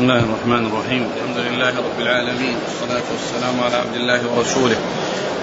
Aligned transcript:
بسم 0.00 0.10
الله 0.10 0.24
الرحمن 0.24 0.66
الرحيم 0.66 1.08
الحمد 1.16 1.36
لله 1.36 1.68
رب 1.68 2.00
العالمين 2.00 2.56
والصلاة 2.64 3.02
والسلام 3.12 3.60
على 3.60 3.76
عبد 3.76 3.96
الله 3.96 4.20
ورسوله 4.32 4.76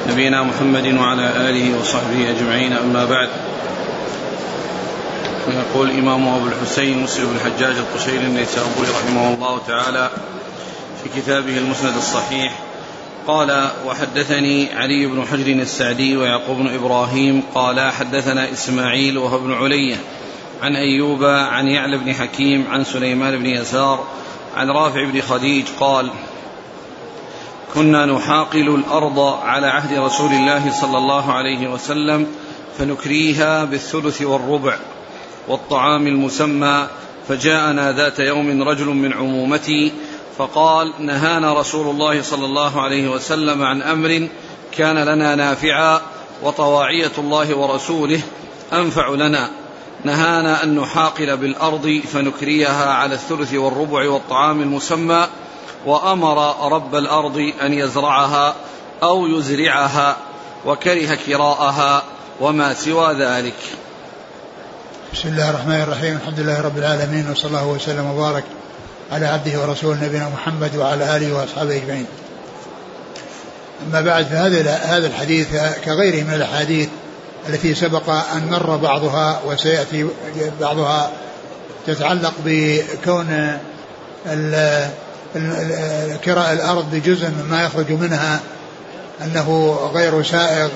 نبينا 0.10 0.44
محمد 0.44 0.94
وعلى 0.94 1.50
آله 1.50 1.80
وصحبه 1.80 2.30
أجمعين 2.30 2.74
أما 2.74 3.06
بعد 3.06 3.30
يقول 5.48 5.90
الإمام 5.90 6.28
أبو 6.28 6.48
الحسين 6.48 7.04
مسلم 7.04 7.26
بن 7.26 7.36
الحجاج 7.36 7.76
القشيري 7.78 8.26
النيسابوري 8.26 8.88
رحمه 8.90 9.34
الله 9.34 9.62
تعالى 9.68 10.10
في 11.04 11.22
كتابه 11.22 11.58
المسند 11.58 11.96
الصحيح 11.96 12.60
قال 13.28 13.70
وحدثني 13.88 14.74
علي 14.74 15.06
بن 15.06 15.26
حجر 15.32 15.52
السعدي 15.52 16.18
ويعقوب 16.18 16.58
بن 16.58 16.74
إبراهيم 16.74 17.44
قال 17.56 17.92
حدثنا 17.92 18.52
إسماعيل 18.52 19.18
وهو 19.18 19.38
ابن 19.38 19.54
علية 19.54 19.96
عن 20.62 20.76
أيوب 20.76 21.24
عن 21.24 21.68
يعلى 21.68 21.98
بن 21.98 22.14
حكيم 22.14 22.66
عن 22.72 22.84
سليمان 22.84 23.38
بن 23.38 23.46
يسار 23.46 24.18
عن 24.58 24.70
رافع 24.70 25.04
بن 25.04 25.22
خديج 25.22 25.66
قال 25.80 26.10
كنا 27.74 28.06
نحاقل 28.06 28.76
الأرض 28.76 29.20
على 29.20 29.68
عهد 29.68 30.00
رسول 30.00 30.32
الله 30.32 30.72
صلى 30.72 30.98
الله 30.98 31.34
عليه 31.34 31.68
وسلم 31.68 32.28
فنكريها 32.78 33.64
بالثلث 33.64 34.22
والربع 34.22 34.78
والطعام 35.48 36.08
المسمى 36.08 36.88
فجاءنا 37.28 37.92
ذات 37.92 38.20
يوم 38.20 38.64
رجل 38.64 38.86
من 38.86 39.14
عمومتي 39.14 39.92
فقال 40.38 40.94
نهانا 41.00 41.60
رسول 41.60 41.90
الله 41.90 42.22
صلى 42.22 42.46
الله 42.46 42.82
عليه 42.82 43.08
وسلم 43.08 43.64
عن 43.64 43.82
أمر 43.82 44.28
كان 44.72 44.96
لنا 44.96 45.36
نافعا 45.36 46.02
وطواعية 46.44 47.12
الله 47.18 47.56
ورسوله 47.56 48.22
أنفع 48.74 49.10
لنا 49.10 49.50
نهانا 50.08 50.64
أن 50.64 50.76
نحاقل 50.76 51.38
بالأرض 51.38 52.02
فنكريها 52.14 52.94
على 52.94 53.16
الثلث 53.16 53.54
والربع 53.54 54.10
والطعام 54.10 54.62
المسمى 54.62 55.28
وأمر 55.86 56.70
رب 56.72 56.96
الأرض 56.96 57.52
أن 57.62 57.74
يزرعها 57.74 58.56
أو 59.04 59.28
يزرعها 59.28 60.18
وكره 60.66 61.18
كراءها 61.28 62.04
وما 62.40 62.74
سوى 62.74 63.14
ذلك 63.14 63.56
بسم 65.14 65.30
الله 65.30 65.50
الرحمن 65.50 65.82
الرحيم 65.82 66.16
الحمد 66.16 66.40
لله 66.40 66.62
رب 66.62 66.78
العالمين 66.78 67.32
وصلى 67.32 67.48
الله 67.48 67.68
وسلم 67.68 68.06
وبارك 68.06 68.44
على 69.12 69.26
عبده 69.26 69.62
ورسوله 69.62 70.06
نبينا 70.06 70.30
محمد 70.30 70.76
وعلى 70.76 71.16
آله 71.18 71.34
وأصحابه 71.34 71.78
أجمعين. 71.78 72.06
أما 73.88 74.02
بعد 74.02 74.26
فهذا 74.26 74.76
هذا 74.76 75.08
الحديث 75.08 75.48
كغيره 75.86 76.24
من 76.24 76.34
الأحاديث 76.34 76.90
التي 77.50 77.76
سبق 77.76 78.10
أن 78.10 78.50
مر 78.52 78.78
بعضها 78.78 79.42
وسيأتي 79.46 80.08
بعضها 80.62 81.12
تتعلق 81.88 82.34
بكون 82.46 83.58
كراء 86.26 86.54
الأرض 86.54 86.86
بجزء 86.92 87.30
مما 87.30 87.64
يخرج 87.66 87.92
منها 87.92 88.40
أنه 89.22 89.80
غير 89.94 90.24
سائغ 90.24 90.70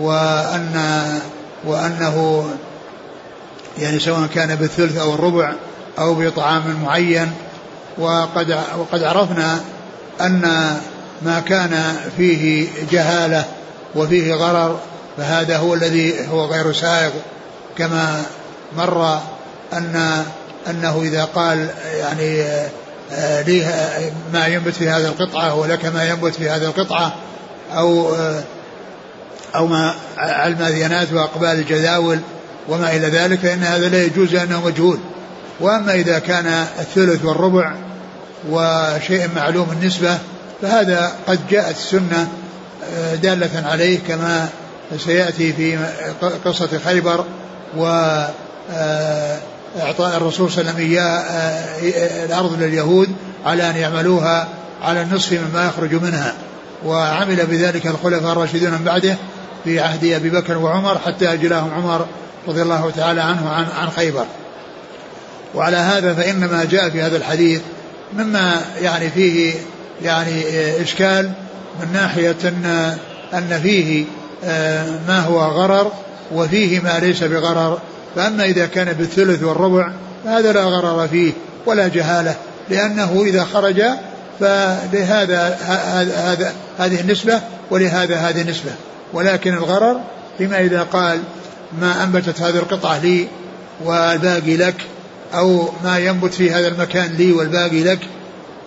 وأن 0.00 1.02
وأنه 1.64 2.46
يعني 3.78 3.98
سواء 3.98 4.26
كان 4.34 4.54
بالثلث 4.54 4.98
أو 4.98 5.14
الربع 5.14 5.52
أو 5.98 6.14
بطعام 6.14 6.62
معين. 6.84 7.32
وقد 7.98 8.58
وقد 8.78 9.02
عرفنا 9.02 9.60
أن 10.20 10.40
ما 11.22 11.40
كان 11.40 11.96
فيه 12.16 12.68
جهالة 12.90 13.44
وفيه 13.94 14.34
غرر 14.34 14.78
فهذا 15.16 15.56
هو 15.56 15.74
الذي 15.74 16.28
هو 16.28 16.44
غير 16.44 16.72
سائغ 16.72 17.10
كما 17.78 18.22
مر 18.76 19.20
أن 19.72 20.24
أنه 20.70 21.02
إذا 21.02 21.24
قال 21.24 21.68
يعني 21.98 22.42
آه، 23.12 23.42
لي 23.42 23.66
ما 24.32 24.46
ينبت 24.46 24.74
في 24.74 24.88
هذه 24.88 25.06
القطعة 25.06 25.54
ولك 25.54 25.84
ما 25.84 26.04
ينبت 26.04 26.34
في 26.34 26.48
هذه 26.48 26.64
القطعة 26.64 27.14
أو 27.72 28.14
آه، 28.14 28.42
أو 29.54 29.66
ما 29.66 29.94
الماذينات 30.18 31.12
وأقبال 31.12 31.48
الجداول 31.48 32.18
وما 32.68 32.96
إلى 32.96 33.06
ذلك 33.06 33.38
فإن 33.38 33.62
هذا 33.62 33.88
لا 33.88 34.02
يجوز 34.02 34.34
لأنه 34.34 34.66
مجهول. 34.66 34.98
وأما 35.60 35.94
إذا 35.94 36.18
كان 36.18 36.46
الثلث 36.78 37.24
والربع 37.24 37.74
وشيء 38.50 39.28
معلوم 39.36 39.68
النسبة 39.72 40.18
فهذا 40.62 41.12
قد 41.26 41.40
جاءت 41.50 41.76
السنة 41.76 42.28
آه، 42.96 43.14
دالة 43.14 43.68
عليه 43.68 43.98
كما 44.08 44.48
سيأتي 44.98 45.52
في 45.52 45.78
قصة 46.44 46.78
خيبر 46.84 47.24
و 47.76 47.86
آه، 48.72 49.38
إعطاء 49.80 50.16
الرسول 50.16 50.50
صلى 50.50 50.60
الله 50.60 50.72
عليه 50.72 50.84
وسلم 50.84 50.92
إياه 50.92 51.18
آه، 51.18 52.24
الأرض 52.24 52.62
لليهود 52.62 53.08
على 53.46 53.70
أن 53.70 53.76
يعملوها 53.76 54.48
على 54.82 55.02
النصف 55.02 55.32
مما 55.32 55.66
يخرج 55.66 55.94
منها. 55.94 56.34
وعمل 56.84 57.46
بذلك 57.46 57.86
الخلفاء 57.86 58.32
الراشدون 58.32 58.70
من 58.70 58.84
بعده 58.84 59.16
في 59.64 59.80
عهد 59.80 60.04
أبي 60.04 60.30
بكر 60.30 60.58
وعمر 60.58 60.98
حتى 60.98 61.32
أجلاهم 61.32 61.70
عمر 61.74 62.06
رضي 62.48 62.62
الله 62.62 62.90
تعالى 62.96 63.20
عنه 63.20 63.48
عن, 63.48 63.66
عن 63.76 63.90
خيبر. 63.90 64.26
وعلى 65.54 65.76
هذا 65.76 66.14
فإن 66.14 66.40
ما 66.40 66.64
جاء 66.64 66.90
في 66.90 67.02
هذا 67.02 67.16
الحديث 67.16 67.60
مما 68.12 68.60
يعني 68.82 69.10
فيه 69.10 69.54
يعني 70.02 70.42
إشكال 70.82 71.32
من 71.80 71.92
ناحية 71.92 72.36
أن 72.44 72.96
أن 73.34 73.60
فيه 73.62 74.04
آه، 74.04 74.23
ما 75.08 75.20
هو 75.20 75.40
غرر 75.40 75.92
وفيه 76.34 76.80
ما 76.80 76.98
ليس 76.98 77.24
بغرر. 77.24 77.78
فأما 78.16 78.44
إذا 78.44 78.66
كان 78.66 78.92
بالثلث 78.92 79.42
والربع 79.42 79.92
فهذا 80.24 80.52
لا 80.52 80.64
غرر 80.64 81.08
فيه 81.08 81.32
ولا 81.66 81.88
جهالة 81.88 82.36
لأنه 82.70 83.22
إذا 83.26 83.44
خرج 83.44 83.82
فلهذا 84.40 85.58
هذا 86.16 86.52
هذه 86.78 87.00
النسبة 87.00 87.40
ولهذا 87.70 88.16
هذه 88.16 88.40
النسبة. 88.40 88.70
ولكن 89.12 89.54
الغرر 89.54 90.00
فيما 90.38 90.60
إذا 90.60 90.82
قال 90.82 91.20
ما 91.80 92.04
أنبتت 92.04 92.40
هذه 92.40 92.56
القطعة 92.56 92.98
لي 92.98 93.28
والباقي 93.84 94.56
لك 94.56 94.74
أو 95.34 95.68
ما 95.84 95.98
ينبت 95.98 96.34
في 96.34 96.50
هذا 96.50 96.68
المكان 96.68 97.12
لي 97.18 97.32
والباقي 97.32 97.82
لك 97.84 97.98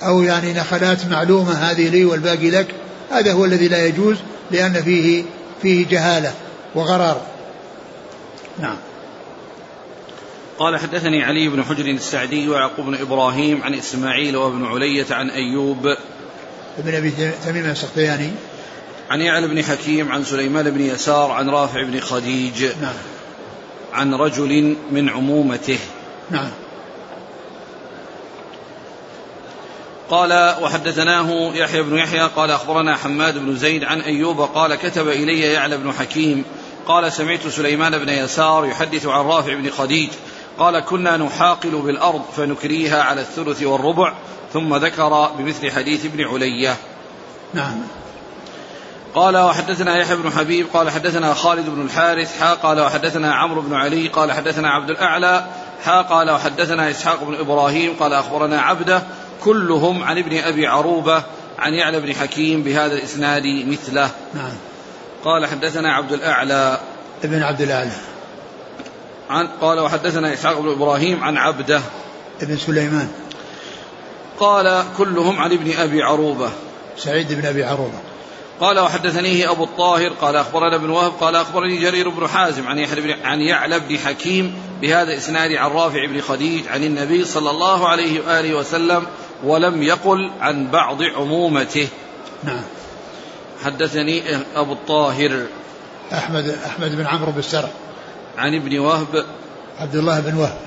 أو 0.03 0.23
يعني 0.23 0.53
نخلات 0.53 1.05
معلومة 1.11 1.53
هذه 1.53 1.89
لي 1.89 2.05
والباقي 2.05 2.49
لك 2.49 2.67
هذا 3.11 3.33
هو 3.33 3.45
الذي 3.45 3.67
لا 3.67 3.85
يجوز 3.85 4.17
لأن 4.51 4.73
فيه 4.73 5.23
فيه 5.61 5.87
جهالة 5.87 6.33
وغرار. 6.75 7.21
نعم. 8.59 8.77
قال 10.59 10.79
حدثني 10.79 11.23
علي 11.23 11.49
بن 11.49 11.63
حجر 11.63 11.85
السعدي 11.85 12.49
ويعقوب 12.49 12.85
بن 12.85 12.95
إبراهيم 12.95 13.63
عن 13.63 13.73
إسماعيل 13.73 14.37
وابن 14.37 14.65
علية 14.65 15.05
عن 15.11 15.29
أيوب. 15.29 15.87
ابن 16.77 16.95
أبي 16.95 17.11
تميم 17.45 17.65
السختياني 17.65 18.31
عن 19.09 19.21
يعلى 19.21 19.47
بن 19.47 19.63
حكيم 19.63 20.11
عن 20.11 20.23
سليمان 20.23 20.71
بن 20.71 20.81
يسار 20.81 21.31
عن 21.31 21.49
رافع 21.49 21.83
بن 21.83 21.99
خديج. 21.99 22.65
نعم. 22.81 22.95
عن 23.93 24.13
رجل 24.13 24.75
من 24.91 25.09
عمومته. 25.09 25.79
نعم. 26.29 26.49
قال 30.09 30.55
وحدثناه 30.61 31.51
يحيى 31.55 31.81
بن 31.81 31.97
يحيى 31.97 32.21
قال 32.21 32.51
أخبرنا 32.51 32.95
حماد 32.95 33.37
بن 33.37 33.55
زيد 33.55 33.83
عن 33.83 34.01
أيوب 34.01 34.41
قال 34.41 34.75
كتب 34.75 35.07
إلي 35.07 35.39
يعلى 35.39 35.77
بن 35.77 35.93
حكيم 35.93 36.43
قال 36.87 37.11
سمعت 37.11 37.47
سليمان 37.47 37.97
بن 37.97 38.09
يسار 38.09 38.65
يحدث 38.65 39.05
عن 39.05 39.25
رافع 39.25 39.53
بن 39.53 39.69
خديج 39.69 40.09
قال 40.59 40.79
كنا 40.79 41.17
نحاقل 41.17 41.69
بالأرض 41.69 42.21
فنكريها 42.37 43.03
على 43.03 43.21
الثلث 43.21 43.63
والربع 43.63 44.13
ثم 44.53 44.75
ذكر 44.75 45.31
بمثل 45.37 45.71
حديث 45.71 46.05
ابن 46.05 46.23
علية. 46.23 46.75
نعم. 47.53 47.81
قال 49.15 49.37
وحدثنا 49.37 49.97
يحيى 49.97 50.15
بن 50.15 50.31
حبيب 50.31 50.67
قال 50.73 50.89
حدثنا 50.89 51.33
خالد 51.33 51.69
بن 51.69 51.81
الحارث 51.81 52.39
حا 52.39 52.53
قال 52.53 52.79
وحدثنا 52.79 53.33
عمرو 53.33 53.61
بن 53.61 53.75
علي 53.75 54.07
قال 54.07 54.31
حدثنا 54.31 54.69
عبد 54.69 54.89
الأعلى 54.89 55.45
حا 55.85 56.01
قال 56.01 56.31
وحدثنا 56.31 56.89
إسحاق 56.89 57.23
بن 57.23 57.35
إبراهيم 57.35 57.95
قال 57.99 58.13
أخبرنا 58.13 58.61
عبده 58.61 59.03
كلهم 59.43 60.03
عن 60.03 60.17
ابن 60.17 60.37
أبي 60.37 60.67
عروبة 60.67 61.23
عن 61.59 61.73
يعلى 61.73 61.99
بن 61.99 62.13
حكيم 62.13 62.63
بهذا 62.63 62.93
الإسناد 62.93 63.43
مثله. 63.45 64.11
نعم. 64.33 64.53
قال 65.23 65.45
حدثنا 65.45 65.93
عبد 65.93 66.13
الأعلى. 66.13 66.79
ابن 67.23 67.43
عبد 67.43 67.61
الأعلى. 67.61 67.91
عن 69.29 69.47
قال 69.61 69.79
وحدثنا 69.79 70.33
إسحاق 70.33 70.59
بن 70.59 70.71
إبراهيم 70.71 71.23
عن 71.23 71.37
عبده. 71.37 71.81
ابن 72.41 72.57
سليمان. 72.57 73.09
قال 74.39 74.83
كلهم 74.97 75.39
عن 75.39 75.51
ابن 75.51 75.77
أبي 75.77 76.03
عروبة. 76.03 76.49
سعيد 76.97 77.33
بن 77.33 77.45
أبي 77.45 77.63
عروبة. 77.63 77.99
قال 78.59 78.79
وحدثنيه 78.79 79.51
أبو 79.51 79.63
الطاهر. 79.63 80.09
قال 80.09 80.35
أخبرنا 80.35 80.75
ابن 80.75 80.89
وهب. 80.89 81.11
قال 81.11 81.35
أخبرني 81.35 81.77
جرير 81.77 82.09
بن 82.09 82.27
حازم 82.27 82.67
عن 82.67 82.85
بن 82.85 83.15
عن 83.23 83.41
يعلى 83.41 83.79
بن 83.79 83.97
حكيم 83.97 84.55
بهذا 84.81 85.11
الإسناد 85.13 85.51
عن 85.51 85.71
رافع 85.71 86.05
بن 86.05 86.21
خديج 86.21 86.67
عن 86.67 86.83
النبي 86.83 87.25
صلى 87.25 87.49
الله 87.49 87.87
عليه 87.87 88.19
وآله 88.19 88.53
وسلم 88.53 89.07
ولم 89.43 89.83
يقل 89.83 90.31
عن 90.41 90.67
بعض 90.71 91.03
عمومته. 91.03 91.87
نعم. 92.43 92.63
حدثني 93.63 94.23
أبو 94.55 94.73
الطاهر. 94.73 95.45
أحمد 96.13 96.55
أحمد 96.65 96.95
بن 96.95 97.05
عمرو 97.05 97.31
بن 97.31 97.39
السرع 97.39 97.69
عن 98.37 98.55
ابن 98.55 98.79
وهب. 98.79 99.25
عبد 99.79 99.95
الله 99.95 100.19
بن 100.19 100.35
وهب. 100.35 100.57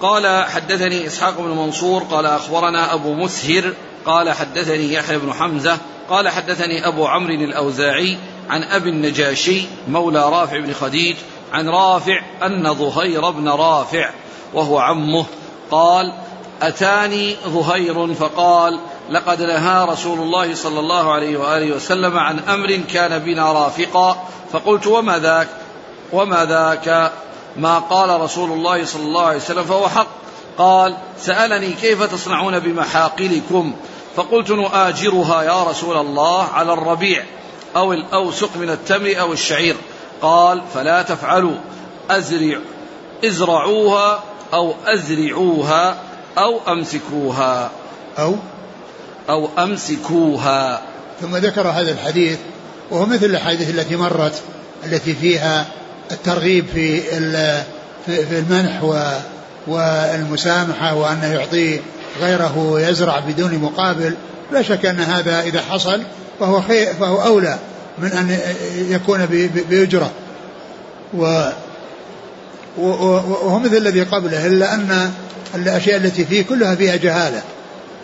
قال 0.00 0.44
حدثني 0.44 1.06
إسحاق 1.06 1.40
بن 1.40 1.48
منصور 1.48 2.02
قال 2.02 2.26
أخبرنا 2.26 2.94
أبو 2.94 3.14
مسهر 3.14 3.72
قال 4.06 4.32
حدثني 4.32 4.92
يحيى 4.92 5.18
بن 5.18 5.32
حمزة 5.32 5.78
قال 6.10 6.28
حدثني 6.28 6.88
أبو 6.88 7.06
عمرو 7.06 7.34
الأوزاعي 7.34 8.16
عن 8.50 8.62
أبي 8.62 8.90
النجاشي 8.90 9.62
مولى 9.88 10.30
رافع 10.30 10.60
بن 10.60 10.72
خديج 10.72 11.16
عن 11.52 11.68
رافع 11.68 12.20
أن 12.42 12.74
ظهير 12.74 13.30
بن 13.30 13.48
رافع 13.48 14.10
وهو 14.54 14.78
عمه 14.78 15.26
قال 15.70 16.12
أتاني 16.62 17.36
ظهير 17.46 18.14
فقال 18.14 18.80
لقد 19.10 19.42
نهى 19.42 19.84
رسول 19.84 20.18
الله 20.18 20.54
صلى 20.54 20.80
الله 20.80 21.12
عليه 21.12 21.36
وآله 21.36 21.76
وسلم 21.76 22.18
عن 22.18 22.38
أمر 22.38 22.80
كان 22.92 23.18
بنا 23.18 23.52
رافقا. 23.52 24.26
فقلت 24.52 24.86
وما 24.86 25.18
ذاك؟ 25.18 25.48
وما 26.12 26.44
ذاك؟ 26.44 27.12
ما 27.56 27.78
قال 27.78 28.20
رسول 28.20 28.52
الله 28.52 28.84
صلى 28.84 29.02
الله 29.02 29.22
عليه 29.22 29.36
وسلم 29.36 29.64
فهو 29.64 29.88
حق. 29.88 30.06
قال 30.58 30.96
سألني 31.18 31.72
كيف 31.72 32.02
تصنعون 32.02 32.58
بمحاقلكم؟ 32.58 33.74
فقلت 34.16 34.50
نؤاجرها 34.50 35.42
يا 35.42 35.62
رسول 35.62 35.96
الله 35.96 36.42
على 36.42 36.72
الربيع 36.72 37.24
أو 37.76 37.92
الأوسق 37.92 38.50
من 38.56 38.70
التمر 38.70 39.14
أو 39.20 39.32
الشعير. 39.32 39.76
قال 40.22 40.62
فلا 40.74 41.02
تفعلوا 41.02 41.56
أزرع 42.10 42.58
إزرعوها 43.24 44.22
أو 44.54 44.74
أزرعوها. 44.86 45.96
أو 46.38 46.60
أمسكوها. 46.68 47.70
أو 48.18 48.34
أو 49.28 49.48
أمسكوها. 49.58 50.82
ثم 51.20 51.36
ذكر 51.36 51.68
هذا 51.68 51.92
الحديث 51.92 52.38
وهو 52.90 53.06
مثل 53.06 53.24
الأحاديث 53.24 53.70
التي 53.70 53.96
مرت 53.96 54.42
التي 54.84 55.14
فيها 55.14 55.66
الترغيب 56.10 56.66
في 56.74 57.00
في 58.06 58.38
المنح 58.38 58.82
والمسامحة 59.66 60.94
وأنه 60.94 61.26
يعطي 61.26 61.80
غيره 62.20 62.80
يزرع 62.80 63.18
بدون 63.18 63.54
مقابل. 63.54 64.14
لا 64.52 64.62
شك 64.62 64.86
أن 64.86 65.00
هذا 65.00 65.40
إذا 65.40 65.60
حصل 65.60 66.02
فهو 66.40 66.62
خير 66.62 66.94
فهو 66.94 67.22
أولى 67.22 67.58
من 67.98 68.12
أن 68.12 68.38
يكون 68.76 69.26
بأجرة. 69.70 70.10
و 71.14 71.50
وهو 72.78 73.58
مثل 73.58 73.76
الذي 73.76 74.02
قبله 74.02 74.46
إلا 74.46 74.74
أن 74.74 75.12
الأشياء 75.54 75.96
التي 75.96 76.24
فيه 76.24 76.42
كلها 76.42 76.74
فيها 76.74 76.96
جهالة. 76.96 77.42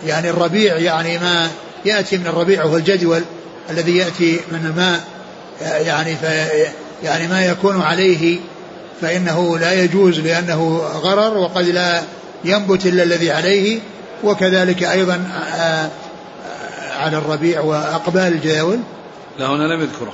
يعني 0.07 0.31
الربيع 0.31 0.77
يعني 0.77 1.19
ما 1.19 1.51
يأتي 1.85 2.19
من 2.19 2.27
الربيع 2.27 2.65
وهو 2.65 2.77
الجدول 2.77 3.23
الذي 3.71 3.97
يأتي 3.97 4.41
من 4.53 4.67
الماء. 4.67 5.01
يعني 5.61 6.17
يعني 7.03 7.29
ما 7.29 7.47
يكون 7.47 7.83
عليه 7.83 8.39
فإنه 9.01 9.59
لا 9.59 9.73
يجوز 9.73 10.21
لأنه 10.21 10.77
غرر 11.03 11.39
وقد 11.39 11.65
لا 11.65 12.03
ينبت 12.45 12.87
إلا 12.87 13.03
الذي 13.03 13.31
عليه. 13.31 13.81
وكذلك 14.25 14.83
أيضا 14.83 15.25
آه، 15.57 15.91
على 16.97 17.19
الربيع 17.19 17.61
وأقبال 17.61 18.23
الجداول. 18.23 18.79
لا 19.39 19.47
هنا 19.47 19.75
لم 19.75 19.81
يذكره 19.81 20.13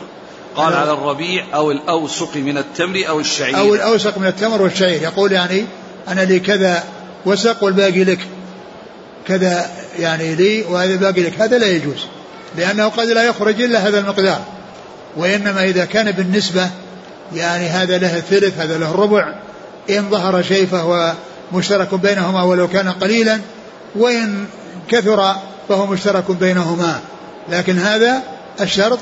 قال 0.57 0.75
على 0.75 0.93
الربيع 0.93 1.45
أو 1.55 1.71
الأوسق 1.71 2.37
من 2.37 2.59
التمر 2.59 3.05
أو 3.09 3.21
الشعير. 3.21 3.59
أو 3.59 3.75
الأوسق 3.75 4.19
من 4.19 4.27
التمر 4.27 4.63
والشعير. 4.63 5.03
يقول 5.03 5.33
يعني 5.33 5.65
أنا 6.09 6.21
لي 6.21 6.41
كذا 6.41 6.85
وسق 7.27 7.65
والباقي 7.65 8.05
لك. 8.05 8.19
كذا 9.27 9.71
يعني 9.99 10.35
لي 10.35 10.63
وهذا 10.63 10.97
باقي 10.97 11.23
لك. 11.23 11.41
هذا 11.41 11.59
لا 11.59 11.67
يجوز 11.67 12.07
لأنه 12.57 12.89
قد 12.89 13.07
لا 13.07 13.23
يخرج 13.23 13.63
إلا 13.63 13.89
هذا 13.89 13.99
المقدار. 13.99 14.41
وإنما 15.17 15.65
إذا 15.65 15.85
كان 15.85 16.13
بالنسبة 16.13 16.71
يعني 17.35 17.67
هذا 17.67 17.99
له 17.99 18.17
الثلث 18.17 18.59
هذا 18.59 18.79
له 18.79 18.91
الربع 18.91 19.35
إن 19.91 20.11
ظهر 20.11 20.43
شيء 20.43 20.67
فهو 20.67 21.13
مشترك 21.53 21.95
بينهما 21.95 22.43
ولو 22.43 22.69
كان 22.69 22.89
قليلا 22.89 23.41
وإن 23.95 24.47
كثر 24.89 25.35
فهو 25.69 25.87
مشترك 25.87 26.31
بينهما. 26.31 27.01
لكن 27.49 27.79
هذا 27.79 28.23
الشرط 28.61 28.99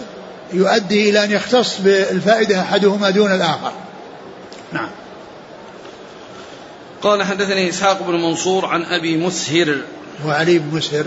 يؤدي 0.53 1.11
إلى 1.11 1.25
أن 1.25 1.31
يختص 1.31 1.81
بالفائدة 1.81 2.61
أحدهما 2.61 3.11
دون 3.11 3.33
الآخر. 3.33 3.73
نعم. 4.73 4.89
قال 7.03 7.23
حدثني 7.23 7.69
إسحاق 7.69 8.03
بن 8.03 8.23
منصور 8.23 8.67
عن 8.67 8.83
أبي 8.83 9.17
مسهر. 9.17 9.77
وعلي 10.27 10.59
بن 10.59 10.77
مسهر. 10.77 11.07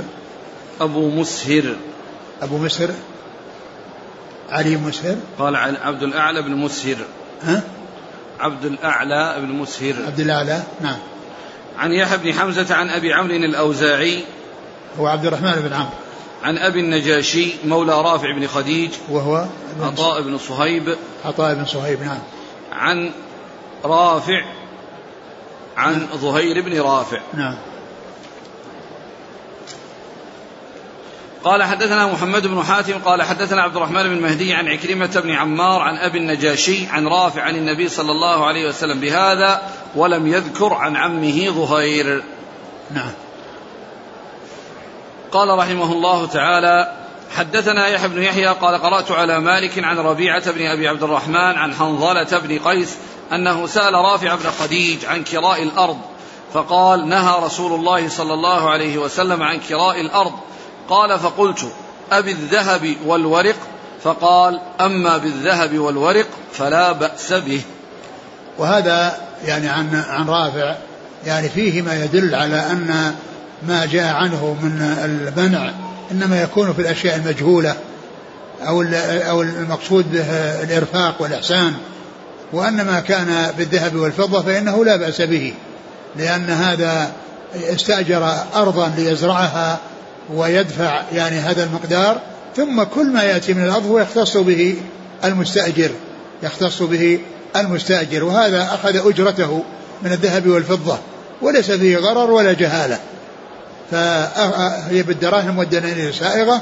أبو 0.82 1.10
مسهر. 1.10 1.76
أبو 2.42 2.58
مسهر. 2.58 2.90
علي 4.50 4.76
بن 4.76 4.84
مسهر. 4.84 5.16
قال 5.40 5.56
عن 5.56 5.76
عبد 5.76 6.04
الأعلى 6.04 6.42
بن 6.42 6.56
مسهر. 6.56 6.96
ها؟ 7.44 7.62
عبد 8.40 8.66
الأعلى 8.66 9.36
بن 9.40 9.54
مسهر. 9.54 9.94
عبد 10.08 10.20
الأعلى. 10.20 10.64
نعم. 10.82 10.98
عن 11.78 11.94
يحيى 11.94 12.18
بن 12.18 12.34
حمزة 12.34 12.76
عن 12.76 12.90
أبي 12.90 13.14
عمرو 13.14 13.36
الأوزاعي. 13.36 14.24
هو 15.00 15.08
عبد 15.08 15.26
الرحمن 15.26 15.52
بن 15.52 15.74
عمرو. 15.74 15.90
عن 16.44 16.58
أبي 16.58 16.80
النجاشي 16.80 17.52
مولى 17.66 18.02
رافع 18.02 18.36
بن 18.36 18.48
خديج. 18.48 18.92
وهو 19.10 19.46
عطاء 19.82 20.22
بن 20.22 20.38
صهيب. 20.38 20.96
عطاء 21.26 21.54
بن 21.54 21.66
صهيب 21.66 22.04
نعم. 22.04 22.20
عن 22.72 23.12
رافع 23.86 24.59
عن 25.80 26.08
ظهير 26.16 26.62
بن 26.62 26.81
رافع. 26.81 27.20
نعم. 27.34 27.56
قال 31.44 31.64
حدثنا 31.64 32.08
محمد 32.08 32.48
بن 32.48 32.64
حاتم 32.64 32.94
قال 33.06 33.22
حدثنا 33.24 33.62
عبد 33.62 33.76
الرحمن 33.76 34.04
بن 34.04 34.22
مهدي 34.22 34.54
عن 34.54 34.68
عكرمة 34.68 35.20
بن 35.24 35.31
عمار 35.31 35.81
عن 35.81 35.98
أبي 35.98 36.18
النجاشي 36.18 36.88
عن 36.88 37.08
رافع 37.08 37.42
عن 37.42 37.56
النبي 37.56 37.90
صلى 37.90 38.12
الله 38.12 38.46
عليه 38.46 38.68
وسلم 38.68 39.00
بهذا 39.00 39.62
ولم 39.96 40.28
يذكر 40.28 40.74
عن 40.74 40.96
عمه 40.96 41.50
ظهير. 41.50 42.24
نعم. 42.92 43.12
قال 45.31 45.58
رحمه 45.58 45.92
الله 45.94 46.26
تعالى 46.26 46.94
حدثنا 47.36 47.88
يحيى 47.88 48.08
بن 48.08 48.24
يحيى 48.24 48.48
قال 48.48 48.81
قرأت 48.81 49.12
على 49.12 49.40
مالك 49.40 49.84
عن 49.84 49.98
ربيعة 50.00 50.52
بن 50.52 50.66
أبي 50.66 50.88
عبد 50.88 51.04
الرحمن 51.04 51.36
عن 51.36 51.74
حنظلة 51.74 52.40
بن 52.40 52.60
قيس 52.60 52.98
أنه 53.34 53.68
سأل 53.68 53.94
رافع 53.94 54.36
بن 54.36 54.50
خديج 54.60 55.06
عن 55.06 55.24
كراء 55.24 55.64
الأرض 55.64 55.98
فقال 56.54 57.08
نهى 57.08 57.44
رسول 57.44 57.80
الله 57.80 58.10
صلى 58.10 58.34
الله 58.34 58.70
عليه 58.70 58.98
وسلم 58.98 59.44
عن 59.44 59.60
كراء 59.60 60.02
الأرض. 60.02 60.34
قال 60.90 61.20
فقلت 61.20 61.72
أبي 62.12 62.31
الذهب 62.31 62.96
والورق؟ 63.06 63.56
فقال 64.04 64.62
أما 64.81 65.18
بالذهب 65.18 65.80
والورق 65.80 66.28
فلا 66.54 66.92
بأس 66.92 67.34
به. 67.34 67.62
وهذا 68.58 69.18
يعني 69.46 69.70
عن 69.70 70.04
عن 70.10 70.30
رافع 70.30 70.76
يعني 71.26 71.50
فيه 71.50 71.81
ما 71.81 72.04
يدل 72.04 72.36
على 72.36 72.56
أن 72.56 73.16
ما 73.68 73.86
جاء 73.86 74.14
عنه 74.14 74.57
من 74.62 74.81
المنع 75.06 75.71
إنما 76.12 76.42
يكون 76.42 76.74
في 76.74 76.81
الأشياء 76.81 77.16
المجهولة 77.16 77.76
أو 78.62 78.81
أو 79.04 79.42
المقصود 79.42 80.12
به 80.12 80.31
الإرفاق 80.64 81.21
والإحسان. 81.21 81.74
وأن 82.54 82.86
ما 82.86 83.00
كان 83.00 83.52
بالذهب 83.58 83.96
والفضة 83.96 84.42
فإنه 84.42 84.86
لا 84.86 84.96
بأس 84.96 85.22
به 85.22 85.54
لأن 86.16 86.50
هذا 86.50 87.12
استأجر 87.56 88.34
أرضا 88.56 88.92
ليزرعها 88.98 89.80
ويدفع 90.34 91.02
يعني 91.14 91.40
هذا 91.40 91.64
المقدار 91.64 92.22
ثم 92.56 92.84
كل 92.84 93.06
ما 93.06 93.24
يأتي 93.24 93.54
من 93.54 93.64
الأرض 93.64 93.86
هو 93.86 94.00
يختص 94.00 94.38
به 94.38 94.76
المستأجر 95.24 95.90
يختص 96.44 96.82
به 96.82 97.20
المستأجر 97.56 98.24
وهذا 98.24 98.64
أخذ 98.64 99.08
أجرته 99.08 99.64
من 100.02 100.12
الذهب 100.12 100.48
والفضة 100.48 100.98
وليس 101.42 101.72
فيه 101.72 101.98
غرر 101.98 102.32
ولا 102.32 102.54
جهالة. 102.54 103.00
فهي 103.92 105.04
بالدراهم 105.04 105.58
والدنانير 105.58 106.12
سائغة 106.12 106.62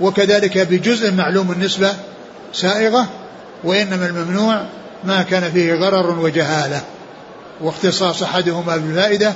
وكذلك 0.00 0.58
بجزء 0.58 1.12
معلوم 1.12 1.52
النسبة 1.52 1.92
سائغة 2.52 3.08
وإنما 3.64 4.06
الممنوع 4.06 4.62
ما 5.04 5.22
كان 5.22 5.52
فيه 5.52 5.74
غرر 5.74 6.18
وجهالة 6.18 6.80
واختصاص 7.60 8.22
أحدهما 8.22 8.76
بالفائدة 8.76 9.34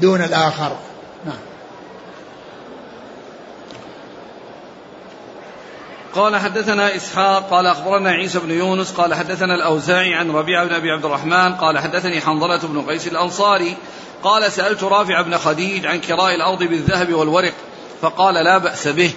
دون 0.00 0.22
الآخر. 0.22 0.76
نعم. 1.26 1.38
قال 6.14 6.36
حدثنا 6.36 6.96
إسحاق 6.96 7.50
قال 7.50 7.66
أخبرنا 7.66 8.10
عيسى 8.10 8.38
بن 8.38 8.50
يونس 8.50 8.92
قال 8.92 9.14
حدثنا 9.14 9.54
الأوزاعي 9.54 10.14
عن 10.14 10.30
ربيعة 10.30 10.64
بن 10.64 10.74
أبي 10.74 10.90
عبد 10.90 11.04
الرحمن 11.04 11.54
قال 11.54 11.78
حدثني 11.78 12.20
حنظلة 12.20 12.60
بن 12.62 12.82
قيس 12.82 13.06
الأنصاري 13.06 13.76
قال 14.22 14.52
سألت 14.52 14.84
رافع 14.84 15.20
بن 15.20 15.38
خديج 15.38 15.86
عن 15.86 16.00
كراء 16.00 16.34
الأرض 16.34 16.58
بالذهب 16.58 17.14
والورق 17.14 17.52
فقال 18.02 18.34
لا 18.34 18.58
بأس 18.58 18.88
به 18.88 19.12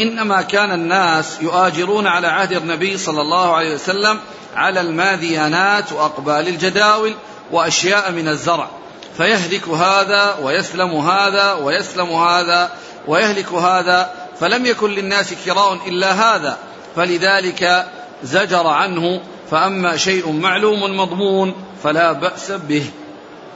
إنما 0.00 0.42
كان 0.42 0.72
الناس 0.72 1.40
يؤاجرون 1.40 2.06
على 2.06 2.26
عهد 2.26 2.52
النبي 2.52 2.98
صلى 2.98 3.20
الله 3.20 3.54
عليه 3.54 3.74
وسلم 3.74 4.18
على 4.56 4.80
الماذيانات 4.80 5.92
وأقبال 5.92 6.48
الجداول 6.48 7.14
وأشياء 7.52 8.12
من 8.12 8.28
الزرع. 8.28 8.68
فيهلك 9.16 9.68
هذا 9.68 10.36
ويسلم 10.42 10.96
هذا 10.96 11.52
ويسلم 11.52 12.12
هذا 12.12 12.70
ويهلك 13.06 13.52
هذا 13.52 14.10
فلم 14.40 14.66
يكن 14.66 14.90
للناس 14.90 15.34
كراء 15.46 15.78
إلا 15.86 16.12
هذا. 16.12 16.58
فلذلك 16.96 17.86
زجر 18.22 18.66
عنه 18.66 19.20
فأما 19.50 19.96
شيء 19.96 20.32
معلوم 20.32 20.96
مضمون 21.00 21.54
فلا 21.84 22.12
بأس 22.12 22.50
به. 22.50 22.90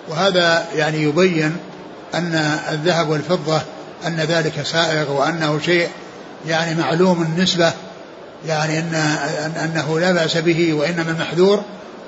وهذا 0.09 0.67
يعني 0.75 1.03
يبين 1.03 1.57
أن 2.15 2.35
الذهب 2.71 3.09
والفضة 3.09 3.63
أن 4.07 4.17
ذلك 4.17 4.63
سائغ 4.63 5.13
وأنه 5.13 5.61
شيء 5.65 5.89
يعني 6.49 6.75
معلوم 6.75 7.23
النسبة 7.23 7.73
يعني 8.47 8.79
أن 8.79 8.95
أنه 9.65 10.01
لا 10.01 10.13
بأس 10.13 10.37
به 10.37 10.75
وإنما 10.75 11.11
المحذور 11.11 11.63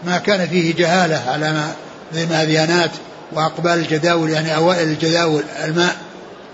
ما 0.04 0.18
كان 0.18 0.48
فيه 0.48 0.74
جهالة 0.74 1.22
على 1.30 1.52
ما 1.52 1.72
زي 2.14 2.26
وأقبال 3.32 3.72
الجداول 3.72 4.30
يعني 4.30 4.56
أوائل 4.56 4.88
الجداول 4.88 5.42
الماء 5.64 5.96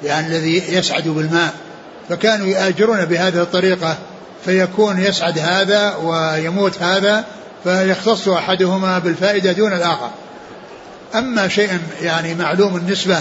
يعني 0.05 0.27
الذي 0.27 0.63
يسعد 0.69 1.09
بالماء. 1.09 1.55
فكانوا 2.09 2.47
يآجرون 2.47 3.05
بهذه 3.05 3.43
الطريقة 3.43 3.97
فيكون 4.45 4.99
يسعد 4.99 5.39
هذا 5.39 5.97
ويموت 5.97 6.83
هذا 6.83 7.25
فيختص 7.65 8.29
أحدهما 8.29 8.99
بالفائدة 8.99 9.53
دون 9.53 9.73
الآخر. 9.73 10.11
أما 11.15 11.49
شيء 11.49 11.71
يعني 12.03 12.35
معلوم 12.35 12.77
النسبة 12.77 13.19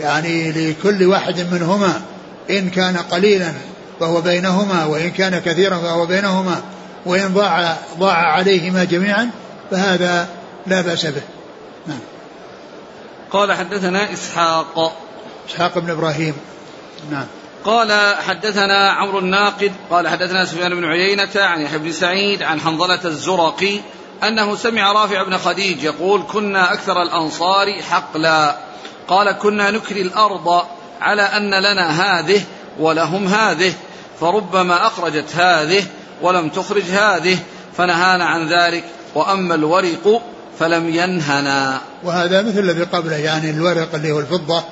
يعني 0.00 0.52
لكل 0.52 1.06
واحد 1.06 1.40
منهما 1.52 2.02
إن 2.50 2.70
كان 2.70 2.96
قليلا 2.96 3.52
فهو 4.00 4.20
بينهما 4.20 4.84
وإن 4.84 5.10
كان 5.10 5.38
كثيرا 5.38 5.78
فهو 5.78 6.06
بينهما 6.06 6.62
وإن 7.06 7.34
ضاع 7.34 7.76
ضاع 7.98 8.16
عليهما 8.16 8.84
جميعا 8.84 9.30
فهذا 9.70 10.28
لا 10.66 10.80
بأس 10.80 11.06
به. 11.06 11.22
نعم. 11.86 11.98
قال 13.30 13.52
حدثنا 13.52 14.12
إسحاق. 14.12 14.96
إسحاق 15.50 15.78
بن 15.78 15.90
إبراهيم. 15.90 16.34
نعم. 17.10 17.26
قال 17.64 18.16
حدثنا 18.28 18.90
عمرو 18.90 19.18
الناقد 19.18 19.72
قال 19.90 20.08
حدثنا 20.08 20.44
سفيان 20.44 20.74
بن 20.74 20.84
عيينة 20.84 21.30
عن 21.36 21.60
يحيى 21.60 21.78
بن 21.78 21.92
سعيد 21.92 22.42
عن 22.42 22.60
حنظلة 22.60 23.04
الزرقي 23.04 23.80
أنه 24.22 24.56
سمع 24.56 24.92
رافع 24.92 25.22
بن 25.22 25.38
خديج 25.38 25.82
يقول 25.82 26.22
كنا 26.32 26.72
أكثر 26.72 27.02
الأنصار 27.02 27.82
حقلا. 27.90 28.56
قال 29.08 29.32
كنا 29.32 29.70
نكري 29.70 30.02
الأرض 30.02 30.64
على 31.02 31.22
أن 31.22 31.54
لنا 31.54 31.90
هذه 31.90 32.40
ولهم 32.78 33.26
هذه 33.26 33.72
فربما 34.20 34.86
أخرجت 34.86 35.36
هذه 35.36 35.84
ولم 36.22 36.48
تخرج 36.48 36.82
هذه 36.82 37.38
فنهانا 37.76 38.24
عن 38.24 38.48
ذلك 38.48 38.84
وأما 39.14 39.54
الورق 39.54 40.22
فلم 40.58 40.88
ينهنا. 40.88 41.80
وهذا 42.04 42.42
مثل 42.42 42.58
الذي 42.58 42.82
قبله 42.82 43.16
يعني 43.16 43.50
الورق 43.50 43.94
اللي 43.94 44.12
هو 44.12 44.20
الفضة 44.20 44.64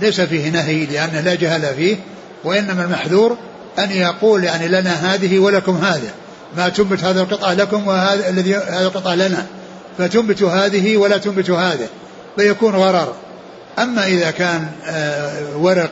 ليس 0.00 0.20
فيه 0.20 0.50
نهي 0.50 0.86
لأنه 0.86 1.20
لا 1.20 1.34
جهل 1.34 1.74
فيه 1.74 1.96
وإنما 2.44 2.84
المحذور 2.84 3.36
أن 3.78 3.90
يقول 3.90 4.44
يعني 4.44 4.68
لنا 4.68 5.14
هذه 5.14 5.38
ولكم 5.38 5.76
هذا 5.76 6.10
ما 6.56 6.68
تنبت 6.68 7.04
هذا 7.04 7.20
القطعة 7.20 7.54
لكم 7.54 7.88
وهذا 7.88 8.28
الذي 8.28 8.56
هذا 8.56 8.86
القطعة 8.86 9.14
لنا. 9.14 9.46
فتنبت 9.98 10.42
هذه 10.42 10.96
ولا 10.96 11.18
تنبت 11.18 11.50
هذا 11.50 11.86
فيكون 12.36 12.74
غرر. 12.74 13.14
أما 13.78 14.06
إذا 14.06 14.30
كان 14.30 14.70
آه، 14.86 15.56
ورق 15.56 15.90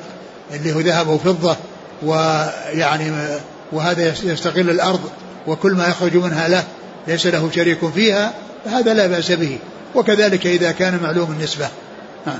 اللي 0.54 0.72
هو 0.72 0.80
ذهب 0.80 1.08
وفضة 1.08 1.56
ويعني 2.02 3.12
وهذا 3.72 4.08
يستغل 4.22 4.70
الأرض 4.70 5.10
وكل 5.46 5.72
ما 5.72 5.88
يخرج 5.88 6.16
منها 6.16 6.49
له 6.49 6.64
ليس 7.08 7.26
له 7.26 7.50
شريك 7.54 7.90
فيها 7.94 8.32
فهذا 8.64 8.94
لا 8.94 9.06
بأس 9.06 9.32
به. 9.32 9.58
وكذلك 9.94 10.46
إذا 10.46 10.72
كان 10.72 11.00
معلوم 11.02 11.32
النسبة. 11.32 11.68
ها. 12.26 12.38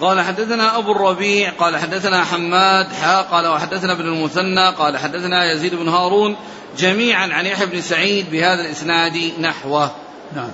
قال 0.00 0.20
حدثنا 0.20 0.78
أبو 0.78 0.92
الربيع 0.92 1.50
قال 1.50 1.76
حدثنا 1.76 2.24
حماد 2.24 2.92
حا 2.92 3.22
قال 3.22 3.46
وحدثنا 3.46 3.92
ابن 3.92 4.04
المثنى 4.04 4.68
قال 4.68 4.96
حدثنا 4.96 5.52
يزيد 5.52 5.74
بن 5.74 5.88
هارون 5.88 6.36
جميعا 6.78 7.28
عن 7.32 7.46
يحيى 7.46 7.66
بن 7.66 7.80
سعيد 7.80 8.30
بهذا 8.30 8.60
الإسناد 8.60 9.32
نحوه. 9.40 9.90
نعم. 10.36 10.50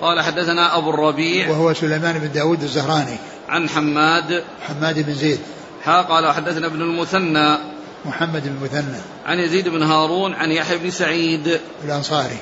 قال 0.00 0.20
حدثنا 0.20 0.76
أبو 0.76 0.90
الربيع 0.90 1.50
وهو 1.50 1.72
سليمان 1.72 2.18
بن 2.18 2.32
داود 2.32 2.62
الزهراني. 2.62 3.16
عن 3.48 3.68
حماد. 3.68 4.44
حماد 4.68 5.06
بن 5.06 5.14
زيد. 5.14 5.40
حا 5.84 6.02
قال 6.02 6.26
وحدثنا 6.26 6.66
ابن 6.66 6.82
المثنى. 6.82 7.58
محمد 8.04 8.42
بن 8.42 8.48
المثنى. 8.48 9.00
عن 9.26 9.38
يزيد 9.38 9.68
بن 9.68 9.82
هارون 9.82 10.34
عن 10.34 10.52
يحيى 10.52 10.78
بن 10.78 10.90
سعيد. 10.90 11.60
الأنصاري. 11.84 12.38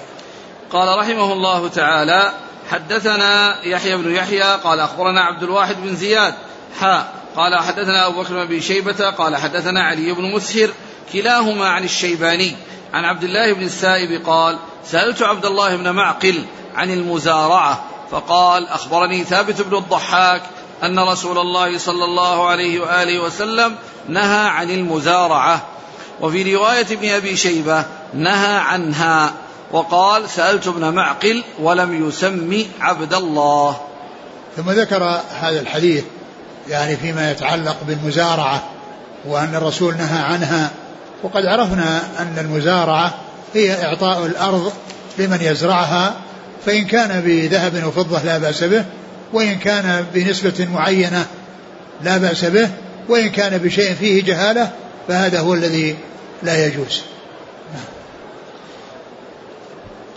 قال 0.71 0.99
رحمه 0.99 1.33
الله 1.33 1.69
تعالى 1.69 2.33
حدثنا 2.71 3.57
يحيى 3.65 3.97
بن 3.97 4.15
يحيى 4.15 4.57
قال 4.65 4.81
أخبرنا 4.81 5.21
عبد 5.21 5.43
الواحد 5.43 5.77
بن 5.83 5.97
زياد. 5.97 6.35
حا 6.81 7.09
قال 7.37 7.59
حدثنا 7.59 8.07
أبو 8.07 8.23
بكر 8.23 8.45
بن 8.45 8.61
شيبة 8.61 9.11
قال 9.11 9.37
حدثنا 9.37 9.83
علي 9.83 10.13
بن 10.13 10.23
مسهر 10.23 10.71
كلاهما 11.13 11.69
عن 11.69 11.85
الشيباني. 11.85 12.57
عن 12.95 13.05
عبد 13.05 13.25
الله 13.25 13.53
بن 13.53 13.63
السائب 13.63 14.27
قال 14.27 14.59
سألت 14.87 15.23
عبد 15.23 15.47
الله 15.47 15.77
بن 15.77 15.91
معقل 15.91 16.45
عن 16.75 16.91
المزارعة 16.91 17.83
فقال 18.11 18.69
أخبرني 18.69 19.25
ثابت 19.25 19.63
بن 19.63 19.77
الضحاك 19.77 20.43
أن 20.83 20.99
رسول 20.99 21.39
الله 21.39 21.79
صلى 21.79 22.05
الله 22.05 22.49
عليه 22.49 22.81
وآله 22.81 23.19
وسلم 23.19 23.75
نهى 24.09 24.49
عن 24.49 24.71
المزارعة 24.71 25.63
وفي 26.21 26.55
رواية 26.55 26.87
ابن 26.91 27.09
أبي 27.09 27.37
شيبة 27.37 27.85
نهى 28.15 28.57
عنها 28.57 29.33
وقال 29.73 30.31
سألت 30.31 30.67
ابن 30.67 30.95
معقل 30.95 31.45
ولم 31.59 32.09
يسم 32.09 32.65
عبد 32.81 33.15
الله. 33.15 33.77
ثم 34.57 34.71
ذكر 34.71 35.21
هذا 35.41 35.61
الحديث 35.61 36.05
يعني 36.69 36.97
فيما 36.97 37.31
يتعلق 37.31 37.77
بالمزارعة 37.87 38.63
وأن 39.25 39.55
الرسول 39.55 39.97
نهى 39.97 40.23
عنها 40.23 40.71
وقد 41.23 41.47
عرفنا 41.47 42.03
أن 42.19 42.39
المزارعة 42.39 43.15
هي 43.55 43.85
إعطاء 43.85 44.27
الأرض 44.27 44.73
لمن 45.19 45.39
يزرعها 45.41 46.15
فإن 46.67 46.85
كان 46.85 47.21
بذهب 47.21 47.87
وفضة 47.87 48.23
لا 48.23 48.39
بأس 48.39 48.65
به 48.65 48.85
وإن 49.33 49.59
كان 49.59 50.07
بنسبة 50.15 50.69
معينة 50.73 51.27
لا 52.03 52.19
بأس 52.19 52.45
به 52.45 52.69
وإن 53.09 53.29
كان 53.29 53.59
بشيء 53.59 53.95
فيه 53.95 54.23
جهالة 54.23 54.71
فهذا 55.09 55.41
هو 55.41 55.55
الذي 55.55 55.97
لا 56.43 56.67
يجوز. 56.67 57.03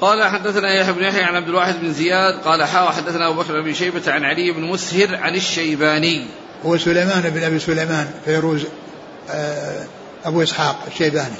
قال 0.02 0.24
حدثنا 0.24 0.74
يحيى 0.74 0.94
بن 0.94 1.04
يحيى 1.04 1.24
عن 1.24 1.36
عبد 1.36 1.48
الواحد 1.48 1.76
بن 1.82 1.94
زياد 1.94 2.34
قال 2.46 2.64
حا 2.64 2.90
حدثنا 2.90 3.28
أبو 3.28 3.42
بكر 3.42 3.62
بن 3.62 3.74
شيبة 3.74 4.12
عن 4.12 4.24
علي 4.24 4.52
بن 4.52 4.62
مسهر 4.62 5.16
عن 5.16 5.36
الشيباني. 5.36 6.28
هو 6.66 6.78
سليمان 6.78 7.22
بن 7.22 7.44
أبي 7.44 7.60
سليمان 7.60 8.08
فيروز 8.26 8.64
آه، 9.30 9.86
أبو 10.26 10.44
إسحاق 10.44 10.80
الشيباني. 10.88 11.36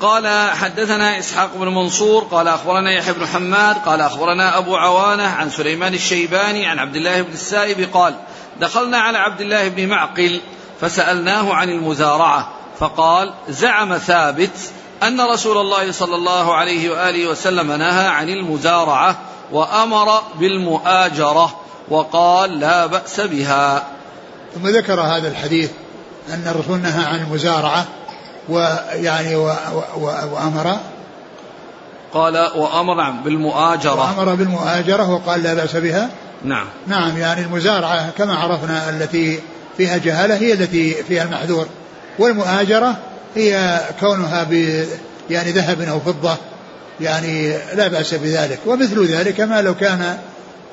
قال 0.00 0.50
حدثنا 0.50 1.18
إسحاق 1.18 1.50
بن 1.56 1.68
منصور 1.68 2.22
قال 2.22 2.48
أخبرنا 2.48 2.92
يحيى 2.92 3.14
بن 3.14 3.26
حماد 3.26 3.76
قال 3.76 4.00
أخبرنا 4.00 4.58
أبو 4.58 4.76
عوانة 4.76 5.22
عن 5.22 5.50
سليمان 5.50 5.94
الشيباني 5.94 6.66
عن 6.66 6.78
عبد 6.78 6.96
الله 6.96 7.22
بن 7.22 7.32
السائب 7.32 7.88
قال 7.94 8.14
دخلنا 8.60 8.98
على 8.98 9.18
عبد 9.18 9.40
الله 9.40 9.68
بن 9.68 9.88
معقل 9.88 10.40
فسألناه 10.80 11.54
عن 11.54 11.68
المزارعة 11.68 12.48
فقال 12.78 13.34
زعم 13.48 13.98
ثابت 13.98 14.50
أن 15.02 15.20
رسول 15.20 15.58
الله 15.58 15.92
صلى 15.92 16.14
الله 16.14 16.54
عليه 16.54 16.90
وآله 16.90 17.26
وسلم 17.26 17.72
نهى 17.72 18.06
عن 18.06 18.28
المزارعة 18.28 19.18
وأمر 19.52 20.22
بالمؤاجرة 20.34 21.60
وقال 21.88 22.60
لا 22.60 22.86
بأس 22.86 23.20
بها. 23.20 23.86
ثم 24.54 24.68
ذكر 24.68 25.00
هذا 25.00 25.28
الحديث 25.28 25.70
أن 26.28 26.46
الرسول 26.46 26.78
نهى 26.78 27.04
عن 27.04 27.20
المزارعة 27.20 27.86
ويعني 28.48 29.36
وأمر 29.36 30.78
قال 32.14 32.38
وأمر 32.56 33.10
بالمؤاجرة. 33.10 34.18
وأمر 34.18 34.34
بالمؤاجرة 34.34 35.10
وقال 35.10 35.42
لا 35.42 35.54
بأس 35.54 35.76
بها. 35.76 36.10
نعم. 36.44 36.66
نعم 36.86 37.18
يعني 37.18 37.40
المزارعة 37.40 38.10
كما 38.10 38.34
عرفنا 38.34 38.90
التي 38.90 39.40
فيها 39.76 39.96
جهالة 39.96 40.36
هي 40.36 40.52
التي 40.52 40.94
فيها 40.94 41.22
المحذور. 41.22 41.66
والمؤاجرة 42.18 42.96
هي 43.34 43.80
كونها 44.00 44.42
ب 44.42 44.84
يعني 45.30 45.50
ذهب 45.50 45.80
أو 45.80 46.00
فضة 46.00 46.36
يعني 47.00 47.56
لا 47.74 47.88
بأس 47.88 48.14
بذلك. 48.14 48.58
ومثل 48.66 49.06
ذلك 49.06 49.40
ما 49.40 49.62
لو 49.62 49.74
كان 49.74 50.02
آآ 50.02 50.18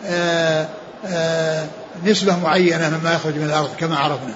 آه، 0.06 0.68
آآ 1.06 1.64
آه، 1.64 1.66
نسبة 2.06 2.40
معينة 2.40 2.90
مما 2.90 3.14
يخرج 3.14 3.36
من 3.36 3.46
الأرض 3.46 3.70
كما 3.80 3.98
عرفنا. 3.98 4.34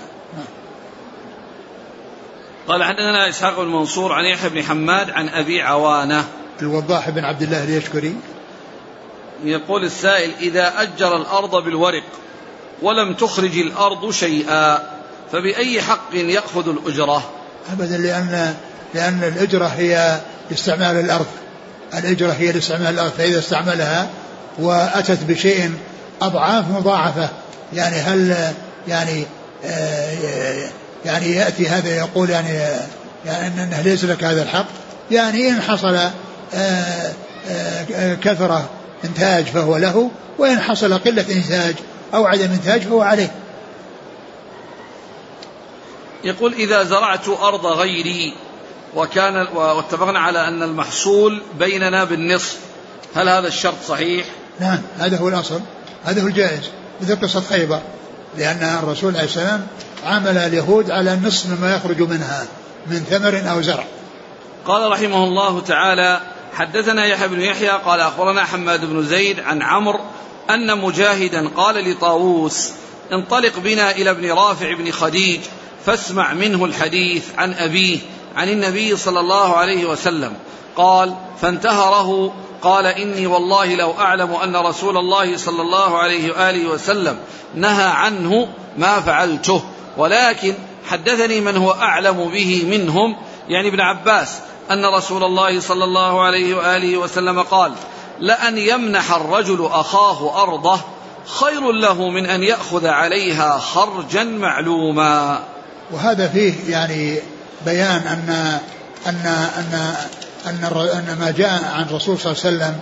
قال 2.67 2.83
حدثنا 2.83 3.29
إسحاق 3.29 3.61
بن 3.61 3.67
منصور 3.67 4.13
عن 4.13 4.25
يحيى 4.25 4.49
بن 4.49 4.63
حماد 4.63 5.09
عن 5.09 5.29
أبي 5.29 5.61
عوانة. 5.61 6.25
الوضاح 6.61 7.09
بن 7.09 7.23
عبد 7.23 7.41
الله 7.41 7.63
اليشكري. 7.63 8.15
يقول 9.43 9.83
السائل 9.83 10.31
إذا 10.41 10.81
أجر 10.81 11.17
الأرض 11.17 11.63
بالورق 11.63 12.03
ولم 12.81 13.13
تخرج 13.13 13.57
الأرض 13.57 14.11
شيئا 14.11 14.79
فبأي 15.31 15.81
حق 15.81 16.13
يأخذ 16.13 16.69
الأجرة؟ 16.69 17.29
أبدا 17.71 17.97
لأن 17.97 18.55
لأن 18.93 19.33
الأجرة 19.35 19.65
هي 19.65 20.19
لاستعمال 20.49 20.99
الأرض. 20.99 21.25
الأجرة 21.93 22.31
هي 22.31 22.51
لاستعمال 22.51 22.93
الأرض 22.93 23.11
فإذا 23.11 23.39
استعملها 23.39 24.09
وأتت 24.59 25.23
بشيء 25.23 25.71
أضعاف 26.21 26.65
مضاعفة 26.71 27.29
يعني 27.73 27.95
هل 27.95 28.53
يعني 28.87 29.25
آه، 29.65 30.69
يعني 31.05 31.31
يأتي 31.31 31.67
هذا 31.67 31.97
يقول 31.97 32.29
يعني 32.29 32.59
يعني 33.25 33.63
أنه 33.63 33.81
ليس 33.81 34.03
لك 34.03 34.23
هذا 34.23 34.43
الحق. 34.43 34.65
يعني 35.11 35.49
إن 35.49 35.61
حصل 35.61 35.95
آه، 36.53 37.13
آه، 37.49 38.13
كثرة 38.13 38.69
إنتاج 39.05 39.45
فهو 39.45 39.77
له 39.77 40.11
وإن 40.37 40.59
حصل 40.59 40.97
قلة 40.97 41.25
إنتاج 41.31 41.75
أو 42.13 42.25
عدم 42.25 42.51
إنتاج 42.51 42.81
فهو 42.81 43.01
عليه. 43.01 43.31
يقول 46.23 46.53
إذا 46.53 46.83
زرعت 46.83 47.29
أرض 47.29 47.65
غيري 47.65 48.33
وكان 48.95 49.47
واتفقنا 49.55 50.19
على 50.19 50.47
أن 50.47 50.63
المحصول 50.63 51.41
بيننا 51.59 52.03
بالنصف 52.03 52.57
هل 53.15 53.29
هذا 53.29 53.47
الشرط 53.47 53.75
صحيح؟ 53.87 54.25
نعم 54.59 54.81
هذا 54.99 55.17
هو 55.17 55.27
الأصل 55.27 55.59
هذا 56.05 56.23
هو 56.23 56.27
الجائز. 56.27 56.69
مثل 57.01 57.19
قصة 57.21 57.41
خيبر 57.41 57.81
لأن 58.37 58.79
الرسول 58.83 59.15
عليه 59.15 59.25
السلام 59.25 59.67
عامل 60.05 60.37
اليهود 60.37 60.91
على 60.91 61.19
نصف 61.23 61.45
مما 61.45 61.75
يخرج 61.75 62.01
منها 62.01 62.45
من 62.87 62.99
ثمر 62.99 63.51
أو 63.51 63.61
زرع. 63.61 63.83
قال 64.65 64.91
رحمه 64.91 65.23
الله 65.23 65.61
تعالى 65.61 66.21
حدثنا 66.53 67.05
يحيى 67.05 67.27
بن 67.27 67.41
يحيى 67.41 67.69
قال 67.69 67.99
أخبرنا 67.99 68.43
حماد 68.43 68.85
بن 68.85 69.03
زيد 69.03 69.39
عن 69.39 69.61
عمرو 69.61 69.99
أن 70.49 70.77
مجاهدا 70.77 71.49
قال 71.49 71.91
لطاووس 71.91 72.71
انطلق 73.13 73.59
بنا 73.59 73.91
إلى 73.91 74.09
ابن 74.09 74.31
رافع 74.31 74.73
بن 74.73 74.91
خديج 74.91 75.39
فاسمع 75.85 76.33
منه 76.33 76.65
الحديث 76.65 77.23
عن 77.37 77.53
أبيه 77.53 77.99
عن 78.35 78.49
النبي 78.49 78.97
صلى 78.97 79.19
الله 79.19 79.57
عليه 79.57 79.85
وسلم. 79.85 80.33
قال 80.75 81.15
فانتهره 81.41 82.33
قال 82.61 82.85
إني 82.85 83.27
والله 83.27 83.75
لو 83.75 83.91
أعلم 83.91 84.31
أن 84.31 84.55
رسول 84.55 84.97
الله 84.97 85.37
صلى 85.37 85.61
الله 85.61 85.97
عليه 85.97 86.31
وآله 86.31 86.69
وسلم 86.69 87.17
نهى 87.55 87.83
عنه 87.83 88.47
ما 88.77 89.01
فعلته. 89.01 89.63
ولكن 89.97 90.53
حدثني 90.89 91.41
من 91.41 91.57
هو 91.57 91.71
أعلم 91.71 92.29
به 92.29 92.65
منهم 92.69 93.15
يعني 93.49 93.67
ابن 93.67 93.79
عباس 93.79 94.39
أن 94.71 94.85
رسول 94.85 95.23
الله 95.23 95.59
صلى 95.59 95.83
الله 95.83 96.23
عليه 96.23 96.55
وآله 96.55 96.97
وسلم 96.97 97.41
قال 97.41 97.71
لأن 98.19 98.57
يمنح 98.57 99.11
الرجل 99.11 99.69
أخاه 99.71 100.43
أرضه 100.43 100.79
خير 101.39 101.71
له 101.71 102.09
من 102.09 102.25
أن 102.25 102.43
يأخذ 102.43 102.87
عليها 102.87 103.57
خرجا 103.57 104.23
معلوما. 104.23 105.39
وهذا 105.91 106.27
فيه 106.27 106.53
يعني 106.69 107.19
بيان 107.65 108.01
أن 108.07 108.59
أن 109.07 109.15
أن 109.57 109.95
أن, 110.47 110.63
أن 110.93 111.17
ما 111.19 111.33
جاء 111.37 111.63
عن 111.75 111.83
الرسول 111.83 112.19
صلى 112.19 112.31
الله 112.31 112.45
عليه 112.45 112.55
وسلم 112.55 112.79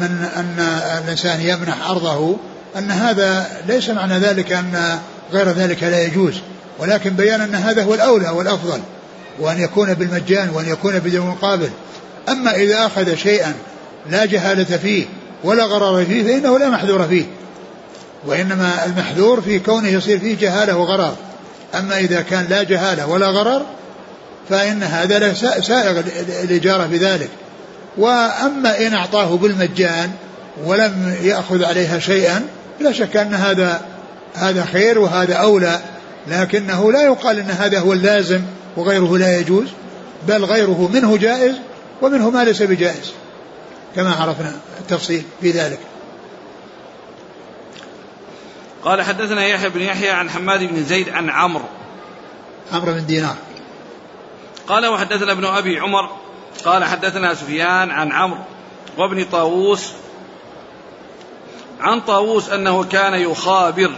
من 0.00 0.28
أن 0.36 0.58
الإنسان 1.04 1.40
يمنح 1.40 1.90
أرضه 1.90 2.36
أن 2.76 2.90
هذا 2.90 3.46
ليس 3.66 3.90
معنى 3.90 4.18
ذلك 4.18 4.52
أن 4.52 5.00
غير 5.32 5.48
ذلك 5.48 5.82
لا 5.82 6.02
يجوز. 6.02 6.34
ولكن 6.78 7.10
بيان 7.10 7.40
أن 7.40 7.54
هذا 7.54 7.84
هو 7.84 7.94
الأولى 7.94 8.28
والأفضل 8.28 8.80
وأن 9.38 9.60
يكون 9.60 9.94
بالمجان 9.94 10.50
وأن 10.50 10.68
يكون 10.68 10.98
بدون 10.98 11.26
مقابل 11.26 11.70
أما 12.28 12.54
إذا 12.54 12.86
أخذ 12.86 13.14
شيئا 13.14 13.54
لا 14.10 14.24
جهالة 14.24 14.76
فيه 14.76 15.06
ولا 15.44 15.64
غرر 15.64 16.04
فيه 16.04 16.22
فإنه 16.22 16.58
لا 16.58 16.68
محذور 16.70 17.08
فيه 17.08 17.24
وإنما 18.26 18.84
المحذور 18.86 19.40
في 19.40 19.58
كونه 19.58 19.88
يصير 19.88 20.18
فيه 20.18 20.36
جهالة 20.36 20.76
وغرر. 20.76 21.16
أما 21.74 21.98
إذا 21.98 22.22
كان 22.22 22.46
لا 22.50 22.62
جهالة 22.62 23.06
ولا 23.06 23.26
غرر 23.26 23.62
فإن 24.50 24.82
هذا 24.82 25.34
سائغ 25.60 26.02
الإجارة 26.42 26.86
بذلك. 26.86 27.30
وأما 27.98 28.86
إن 28.86 28.94
أعطاه 28.94 29.36
بالمجان 29.36 30.10
ولم 30.64 31.16
يأخذ 31.22 31.64
عليها 31.64 31.98
شيئا 31.98 32.42
لا 32.80 32.92
شك 32.92 33.16
أن 33.16 33.34
هذا 33.34 33.80
هذا 34.34 34.64
خير 34.64 34.98
وهذا 34.98 35.34
أولى 35.34 35.80
لكنه 36.26 36.92
لا 36.92 37.02
يقال 37.02 37.38
أن 37.38 37.50
هذا 37.50 37.80
هو 37.80 37.92
اللازم 37.92 38.42
وغيره 38.76 39.18
لا 39.18 39.38
يجوز 39.38 39.68
بل 40.28 40.44
غيره 40.44 40.90
منه 40.92 41.16
جائز 41.16 41.56
ومنه 42.02 42.30
ما 42.30 42.44
ليس 42.44 42.62
بجائز 42.62 43.12
كما 43.96 44.14
عرفنا 44.14 44.56
التفصيل 44.80 45.22
في 45.40 45.50
ذلك. 45.50 45.78
قال 48.84 49.02
حدثنا 49.02 49.46
يحيى 49.46 49.68
بن 49.68 49.80
يحيى 49.80 50.10
عن 50.10 50.30
حماد 50.30 50.64
بن 50.64 50.84
زيد 50.84 51.08
عن 51.08 51.30
عمرو. 51.30 51.64
عمرو 52.72 52.92
بن 52.92 53.06
دينار. 53.06 53.36
قال 54.68 54.86
وحدثنا 54.86 55.32
ابن 55.32 55.44
أبي 55.44 55.78
عمر 55.78 56.10
قال 56.64 56.84
حدثنا 56.84 57.34
سفيان 57.34 57.90
عن 57.90 58.12
عمرو 58.12 58.40
وابن 58.98 59.24
طاووس 59.24 59.92
عن 61.80 62.00
طاووس 62.00 62.50
أنه 62.50 62.84
كان 62.84 63.14
يخابر 63.14 63.90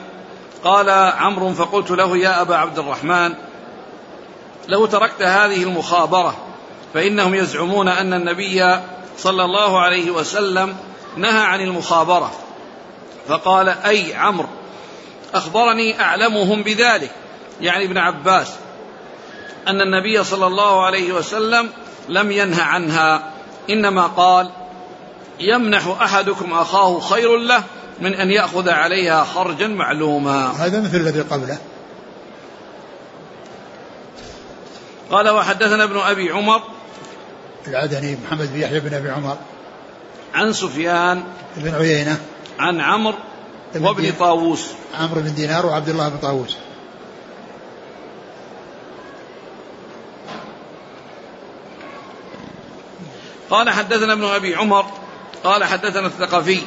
قال 0.64 0.90
عمرو 0.90 1.52
فقلت 1.52 1.90
له 1.90 2.16
يا 2.16 2.40
أبا 2.40 2.56
عبد 2.56 2.78
الرحمن 2.78 3.34
لو 4.68 4.86
تركت 4.86 5.22
هذه 5.22 5.62
المخابرة 5.62 6.36
فإنهم 6.94 7.34
يزعمون 7.34 7.88
أن 7.88 8.14
النبي 8.14 8.80
صلى 9.18 9.44
الله 9.44 9.80
عليه 9.80 10.10
وسلم 10.10 10.76
نهى 11.16 11.42
عن 11.42 11.60
المخابرة. 11.60 12.32
فقال 13.28 13.68
أي 13.68 14.14
عمرو 14.14 14.48
أخبرني 15.34 16.00
أعلمهم 16.00 16.62
بذلك. 16.62 17.10
يعني 17.60 17.84
ابن 17.84 17.98
عباس 17.98 18.52
أن 19.68 19.80
النبي 19.80 20.24
صلى 20.24 20.46
الله 20.46 20.84
عليه 20.84 21.12
وسلم 21.12 21.70
لم 22.08 22.30
ينه 22.30 22.62
عنها 22.62 23.30
إنما 23.70 24.06
قال 24.06 24.50
يمنح 25.40 25.86
أحدكم 26.02 26.52
أخاه 26.52 27.00
خير 27.00 27.36
له 27.36 27.64
من 28.00 28.14
أن 28.14 28.30
يأخذ 28.30 28.68
عليها 28.68 29.24
خرجا 29.24 29.66
معلوما. 29.66 30.50
هذا 30.50 30.80
مثل 30.80 30.96
الذي 30.96 31.20
قبله. 31.20 31.58
قال 35.10 35.28
وحدثنا 35.28 35.84
ابن 35.84 35.98
أبي 35.98 36.30
عمر 36.30 36.62
العدني 37.66 38.16
محمد 38.24 38.52
بن 38.52 38.60
يحيى 38.60 38.80
بن 38.80 38.94
أبي 38.94 39.10
عمر. 39.10 39.36
عن 40.34 40.52
سفيان 40.52 41.24
بن 41.56 41.74
عيينة. 41.74 42.20
عن 42.58 42.80
عمرو 42.80 43.18
وابن 43.74 44.12
طاووس. 44.18 44.66
عمرو 44.94 45.20
بن 45.20 45.34
دينار 45.34 45.66
وعبد 45.66 45.88
الله 45.88 46.08
بن 46.08 46.18
طاووس. 46.18 46.56
قال 53.50 53.70
حدثنا 53.70 54.12
ابن 54.12 54.24
أبي 54.24 54.54
عمر 54.54 54.86
قال 55.44 55.64
حدثنا 55.64 56.06
الثقفي. 56.06 56.60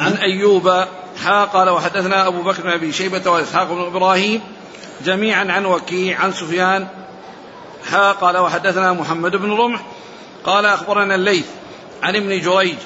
عن 0.00 0.12
أيوب 0.12 0.84
حا 1.24 1.44
قال 1.44 1.68
وحدثنا 1.68 2.26
أبو 2.26 2.42
بكر 2.42 2.62
بن 2.62 2.70
أبي 2.70 2.92
شيبة 2.92 3.30
وإسحاق 3.30 3.72
بن 3.72 3.80
إبراهيم 3.80 4.40
جميعا 5.04 5.52
عن 5.52 5.66
وكيع 5.66 6.20
عن 6.20 6.32
سفيان 6.32 6.86
حا 7.90 8.12
قال 8.12 8.36
وحدثنا 8.36 8.92
محمد 8.92 9.36
بن 9.36 9.52
رمح 9.52 9.80
قال 10.44 10.66
أخبرنا 10.66 11.14
الليث 11.14 11.46
عن 12.02 12.16
ابن 12.16 12.40
جريج 12.40 12.76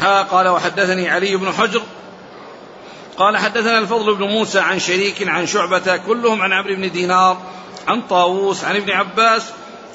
حا 0.00 0.22
قال 0.22 0.48
وحدثني 0.48 1.10
علي 1.10 1.36
بن 1.36 1.52
حجر 1.52 1.82
قال 3.16 3.36
حدثنا 3.36 3.78
الفضل 3.78 4.14
بن 4.14 4.24
موسى 4.24 4.58
عن 4.58 4.78
شريك 4.78 5.28
عن 5.28 5.46
شعبة 5.46 5.96
كلهم 5.96 6.42
عن 6.42 6.52
عمرو 6.52 6.74
بن 6.74 6.90
دينار 6.90 7.38
عن 7.88 8.02
طاووس 8.02 8.64
عن 8.64 8.76
ابن 8.76 8.90
عباس 8.90 9.42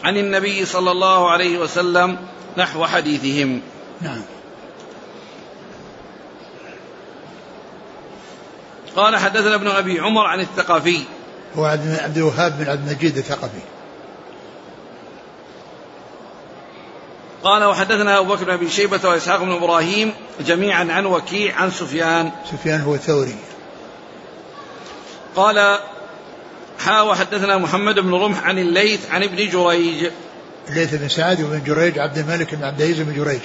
عن 0.03 0.17
النبي 0.17 0.65
صلى 0.65 0.91
الله 0.91 1.29
عليه 1.29 1.59
وسلم 1.59 2.17
نحو 2.57 2.85
حديثهم. 2.85 3.61
نعم. 4.01 4.21
قال 8.95 9.17
حدثنا 9.17 9.55
ابن 9.55 9.67
أبي 9.67 9.99
عمر 9.99 10.25
عن 10.25 10.39
الثقفي. 10.39 11.03
هو 11.55 11.65
عبد 11.65 12.17
الوهاب 12.17 12.57
بن 12.59 12.69
عبد 12.69 12.89
المجيد 12.89 13.17
الثقفي. 13.17 13.59
قال 17.43 17.63
وحدثنا 17.63 18.19
أبو 18.19 18.33
بكر 18.33 18.43
بن 18.43 18.51
أبي 18.51 18.69
شيبة 18.69 19.09
وإسحاق 19.09 19.43
بن 19.43 19.51
إبراهيم 19.51 20.13
جميعا 20.39 20.87
عن 20.91 21.05
وكيع 21.05 21.55
عن 21.55 21.71
سفيان. 21.71 22.31
سفيان 22.51 22.81
هو 22.81 22.95
الثوري. 22.95 23.35
قال 25.35 25.79
حا 26.79 27.01
وحدثنا 27.01 27.57
محمد 27.57 27.99
بن 27.99 28.13
رمح 28.13 28.43
عن 28.43 28.59
الليث 28.59 29.11
عن 29.11 29.23
ابن 29.23 29.35
جريج. 29.35 30.11
الليث 30.69 30.95
بن 30.95 31.09
سعد 31.09 31.41
وابن 31.41 31.63
جريج 31.63 31.99
عبد 31.99 32.17
الملك 32.17 32.55
بن 32.55 32.63
عبد 32.63 32.81
العزيز 32.81 33.01
بن 33.01 33.13
جريج. 33.13 33.41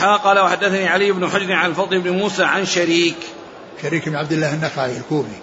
حا 0.00 0.16
قال 0.16 0.38
وحدثني 0.38 0.88
علي 0.88 1.12
بن 1.12 1.30
حجر 1.30 1.52
عن 1.52 1.70
الفضل 1.70 2.00
بن 2.00 2.10
موسى 2.10 2.44
عن 2.44 2.66
شريك. 2.66 3.16
شريك 3.82 4.08
بن 4.08 4.16
عبد 4.16 4.32
الله 4.32 4.54
النخعي 4.54 4.96
الكوفي. 4.96 5.36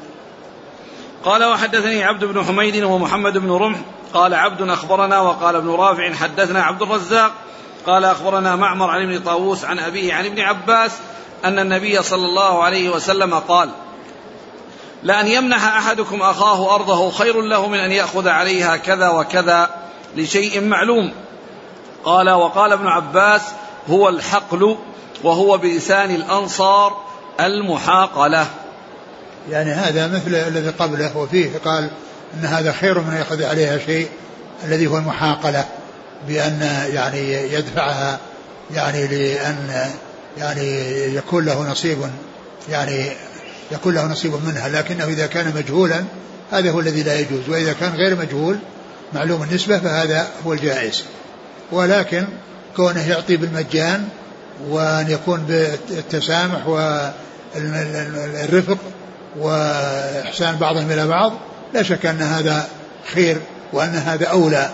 قال 1.23 1.43
وحدثني 1.43 2.03
عبد 2.03 2.25
بن 2.25 2.43
حميد 2.43 2.83
ومحمد 2.83 3.37
بن 3.37 3.51
رمح. 3.51 3.79
قال 4.13 4.33
عبد 4.33 4.61
أخبرنا 4.61 5.19
وقال 5.19 5.55
ابن 5.55 5.69
رافع 5.69 6.13
حدثنا 6.13 6.63
عبد 6.63 6.81
الرزاق. 6.81 7.31
قال 7.85 8.05
أخبرنا 8.05 8.55
معمر 8.55 8.89
عن 8.89 9.01
ابن 9.01 9.23
طاووس 9.23 9.65
عن 9.65 9.79
أبيه 9.79 10.13
عن 10.13 10.25
ابن 10.25 10.39
عباس 10.39 10.91
أن 11.45 11.59
النبي 11.59 12.03
صلى 12.03 12.25
الله 12.25 12.63
عليه 12.63 12.89
وسلم 12.89 13.35
قال 13.35 13.69
لأن 15.03 15.27
يمنح 15.27 15.75
أحدكم 15.75 16.21
أخاه 16.21 16.75
أرضه 16.75 17.11
خير 17.11 17.41
له 17.41 17.67
من 17.67 17.79
أن 17.79 17.91
يأخذ 17.91 18.27
عليها 18.27 18.77
كذا 18.77 19.09
وكذا 19.09 19.69
لشيء 20.15 20.61
معلوم. 20.61 21.13
قال 22.03 22.29
وقال 22.29 22.71
ابن 22.71 22.87
عباس 22.87 23.41
هو 23.89 24.09
الحقل 24.09 24.77
وهو 25.23 25.57
بلسان 25.57 26.15
الأنصار 26.15 27.08
المحاقلة. 27.45 28.47
يعني 29.51 29.71
هذا 29.71 30.07
مثل 30.07 30.35
الذي 30.35 30.69
قبله 30.69 31.17
وفيه 31.17 31.49
قال 31.65 31.89
أن 32.33 32.45
هذا 32.45 32.71
خير 32.71 32.99
من 32.99 33.13
يأخذ 33.13 33.43
عليها 33.43 33.77
شيء 33.77 34.07
الذي 34.65 34.87
هو 34.87 34.97
المحاقلة 34.97 35.65
بأن 36.27 36.87
يعني 36.93 37.53
يدفعها 37.53 38.19
يعني 38.75 39.07
لأن 39.07 39.89
يعني 40.37 40.85
يكون 41.15 41.45
له 41.45 41.71
نصيب 41.71 41.97
يعني 42.69 43.11
يكون 43.71 43.95
له 43.95 44.05
نصيب 44.05 44.33
منها 44.45 44.69
لكنه 44.69 45.05
إذا 45.05 45.27
كان 45.27 45.53
مجهولا 45.55 46.03
هذا 46.51 46.71
هو 46.71 46.79
الذي 46.79 47.03
لا 47.03 47.19
يجوز 47.19 47.49
وإذا 47.49 47.73
كان 47.73 47.93
غير 47.93 48.15
مجهول 48.15 48.59
معلوم 49.13 49.43
النسبة 49.43 49.79
فهذا 49.79 50.27
هو 50.45 50.53
الجائز. 50.53 51.03
ولكن 51.71 52.27
كونه 52.75 53.09
يعطي 53.09 53.37
بالمجان 53.37 54.07
وأن 54.69 55.11
يكون 55.11 55.39
بالتسامح 55.39 56.67
والرفق 57.55 58.77
وإحسان 59.37 60.55
بعضهم 60.55 60.91
إلى 60.91 61.07
بعض 61.07 61.33
لا 61.73 61.83
شك 61.83 62.05
أن 62.05 62.21
هذا 62.21 62.67
خير 63.13 63.37
وأن 63.73 63.95
هذا 63.95 64.27
أولى 64.27 64.69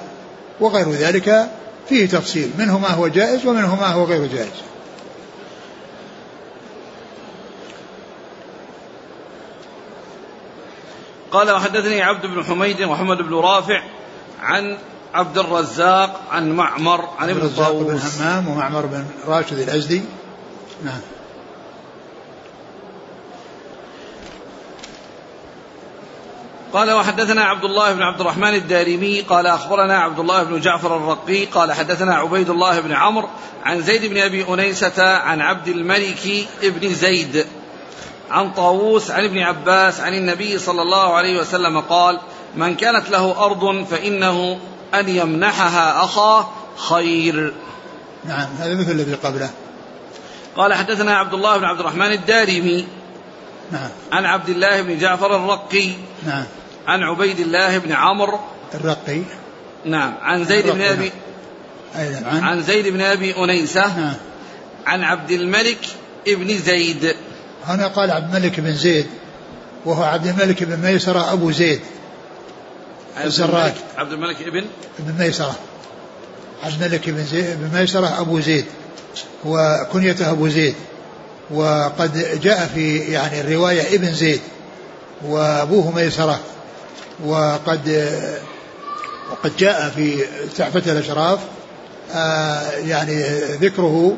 وغير 0.59 0.91
ذلك 0.91 1.49
فيه 1.89 2.07
تفصيل 2.07 2.51
منه 2.57 2.79
ما 2.79 2.89
هو 2.89 3.07
جائز 3.07 3.45
ومنه 3.45 3.75
ما 3.75 3.87
هو 3.87 4.03
غير 4.03 4.25
جائز. 4.25 4.49
قال 11.31 11.51
وحدثني 11.51 12.01
عبد 12.01 12.25
بن 12.25 12.43
حميد 12.43 12.81
ومحمد 12.81 13.17
بن 13.17 13.33
رافع 13.33 13.81
عن 14.41 14.77
عبد 15.13 15.37
الرزاق 15.37 16.21
عن 16.31 16.51
معمر 16.51 17.09
عن 17.19 17.29
ابن 17.29 17.49
طاووس 17.49 17.87
بن 17.87 18.23
همام 18.23 18.47
ومعمر 18.47 18.85
بن 18.85 19.05
راشد 19.27 19.59
الأزدي. 19.59 20.01
نعم. 20.85 20.99
قال 26.75 26.91
وحدثنا 26.91 27.43
عبد 27.43 27.63
الله 27.63 27.93
بن 27.93 28.01
عبد 28.01 28.21
الرحمن 28.21 28.55
الدارمي 28.55 29.21
قال 29.21 29.47
أخبرنا 29.47 29.97
عبد 29.97 30.19
الله 30.19 30.43
بن 30.43 30.59
جعفر 30.59 30.97
الرقي 30.97 31.45
قال 31.45 31.73
حدثنا 31.73 32.15
عبيد 32.15 32.49
الله 32.49 32.79
بن 32.79 32.91
عمرو 32.91 33.29
عن 33.65 33.81
زيد 33.81 34.05
بن 34.05 34.17
أبي 34.17 34.45
أنيسة 34.49 35.17
عن 35.17 35.41
عبد 35.41 35.67
الملك 35.67 36.47
بن 36.63 36.93
زيد 36.93 37.45
عن 38.31 38.51
طاووس 38.51 39.11
عن 39.11 39.23
ابن 39.23 39.39
عباس 39.39 39.99
عن 39.99 40.13
النبي 40.13 40.59
صلى 40.59 40.81
الله 40.81 41.13
عليه 41.13 41.39
وسلم 41.39 41.79
قال 41.79 42.19
من 42.55 42.75
كانت 42.75 43.09
له 43.09 43.45
أرض 43.45 43.85
فإنه 43.85 44.59
أن 44.93 45.09
يمنحها 45.09 46.03
أخاه 46.03 46.49
خير. 46.77 47.53
نعم 48.25 48.47
هذا 48.59 48.75
مثل 48.75 48.91
الذي 48.91 49.13
قبله. 49.13 49.49
قال 50.57 50.73
حدثنا 50.73 51.17
عبد 51.17 51.33
الله 51.33 51.57
بن 51.57 51.63
عبد 51.63 51.79
الرحمن 51.79 52.11
الدارمي 52.11 52.87
نعم. 53.71 53.89
عن 54.11 54.25
عبد 54.25 54.49
الله 54.49 54.81
بن 54.81 54.97
جعفر 54.97 55.35
الرقي 55.35 55.89
نعم. 56.25 56.45
عن 56.87 57.03
عبيد 57.03 57.39
الله 57.39 57.77
بن 57.77 57.91
عمرو. 57.91 58.39
الرقي. 58.73 59.21
نعم 59.85 60.13
عن 60.21 60.45
زيد 60.45 60.67
بن 60.67 60.81
ابي 60.81 61.11
أيضا 61.99 62.27
عن 62.27 62.43
عن 62.43 62.61
زيد 62.61 62.87
بن 62.87 63.01
أبي 63.01 63.37
أنيسة. 63.37 63.99
نعم. 63.99 64.13
عن 64.85 65.03
عبد 65.03 65.31
الملك 65.31 65.79
ابن 66.27 66.57
زيد. 66.57 67.15
هنا 67.65 67.87
قال 67.87 68.11
عبد 68.11 68.35
الملك 68.35 68.59
بن 68.59 68.73
زيد 68.73 69.05
وهو 69.85 70.03
عبد 70.03 70.27
الملك 70.27 70.63
بن 70.63 70.79
ميسرة 70.79 71.33
أبو 71.33 71.51
زيد. 71.51 71.79
الزراج 73.23 73.73
عبد 73.97 74.11
الملك 74.11 74.41
ابن 74.41 74.65
بن 74.99 75.23
ميسرة. 75.23 75.55
عبد 76.63 76.83
الملك 76.83 77.09
بن 77.09 77.23
زيد 77.23 77.57
بن 77.59 77.79
ميسرة 77.79 78.21
أبو 78.21 78.39
زيد 78.39 78.65
وكنيته 79.45 80.31
أبو 80.31 80.47
زيد. 80.47 80.75
وقد 81.51 82.39
جاء 82.41 82.71
في 82.73 82.97
يعني 82.97 83.41
الرواية 83.41 83.95
ابن 83.95 84.13
زيد 84.13 84.41
وأبوه 85.25 85.91
ميسرة. 85.91 86.39
وقد 87.23 88.09
وقد 89.31 89.57
جاء 89.57 89.89
في 89.89 90.25
تحفة 90.57 90.91
الأشراف 90.91 91.39
آه 92.13 92.71
يعني 92.71 93.23
ذكره 93.61 94.17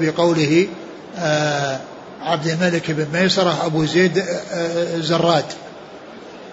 بقوله 0.00 0.68
آه 1.18 1.80
عبد 2.22 2.46
الملك 2.46 2.90
بن 2.90 3.20
ميسرة 3.20 3.66
أبو 3.66 3.84
زيد 3.84 4.18
آه 4.18 4.98
زراد. 4.98 5.44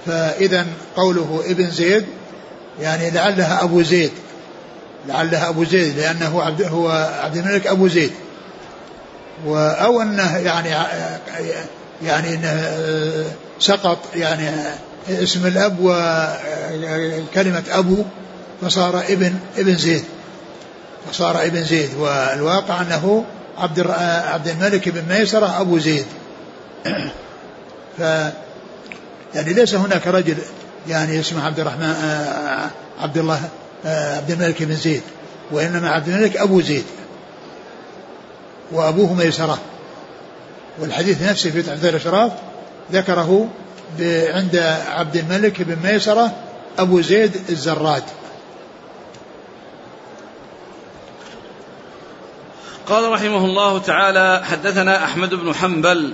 فإذا 0.06 0.65
قوله 0.95 1.43
ابن 1.45 1.69
زيد 1.69 2.06
يعني 2.82 3.10
لعلها 3.10 3.63
أبو 3.63 3.82
زيد 3.82 4.12
لعلها 5.08 5.49
أبو 5.49 5.63
زيد 5.63 5.97
لأنه 5.99 6.41
عبد 6.41 6.62
هو 6.62 6.89
عبد 7.23 7.38
الملك 7.38 7.67
أبو 7.67 7.88
زيد. 7.88 8.12
أو 9.47 10.02
أنه 10.02 10.38
يعني 10.38 10.69
يعني 12.04 12.34
أنه 12.34 12.76
سقط 13.60 13.97
يعني 14.15 14.49
اسم 15.09 15.45
الأب 15.45 15.77
وكلمة 15.81 17.63
أبو 17.69 18.03
فصار 18.61 18.99
ابن 18.99 19.33
ابن 19.57 19.75
زيد. 19.75 20.03
فصار 21.11 21.43
ابن 21.45 21.63
زيد. 21.63 21.89
والواقع 21.95 22.81
أنه 22.81 23.25
عبد 23.57 23.79
عبد 24.27 24.47
الملك 24.47 24.89
بن 24.89 25.01
ميسرة 25.09 25.61
أبو 25.61 25.77
زيد. 25.77 26.05
ف 27.97 27.99
يعني 29.35 29.53
ليس 29.53 29.75
هناك 29.75 30.07
رجل 30.07 30.37
يعني 30.87 31.19
اسمه 31.19 31.45
عبد 31.45 31.59
الرحمن 31.59 31.95
عبد 32.99 33.17
الله 33.17 33.41
عبد 33.85 34.31
الملك 34.31 34.63
بن 34.63 34.75
زيد. 34.75 35.01
وإنما 35.51 35.89
عبد 35.89 36.07
الملك 36.07 36.37
أبو 36.37 36.61
زيد. 36.61 36.85
وأبوه 38.71 39.13
ميسرة. 39.13 39.59
والحديث 40.79 41.21
نفسه 41.21 41.51
في 41.51 41.61
تحذير 41.61 41.89
الأشراف 41.89 42.31
ذكره 42.91 43.47
عند 44.01 44.56
عبد 44.88 45.15
الملك 45.15 45.62
بن 45.62 45.77
ميسرة 45.84 46.32
أبو 46.79 47.01
زيد 47.01 47.36
الزراد. 47.49 48.03
قال 52.88 53.12
رحمه 53.12 53.45
الله 53.45 53.79
تعالى 53.79 54.41
حدثنا 54.45 55.03
أحمد 55.03 55.34
بن 55.34 55.56
حنبل 55.56 56.13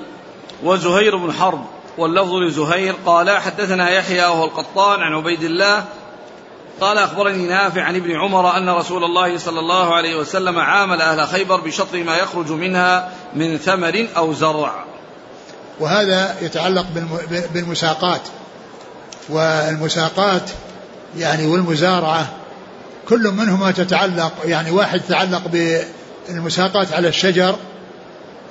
وزهير 0.63 1.17
بن 1.17 1.33
حرب 1.33 1.65
واللفظ 1.97 2.33
لزهير 2.33 2.95
قال 3.05 3.29
حدثنا 3.29 3.89
يحيى 3.89 4.25
وهو 4.25 4.45
القطان 4.45 5.01
عن 5.01 5.13
عبيد 5.13 5.43
الله 5.43 5.85
قال 6.81 6.97
أخبرني 6.97 7.47
نافع 7.47 7.81
عن 7.81 7.95
ابن 7.95 8.11
عمر 8.15 8.57
أن 8.57 8.69
رسول 8.69 9.03
الله 9.03 9.37
صلى 9.37 9.59
الله 9.59 9.95
عليه 9.95 10.15
وسلم 10.15 10.59
عامل 10.59 11.01
أهل 11.01 11.27
خيبر 11.27 11.61
بشطر 11.61 12.03
ما 12.03 12.17
يخرج 12.17 12.51
منها 12.51 13.11
من 13.35 13.57
ثمر 13.57 14.07
أو 14.17 14.33
زرع. 14.33 14.88
وهذا 15.79 16.35
يتعلق 16.41 16.85
بالمساقات. 17.53 18.21
والمساقات 19.29 20.49
يعني 21.17 21.45
والمزارعة 21.45 22.29
كل 23.09 23.31
منهما 23.31 23.71
تتعلق 23.71 24.31
يعني 24.45 24.71
واحد 24.71 25.01
يتعلق 25.05 25.41
بالمساقات 25.47 26.93
على 26.93 27.07
الشجر 27.07 27.55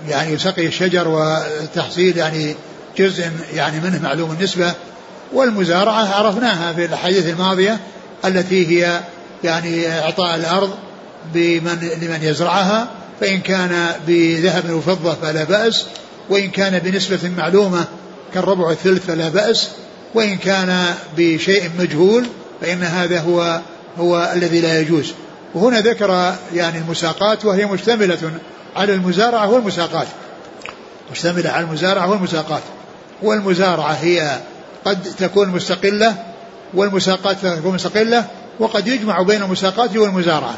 يعني 0.09 0.33
يسقي 0.33 0.67
الشجر 0.67 1.09
وتحصيل 1.09 2.17
يعني 2.17 2.55
جزء 2.99 3.31
يعني 3.55 3.81
منه 3.81 4.03
معلوم 4.03 4.31
النسبة. 4.31 4.73
والمزارعة 5.33 6.15
عرفناها 6.15 6.73
في 6.73 6.85
الحديث 6.85 7.29
الماضية 7.29 7.79
التي 8.25 8.67
هي 8.67 9.01
يعني 9.45 10.01
إعطاء 10.01 10.35
الأرض 10.35 10.71
بمن 11.35 11.91
لمن 12.03 12.19
يزرعها 12.23 12.89
فإن 13.21 13.41
كان 13.41 13.93
بذهب 14.07 14.71
وفضة 14.71 15.15
فلا 15.15 15.45
بأس. 15.45 15.87
وإن 16.31 16.51
كان 16.51 16.79
بنسبة 16.79 17.31
معلومة 17.37 17.85
كالربع 18.35 18.71
الثلث 18.71 19.07
فلا 19.07 19.29
بأس 19.29 19.71
وإن 20.15 20.37
كان 20.37 20.95
بشيء 21.17 21.71
مجهول 21.79 22.27
فإن 22.61 22.83
هذا 22.83 23.21
هو 23.21 23.61
هو 23.99 24.33
الذي 24.35 24.61
لا 24.61 24.81
يجوز. 24.81 25.13
وهنا 25.55 25.81
ذكر 25.81 26.35
يعني 26.55 26.79
المساقات 26.79 27.45
وهي 27.45 27.67
مشتملة 27.67 28.19
على 28.77 28.95
المزارعة 28.95 29.51
والمساقات. 29.51 30.07
مشتملة 31.13 31.51
على 31.51 31.65
المزارعة 31.65 32.11
والمساقات. 32.11 32.63
والمزارعة 33.23 33.93
هي 33.93 34.39
قد 34.85 35.03
تكون 35.03 35.49
مستقلة 35.49 36.15
والمساقات 36.75 37.37
تكون 37.43 37.75
مستقلة 37.75 38.25
وقد 38.61 38.87
يجمع 38.87 39.23
بين 39.23 39.43
المساقات 39.43 39.97
والمزارعة. 39.97 40.55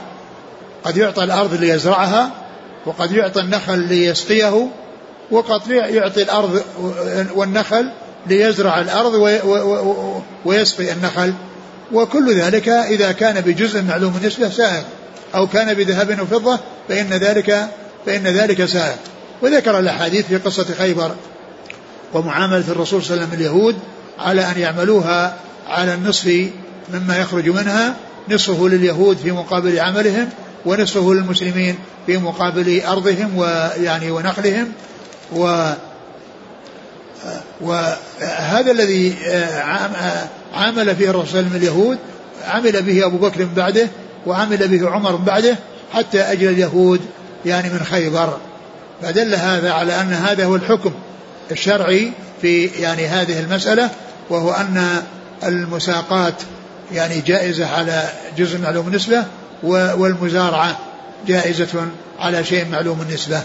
قد 0.85 0.97
يعطى 0.97 1.25
الأرض 1.25 1.55
ليزرعها 1.55 2.31
وقد 2.87 3.13
يعطى 3.13 3.41
النخل 3.41 3.79
ليسقيه 3.79 4.69
وقد 5.31 5.71
يعطي 5.71 6.23
الأرض 6.23 6.63
والنخل 7.35 7.91
ليزرع 8.27 8.81
الأرض 8.81 9.41
ويسقي 10.45 10.93
النخل. 10.93 11.35
وكل 11.93 12.35
ذلك 12.35 12.69
إذا 12.69 13.13
كان 13.13 13.41
بجزء 13.41 13.83
معلوم 13.83 14.17
النسبة 14.23 14.49
سائغ 14.49 14.83
أو 15.35 15.47
كان 15.47 15.75
بذهب 15.75 16.21
وفضة 16.21 16.59
فإن 16.89 17.09
ذلك 17.09 17.69
فإن 18.07 18.23
ذلك 18.23 18.65
سائغ 18.65 18.95
وذكر 19.43 19.79
الأحاديث 19.79 20.27
في 20.27 20.37
قصة 20.37 20.67
خيبر 20.79 21.15
ومعاملة 22.15 22.65
الرسول 22.69 23.03
صلى 23.03 23.15
الله 23.15 23.27
عليه 23.27 23.35
وسلم 23.35 23.41
اليهود 23.41 23.77
على 24.19 24.43
أن 24.43 24.59
يعملوها 24.59 25.37
على 25.69 25.95
النصف 25.95 26.49
مما 26.95 27.19
يخرج 27.19 27.49
منها 27.49 27.97
نصفه 28.29 28.69
لليهود 28.69 29.17
في 29.17 29.33
مقابل 29.33 29.81
عملهم 29.81 30.29
ونصفه 30.67 31.15
للمسلمين 31.15 31.79
في 32.07 32.17
مقابل 32.19 32.83
أرضهم 32.83 33.39
ويعني 33.39 34.11
ونقلهم. 34.11 34.73
و 35.33 35.73
وهذا 37.61 38.71
الذي 38.71 39.15
عامل 40.55 40.97
فيه 40.97 41.11
الرسول 41.11 41.29
صلى 41.29 41.41
الله 41.41 41.49
عليه 41.49 41.49
وسلم 41.49 41.57
اليهود 41.57 41.99
عمل 42.47 42.83
به 42.83 43.07
أبو 43.07 43.17
بكر 43.17 43.45
بعده 43.45 43.89
وعمل 44.27 44.69
به 44.69 44.91
عمر 44.91 45.17
بعده 45.17 45.57
حتى 45.93 46.21
أجل 46.21 46.49
اليهود 46.49 47.01
يعني 47.47 47.69
من 47.69 47.81
خيبر. 47.85 48.39
فدل 49.03 49.35
هذا 49.35 49.73
على 49.73 50.01
أن 50.01 50.13
هذا 50.13 50.45
هو 50.45 50.57
الحكم 50.57 50.93
الشرعي 51.51 52.13
في 52.43 52.67
يعني 52.67 53.07
هذه 53.07 53.41
المسألة 53.41 53.91
وهو 54.31 54.51
أن 54.51 55.03
المساقات 55.45 56.35
يعني 56.93 57.21
جائزة 57.21 57.67
على 57.67 58.09
جزء 58.39 58.59
معلوم 58.59 58.89
النسبة 58.89 59.25
والمزارعة 59.63 60.79
جائزة 61.27 61.89
على 62.19 62.45
شيء 62.45 62.67
معلوم 62.73 63.01
النسبة. 63.09 63.43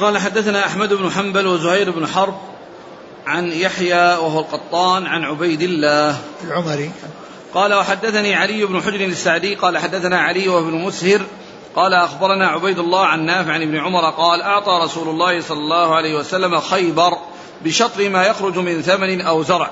قال 0.00 0.18
حدثنا 0.18 0.66
أحمد 0.66 0.94
بن 0.94 1.10
حنبل 1.10 1.46
وزهير 1.46 1.90
بن 1.90 2.06
حرب 2.06 2.34
عن 3.26 3.52
يحيى 3.52 4.16
وهو 4.16 4.40
القطان 4.40 5.06
عن 5.06 5.24
عبيد 5.24 5.62
الله. 5.62 6.18
العمري 6.44 6.90
قال 7.54 7.74
وحدثني 7.74 8.34
علي 8.34 8.64
بن 8.64 8.82
حجر 8.82 9.00
السعدي 9.04 9.54
قال 9.54 9.78
حدثنا 9.78 10.20
علي 10.20 10.48
وابن 10.48 10.74
مسهر 10.74 11.20
قال 11.76 11.94
أخبرنا 11.94 12.48
عبيد 12.48 12.78
الله 12.78 13.06
عن 13.06 13.26
نافع 13.26 13.52
عن 13.52 13.62
ابن 13.62 13.76
عمر 13.76 14.10
قال 14.10 14.42
أعطى 14.42 14.80
رسول 14.84 15.08
الله 15.08 15.40
صلى 15.40 15.58
الله 15.58 15.94
عليه 15.94 16.18
وسلم 16.18 16.60
خيبر 16.60 17.18
بشطر 17.64 18.08
ما 18.08 18.26
يخرج 18.26 18.58
من 18.58 18.82
ثمن 18.82 19.20
أو 19.20 19.42
زرع 19.42 19.70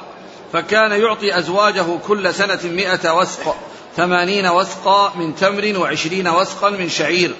فكان 0.52 0.92
يعطي 0.92 1.38
أزواجه 1.38 1.86
كل 2.08 2.34
سنة 2.34 2.60
مئة 2.64 3.12
وسق 3.12 3.56
ثمانين 3.96 4.46
وسقا 4.46 5.12
من 5.16 5.34
تمر 5.34 5.78
وعشرين 5.78 6.28
وسقا 6.28 6.70
من 6.70 6.88
شعير. 6.88 7.34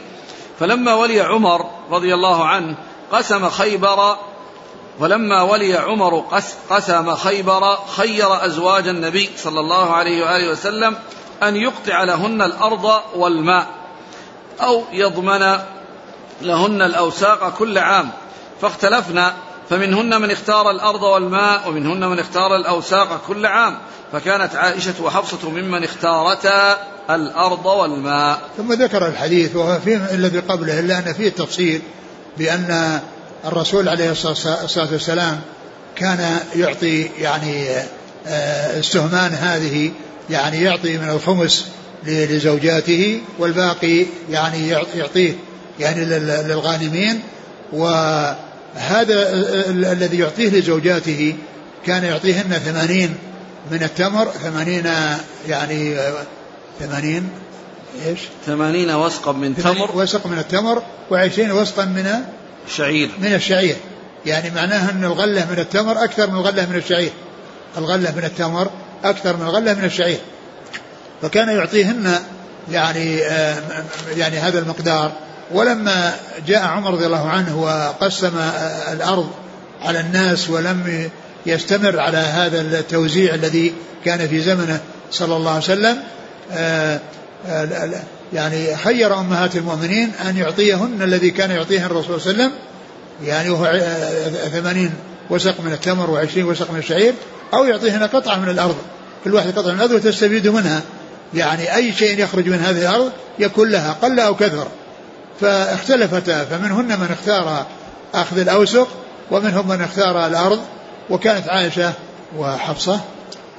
فلما 0.61 0.95
ولي 0.95 1.21
عمر 1.21 1.71
رضي 1.91 2.15
الله 2.15 2.45
عنه 2.45 2.75
قسم 3.13 3.49
خيبر 3.49 4.17
ولما 4.99 5.43
ولي 5.43 5.77
عمر 5.77 6.25
قسم 6.71 7.15
خيبر 7.15 7.79
خير 7.97 8.47
أزواج 8.47 8.89
النبي 8.89 9.31
صلى 9.37 9.61
الله 9.61 9.95
عليه 9.95 10.25
وآله 10.25 10.51
وسلم 10.51 10.97
أن 11.43 11.57
يقطع 11.57 12.05
لهن 12.05 12.43
الأرض 12.43 13.01
والماء 13.15 13.67
أو 14.61 14.85
يضمن 14.93 15.59
لهن 16.43 16.83
الأوساق 16.83 17.55
كل 17.59 17.79
عام. 17.79 18.11
فاختلفنا 18.61 19.35
فمنهن 19.71 20.21
من 20.21 20.31
اختار 20.31 20.71
الأرض 20.71 21.03
والماء 21.03 21.69
ومنهن 21.69 22.09
من 22.09 22.19
اختار 22.19 22.57
الأوساق 22.57 23.21
كل 23.29 23.47
عام. 23.47 23.79
فكانت 24.13 24.55
عائشة 24.55 24.95
وحفصة 25.03 25.51
ممن 25.51 25.85
اختارتا 25.85 26.79
الأرض 27.11 27.67
والماء. 27.67 28.41
ثم 28.57 28.73
ذكر 28.73 29.07
الحديث 29.07 29.57
وهو 29.57 29.79
فيه 29.85 30.15
الذي 30.15 30.39
قبله 30.39 30.81
إلا 30.81 30.99
أن 30.99 31.13
فيه 31.13 31.29
تفصيل 31.29 31.83
بأن 32.39 33.01
الرسول 33.45 33.89
عليه 33.89 34.11
الصلاة 34.11 34.93
والسلام 34.93 35.41
كان 35.97 36.39
يعطي 36.57 37.11
يعني 37.19 37.67
آه، 38.27 38.79
السهمان 38.79 39.33
هذه 39.33 39.91
يعني 40.31 40.63
يعطي 40.63 40.99
من 40.99 41.09
الخمس 41.09 41.67
لزوجاته 42.07 43.21
والباقي 43.39 44.07
يعني 44.31 44.69
يعطيه 44.95 45.35
يعني 45.81 46.05
للغانمين. 46.05 47.21
وهذا 47.73 48.37
الذي 49.71 50.19
يعطيه 50.19 50.49
لزوجاته 50.51 51.35
كان 51.87 52.05
يعطيهن 52.05 52.53
ثمانين 52.53 53.15
من 53.71 53.83
التمر 53.83 54.29
ثمانين 54.31 54.91
يعني 55.49 55.97
ثمانين؟ 56.81 57.29
إيش؟ 58.07 58.21
ثمانين 58.47 58.91
وسقا 58.91 59.33
من 59.33 59.57
تمر. 59.57 59.91
وسق 59.95 60.27
من 60.27 60.39
التمر 60.39 60.83
وعشرين 61.11 61.53
وسقا 61.53 61.85
من 61.85 62.25
الشعير 62.67 63.11
من 63.19 63.35
الشعير. 63.35 63.77
يعني 64.27 64.51
معناها 64.51 64.91
أن 64.91 65.05
الغلة 65.05 65.47
من 65.51 65.59
التمر 65.59 66.05
أكثر 66.05 66.31
من 66.31 66.35
الغلة 66.35 66.67
من 66.67 66.77
الشعير. 66.77 67.13
الغلة 67.79 68.13
من 68.17 68.25
التمر 68.25 68.71
أكثر 69.05 69.37
من 69.37 69.43
الغلة 69.43 69.75
من 69.75 69.85
الشعير. 69.85 70.19
فكان 71.23 71.49
يعطيهن 71.49 72.19
يعني 72.71 73.23
آه 73.23 73.63
يعني 74.17 74.39
هذا 74.39 74.59
المقدار. 74.59 75.13
ولما 75.53 76.17
جاء 76.47 76.65
عمر 76.65 76.93
رضي 76.93 77.07
الله 77.07 77.29
عنه 77.29 77.63
وقسم 77.63 78.39
آه 78.39 78.93
الأرض 78.93 79.31
على 79.83 80.01
الناس 80.01 80.51
ولم 80.51 81.11
يستمر 81.47 82.01
على 82.01 82.19
هذا 82.19 82.61
التوزيع 82.61 83.35
الذي 83.35 83.75
كان 84.05 84.29
في 84.29 84.41
زمنه 84.41 84.81
صلى 85.11 85.37
الله 85.37 85.51
عليه 85.51 85.63
وسلم 85.63 85.99
يعني 88.33 88.77
خير 88.77 89.21
أمهات 89.21 89.57
المؤمنين 89.57 90.13
أن 90.29 90.37
يعطيهن 90.37 91.03
الذي 91.03 91.31
كان 91.31 91.51
يعطيه 91.51 91.87
الرسول 91.87 92.21
صلى 92.21 92.33
الله 92.33 92.45
عليه 92.45 92.53
وسلم 92.53 92.69
يعني 93.23 93.51
وهو 93.51 93.81
ثمانين 94.53 94.95
وسق 95.31 95.61
من 95.61 95.73
التمر 95.73 96.11
وعشرين 96.11 96.45
وسق 96.45 96.71
من 96.71 96.79
الشعير 96.79 97.15
أو 97.55 97.65
يعطيهن 97.65 98.03
قطعة 98.03 98.37
من 98.37 98.49
الأرض. 98.49 98.77
كل 99.25 99.35
واحد 99.35 99.59
قطعة 99.59 99.73
من 99.73 99.77
الأرض 99.77 99.91
وتستفيد 99.91 100.49
منها. 100.49 100.83
يعني 101.35 101.75
أي 101.75 101.93
شيء 101.93 102.19
يخرج 102.19 102.49
من 102.49 102.59
هذه 102.59 102.83
الأرض 102.83 103.13
يكون 103.39 103.71
لها 103.71 103.93
قل 103.93 104.21
أو 104.21 104.35
كثر. 104.35 104.69
فاختلفتا 105.41 106.45
فمنهن 106.45 107.01
من 107.01 107.09
اختار 107.13 107.67
أخذ 108.15 108.39
الأوسق 108.39 108.89
ومنهم 109.31 109.69
من 109.69 109.83
اختار 109.83 110.27
الأرض 110.27 110.61
وكانت 111.11 111.49
عائشة 111.49 111.93
وحفصة 112.39 113.01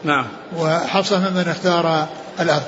نعم. 0.03 0.25
وحفصة 0.57 1.19
ممن 1.19 1.47
اختار 1.47 2.07
الأرض. 2.39 2.63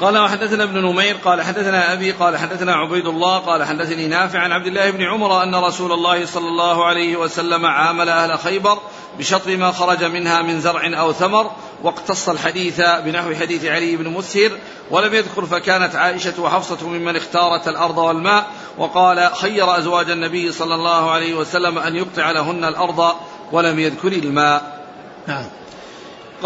قال 0.00 0.18
وحدثنا 0.18 0.64
ابن 0.64 0.78
نمير 0.78 1.16
قال 1.24 1.42
حدثنا 1.42 1.92
أبي 1.92 2.12
قال 2.12 2.36
حدثنا 2.36 2.74
عبيد 2.74 3.06
الله 3.06 3.38
قال 3.38 3.64
حدثني 3.64 4.06
نافع 4.06 4.38
عن 4.38 4.52
عبد 4.52 4.66
الله 4.66 4.90
بن 4.90 5.02
عمر 5.02 5.42
أن 5.42 5.54
رسول 5.54 5.92
الله 5.92 6.26
صلى 6.26 6.48
الله 6.48 6.84
عليه 6.84 7.16
وسلم 7.16 7.66
عامل 7.66 8.08
أهل 8.08 8.38
خيبر 8.38 8.78
بشطر 9.18 9.56
ما 9.56 9.72
خرج 9.72 10.04
منها 10.04 10.42
من 10.42 10.60
زرع 10.60 11.00
أو 11.00 11.12
ثمر 11.12 11.50
واقتص 11.82 12.28
الحديث 12.28 12.80
بنحو 12.80 13.34
حديث 13.34 13.64
علي 13.64 13.96
بن 13.96 14.08
مسهر 14.08 14.50
ولم 14.90 15.14
يذكر 15.14 15.46
فكانت 15.46 15.96
عائشة 15.96 16.42
وحفصة 16.42 16.88
ممن 16.88 17.16
اختارت 17.16 17.68
الأرض 17.68 17.98
والماء 17.98 18.46
وقال 18.78 19.30
خير 19.34 19.78
أزواج 19.78 20.10
النبي 20.10 20.52
صلى 20.52 20.74
الله 20.74 21.10
عليه 21.10 21.34
وسلم 21.34 21.78
أن 21.78 21.96
يقطع 21.96 22.30
لهن 22.30 22.64
الأرض 22.64 23.14
ولم 23.52 23.78
يذكر 23.78 24.12
الماء. 24.12 24.86
نعم. 25.26 25.44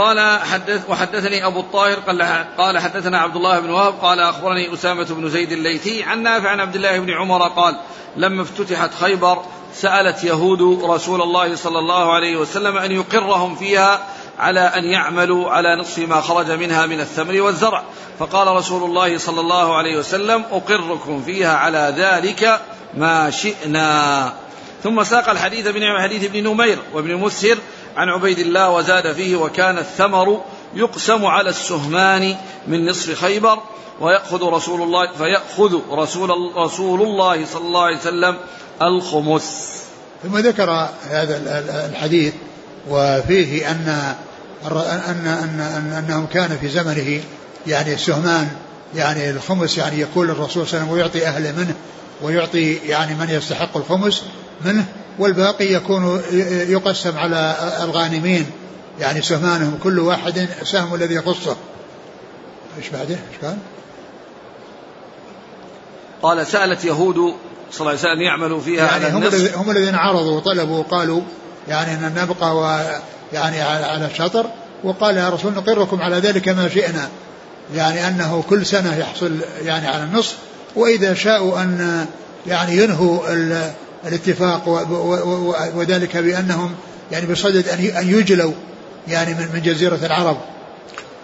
قال 0.00 0.40
حدث 0.40 0.90
وحدثني 0.90 1.46
أبو 1.46 1.60
الطاهر 1.60 1.94
قال, 1.94 2.22
قال 2.58 2.78
حدثنا 2.78 3.18
عبد 3.18 3.36
الله 3.36 3.60
بن 3.60 3.70
وهب 3.70 3.94
قال 4.02 4.20
أخبرني 4.20 4.74
أسامة 4.74 5.06
بن 5.10 5.28
زيد 5.28 5.52
الليثي 5.52 6.02
عن 6.02 6.22
نافع 6.22 6.48
عن 6.48 6.60
عبد 6.60 6.76
الله 6.76 6.98
بن 6.98 7.10
عمر 7.10 7.48
قال 7.48 7.76
لما 8.16 8.42
افتتحت 8.42 8.94
خيبر 8.94 9.42
سألت 9.74 10.24
يهود 10.24 10.84
رسول 10.84 11.22
الله 11.22 11.56
صلى 11.56 11.78
الله 11.78 12.12
عليه 12.12 12.36
وسلم 12.36 12.76
أن 12.76 12.92
يقرهم 12.92 13.56
فيها 13.56 14.00
على 14.38 14.60
أن 14.60 14.84
يعملوا 14.84 15.50
على 15.50 15.80
نصف 15.80 15.98
ما 15.98 16.20
خرج 16.20 16.50
منها 16.50 16.86
من 16.86 17.00
الثمر 17.00 17.40
والزرع. 17.40 17.84
فقال 18.18 18.48
رسول 18.48 18.82
الله 18.82 19.18
صلى 19.18 19.40
الله 19.40 19.76
عليه 19.76 19.98
وسلم 19.98 20.44
أقركم 20.52 21.22
فيها 21.22 21.56
على 21.56 21.94
ذلك 21.96 22.60
ما 22.94 23.30
شئنا. 23.30 24.32
ثم 24.82 25.04
ساق 25.04 25.30
الحديث 25.30 25.68
بنعم 25.68 26.02
حديث 26.02 26.24
ابن 26.24 26.48
نمير 26.48 26.78
وابن 26.92 27.16
مسهر 27.16 27.58
عن 27.96 28.08
عبيد 28.08 28.38
الله 28.38 28.70
وزاد 28.70 29.12
فيه 29.12 29.36
وكان 29.36 29.78
الثمر 29.78 30.40
يقسم 30.74 31.26
على 31.26 31.50
السهمان 31.50 32.36
من 32.66 32.86
نصف 32.86 33.20
خيبر 33.20 33.58
ويأخذ 34.00 34.42
رسول 34.42 34.82
الله 34.82 35.12
فيأخذ 35.12 35.80
رسول 35.90 36.52
رسول 36.56 37.02
الله 37.02 37.46
صلى 37.46 37.62
الله 37.62 37.82
عليه 37.82 37.96
وسلم 37.96 38.36
الخمس. 38.82 39.66
ثم 40.22 40.38
ذكر 40.38 40.88
هذا 41.10 41.36
الحديث 41.90 42.34
وفيه 42.88 43.70
أن 43.70 44.14
أن 44.64 45.26
أن 45.26 45.60
أن 45.60 46.04
أنهم 46.04 46.26
كان 46.26 46.58
في 46.60 46.68
زمنه 46.68 47.20
يعني 47.66 47.94
السهمان 47.94 48.48
يعني 48.94 49.30
الخمس 49.30 49.78
يعني 49.78 50.00
يكون 50.00 50.30
الرسول 50.30 50.50
صلى 50.50 50.62
الله 50.62 50.74
عليه 50.74 50.84
وسلم 50.84 50.90
ويعطي 50.90 51.26
أهله 51.26 51.52
منه 51.52 51.74
ويعطي 52.22 52.74
يعني 52.74 53.14
من 53.14 53.30
يستحق 53.30 53.76
الخمس 53.76 54.22
منه 54.64 54.84
والباقي 55.20 55.72
يكون 55.72 56.22
يقسم 56.68 57.18
على 57.18 57.56
الغانمين. 57.82 58.46
يعني 59.00 59.22
سهمانهم 59.22 59.78
كل 59.82 59.98
واحد 59.98 60.48
سهم 60.64 60.94
الذي 60.94 61.14
يخصه. 61.14 61.56
إيش 62.78 62.88
بعده؟ 62.88 63.14
إيش 63.14 63.44
قال؟ 63.44 63.56
قال 66.22 66.46
سألت 66.46 66.84
يهود 66.84 67.16
صلى 67.72 67.80
الله 67.80 67.90
عليه 67.90 68.00
وسلم 68.00 68.22
يعملوا 68.22 68.60
فيها 68.60 68.86
يعني 68.86 69.04
على 69.04 69.28
هم, 69.28 69.60
هم 69.62 69.70
الذين 69.70 69.94
عرضوا 69.94 70.36
وطلبوا 70.36 70.78
وقالوا 70.78 71.20
يعني 71.68 71.92
إن 71.92 72.14
نبقى 72.22 72.56
و 72.56 72.80
يعني 73.32 73.60
على 73.62 74.06
الشطر 74.06 74.46
وقال 74.84 75.16
يا 75.16 75.28
رسول 75.28 75.52
نقركم 75.52 76.02
على 76.02 76.16
ذلك 76.16 76.48
ما 76.48 76.68
شئنا. 76.68 77.08
يعني 77.74 78.08
أنه 78.08 78.44
كل 78.50 78.66
سنة 78.66 78.96
يحصل 78.96 79.36
يعني 79.64 79.86
على 79.86 80.02
النصف 80.02 80.36
وإذا 80.76 81.14
شاءوا 81.14 81.62
أن 81.62 82.06
يعني 82.46 82.76
ينهوا 82.76 83.18
الاتفاق 84.06 84.68
وذلك 85.74 86.16
بأنهم 86.16 86.74
يعني 87.12 87.26
بصدد 87.26 87.68
أن 87.68 88.08
يجلوا 88.08 88.52
يعني 89.08 89.34
من 89.34 89.62
جزيرة 89.64 89.98
العرب. 90.02 90.36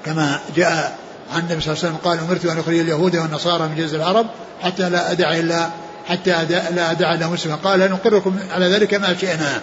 كما 0.04 0.40
جاء 0.56 0.98
عن 1.34 1.40
النبي 1.40 1.60
صلى 1.60 1.72
الله 1.72 1.84
عليه 1.84 1.94
وسلم 1.94 1.96
قال 2.04 2.18
أمرت 2.18 2.44
أن 2.44 2.58
أخرج 2.58 2.78
اليهود 2.78 3.16
والنصارى 3.16 3.68
من 3.68 3.76
جزيرة 3.76 4.02
العرب 4.02 4.26
حتى 4.62 4.88
لا 4.90 5.10
أدع 5.12 5.36
إلا 5.36 5.68
حتى 6.06 6.30
لا 6.50 6.90
أدع 6.90 7.14
إلا 7.14 7.28
مسلما 7.28 7.56
قال 7.56 7.90
نقركم 7.90 8.36
على 8.50 8.66
ذلك 8.66 8.94
ما 8.94 9.16
شئنا. 9.20 9.60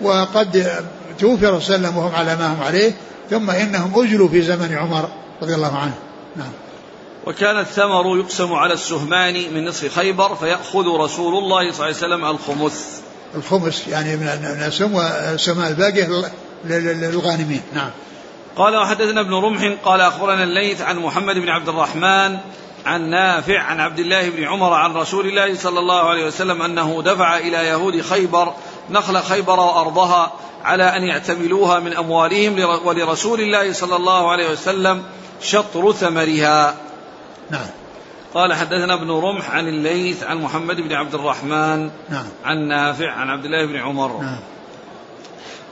وقد 0.00 0.82
توفي 1.18 1.46
رسول 1.46 1.76
الله 1.76 1.98
وهم 1.98 2.14
على 2.14 2.36
ما 2.36 2.52
هم 2.52 2.62
عليه. 2.62 2.92
ثم 3.30 3.50
إنهم 3.50 3.92
أجلوا 4.00 4.28
في 4.28 4.42
زمن 4.42 4.74
عمر 4.74 5.08
رضي 5.42 5.54
الله 5.54 5.78
عنه. 5.78 5.94
نعم. 6.36 6.52
وكان 7.26 7.58
الثمر 7.58 8.18
يقسم 8.18 8.52
على 8.52 8.74
السهمان 8.74 9.34
من 9.54 9.64
نصف 9.64 9.94
خيبر 9.94 10.34
فيأخذ 10.34 10.86
رسول 10.86 11.34
الله 11.34 11.72
صلى 11.72 11.72
الله 11.72 11.84
عليه 11.84 11.96
وسلم 11.96 12.24
الخمس. 12.24 13.00
الخمس 13.34 13.88
يعني 13.88 14.16
من 14.16 14.28
السم 14.66 14.94
والسماء 14.94 15.68
الباقية 15.68 16.08
للغانمين. 16.64 17.62
نعم. 17.74 17.90
قال 18.56 18.76
وحدثنا 18.76 19.20
ابن 19.20 19.34
رمح 19.34 19.74
قال 19.84 20.00
أخبرنا 20.00 20.44
الليث 20.44 20.82
عن 20.82 20.98
محمد 20.98 21.34
بن 21.34 21.48
عبد 21.48 21.68
الرحمن 21.68 22.38
عن 22.86 23.10
نافع 23.10 23.60
عن 23.60 23.80
عبد 23.80 23.98
الله 23.98 24.30
بن 24.30 24.44
عمر 24.44 24.72
عن 24.72 24.94
رسول 24.94 25.26
الله 25.26 25.56
صلى 25.56 25.78
الله 25.78 26.08
عليه 26.10 26.26
وسلم 26.26 26.62
أنه 26.62 27.02
دفع 27.02 27.38
إلى 27.38 27.56
يهود 27.56 28.00
خيبر 28.00 28.52
نخل 28.90 29.22
خيبر 29.22 29.60
وأرضها 29.60 30.32
على 30.64 30.96
أن 30.96 31.02
يعتملوها 31.02 31.80
من 31.80 31.96
أموالهم 31.96 32.80
ولرسول 32.84 33.40
الله 33.40 33.72
صلى 33.72 33.96
الله 33.96 34.30
عليه 34.30 34.50
وسلم 34.50 35.02
شطر 35.42 35.92
ثمرها. 35.92 36.85
نعم. 37.50 37.66
قال 38.34 38.54
حدثنا 38.54 38.94
ابن 38.94 39.10
رمح 39.10 39.50
عن 39.50 39.68
الليث 39.68 40.22
عن 40.22 40.42
محمد 40.42 40.76
بن 40.76 40.92
عبد 40.92 41.14
الرحمن 41.14 41.90
نعم. 42.08 42.26
عن 42.44 42.68
نافع 42.68 43.10
عن 43.12 43.30
عبد 43.30 43.44
الله 43.44 43.66
بن 43.66 43.76
عمر. 43.76 44.20
نعم. 44.20 44.40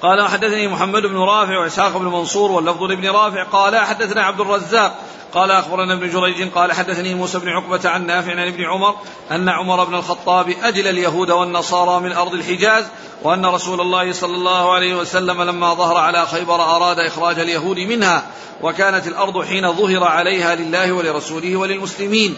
قال 0.02 0.20
وحدثني 0.20 0.68
محمد 0.68 1.02
بن 1.02 1.16
رافع 1.16 1.58
وإسحاق 1.58 1.96
بن 1.96 2.04
منصور 2.04 2.52
واللفظ 2.52 2.82
لابن 2.82 3.08
رافع. 3.08 3.44
قال 3.44 3.76
حدثنا 3.76 4.22
عبد 4.22 4.40
الرزاق. 4.40 4.98
قال 5.34 5.50
أخبرنا 5.50 5.94
ابن 5.94 6.10
جريج 6.10 6.48
قال 6.48 6.72
حدثني 6.72 7.14
موسى 7.14 7.38
بن 7.38 7.48
عقبة 7.48 7.88
عن 7.88 8.06
نافع 8.06 8.32
عن 8.32 8.48
ابن 8.48 8.64
عمر 8.64 8.94
أن 9.30 9.48
عمر 9.48 9.84
بن 9.84 9.94
الخطاب 9.94 10.54
أجل 10.62 10.88
اليهود 10.88 11.30
والنصارى 11.30 12.00
من 12.00 12.12
أرض 12.12 12.34
الحجاز 12.34 12.84
وأن 13.22 13.46
رسول 13.46 13.80
الله 13.80 14.12
صلى 14.12 14.34
الله 14.34 14.72
عليه 14.72 14.94
وسلم 14.94 15.42
لما 15.42 15.74
ظهر 15.74 15.96
على 15.96 16.26
خيبر 16.26 16.54
أراد 16.54 16.98
إخراج 16.98 17.38
اليهود 17.38 17.78
منها 17.78 18.26
وكانت 18.62 19.06
الأرض 19.06 19.44
حين 19.44 19.72
ظهر 19.72 20.04
عليها 20.04 20.54
لله 20.54 20.92
ولرسوله 20.92 21.56
وللمسلمين. 21.56 22.36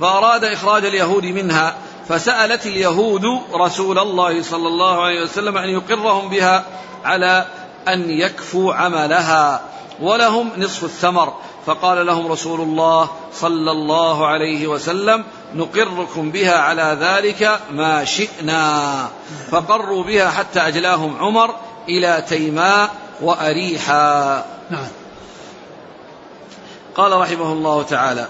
فأراد 0.00 0.44
إخراج 0.44 0.84
اليهود 0.84 1.24
منها 1.24 1.76
فسألت 2.08 2.66
اليهود 2.66 3.24
رسول 3.54 3.98
الله 3.98 4.42
صلى 4.42 4.68
الله 4.68 5.02
عليه 5.02 5.22
وسلم 5.22 5.58
أن 5.58 5.68
يقرهم 5.68 6.28
بها 6.28 6.64
على 7.04 7.46
أن 7.88 8.10
يكفوا 8.10 8.74
عملها 8.74 9.62
ولهم 10.00 10.50
نصف 10.56 10.84
الثمر. 10.84 11.34
فقال 11.66 12.06
لهم 12.06 12.32
رسول 12.32 12.60
الله 12.60 13.10
صلى 13.34 13.70
الله 13.70 14.26
عليه 14.26 14.66
وسلم 14.66 15.24
نقركم 15.54 16.30
بها 16.30 16.58
على 16.58 16.98
ذلك 17.00 17.60
ما 17.70 18.04
شئنا. 18.04 19.08
فقروا 19.50 20.04
بها 20.04 20.30
حتى 20.30 20.60
أجلاهم 20.60 21.16
عمر 21.18 21.54
إلى 21.88 22.24
تيماء 22.28 22.94
وأريحا. 23.20 24.44
نعم. 24.70 24.88
قال 26.96 27.12
رحمه 27.12 27.52
الله 27.52 27.82
تعالى 27.82 28.28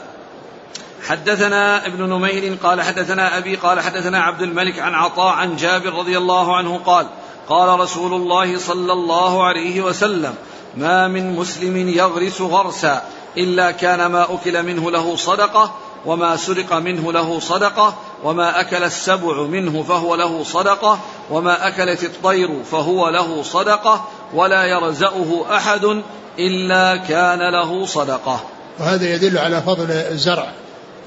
حدثنا 1.09 1.87
ابن 1.87 2.03
نمير 2.03 2.57
قال 2.63 2.83
حدثنا 2.83 3.39
أبي 3.39 3.57
قال 3.57 3.81
حدثنا 3.81 4.23
عبد 4.23 4.43
الملك 4.43 4.79
عن 4.79 4.95
عطاء 4.95 5.35
عن 5.35 5.57
جابر 5.57 5.93
رضي 5.93 6.19
الله 6.19 6.57
عنه 6.57 6.81
قال 6.87 7.07
قال 7.49 7.81
رسول 7.81 8.15
الله 8.15 8.59
صلى 8.59 8.93
الله 8.93 9.45
عليه 9.45 9.81
وسلم 9.81 10.35
ما 10.77 11.09
من 11.09 11.37
مسلم 11.37 11.89
يغرس 11.89 12.41
غرسا 12.41 13.03
إلا 13.37 13.71
كان 13.71 14.07
ما 14.07 14.35
أكل 14.35 14.63
منه 14.63 14.91
له 14.91 15.17
صدقة 15.17 15.75
وما 16.07 16.37
سرق 16.37 16.73
منه 16.73 17.13
له 17.13 17.41
صدقة 17.41 17.95
وما 18.25 18.61
أكل 18.61 18.85
السبع 18.85 19.43
منه 19.43 19.83
فهو 19.83 20.15
له 20.15 20.45
صدقة 20.45 20.99
وما 21.31 21.69
أكلت 21.69 22.05
الطير 22.05 22.63
فهو 22.71 23.09
له 23.09 23.43
صدقة 23.43 24.05
ولا 24.35 24.65
يرزأه 24.65 25.57
أحد 25.57 26.03
إلا 26.39 26.97
كان 26.97 27.39
له 27.53 27.87
صدقة. 27.87 28.41
وهذا 28.79 29.15
يدل 29.15 29.39
على 29.39 29.63
فضل 29.63 29.91
الزرع 29.91 30.49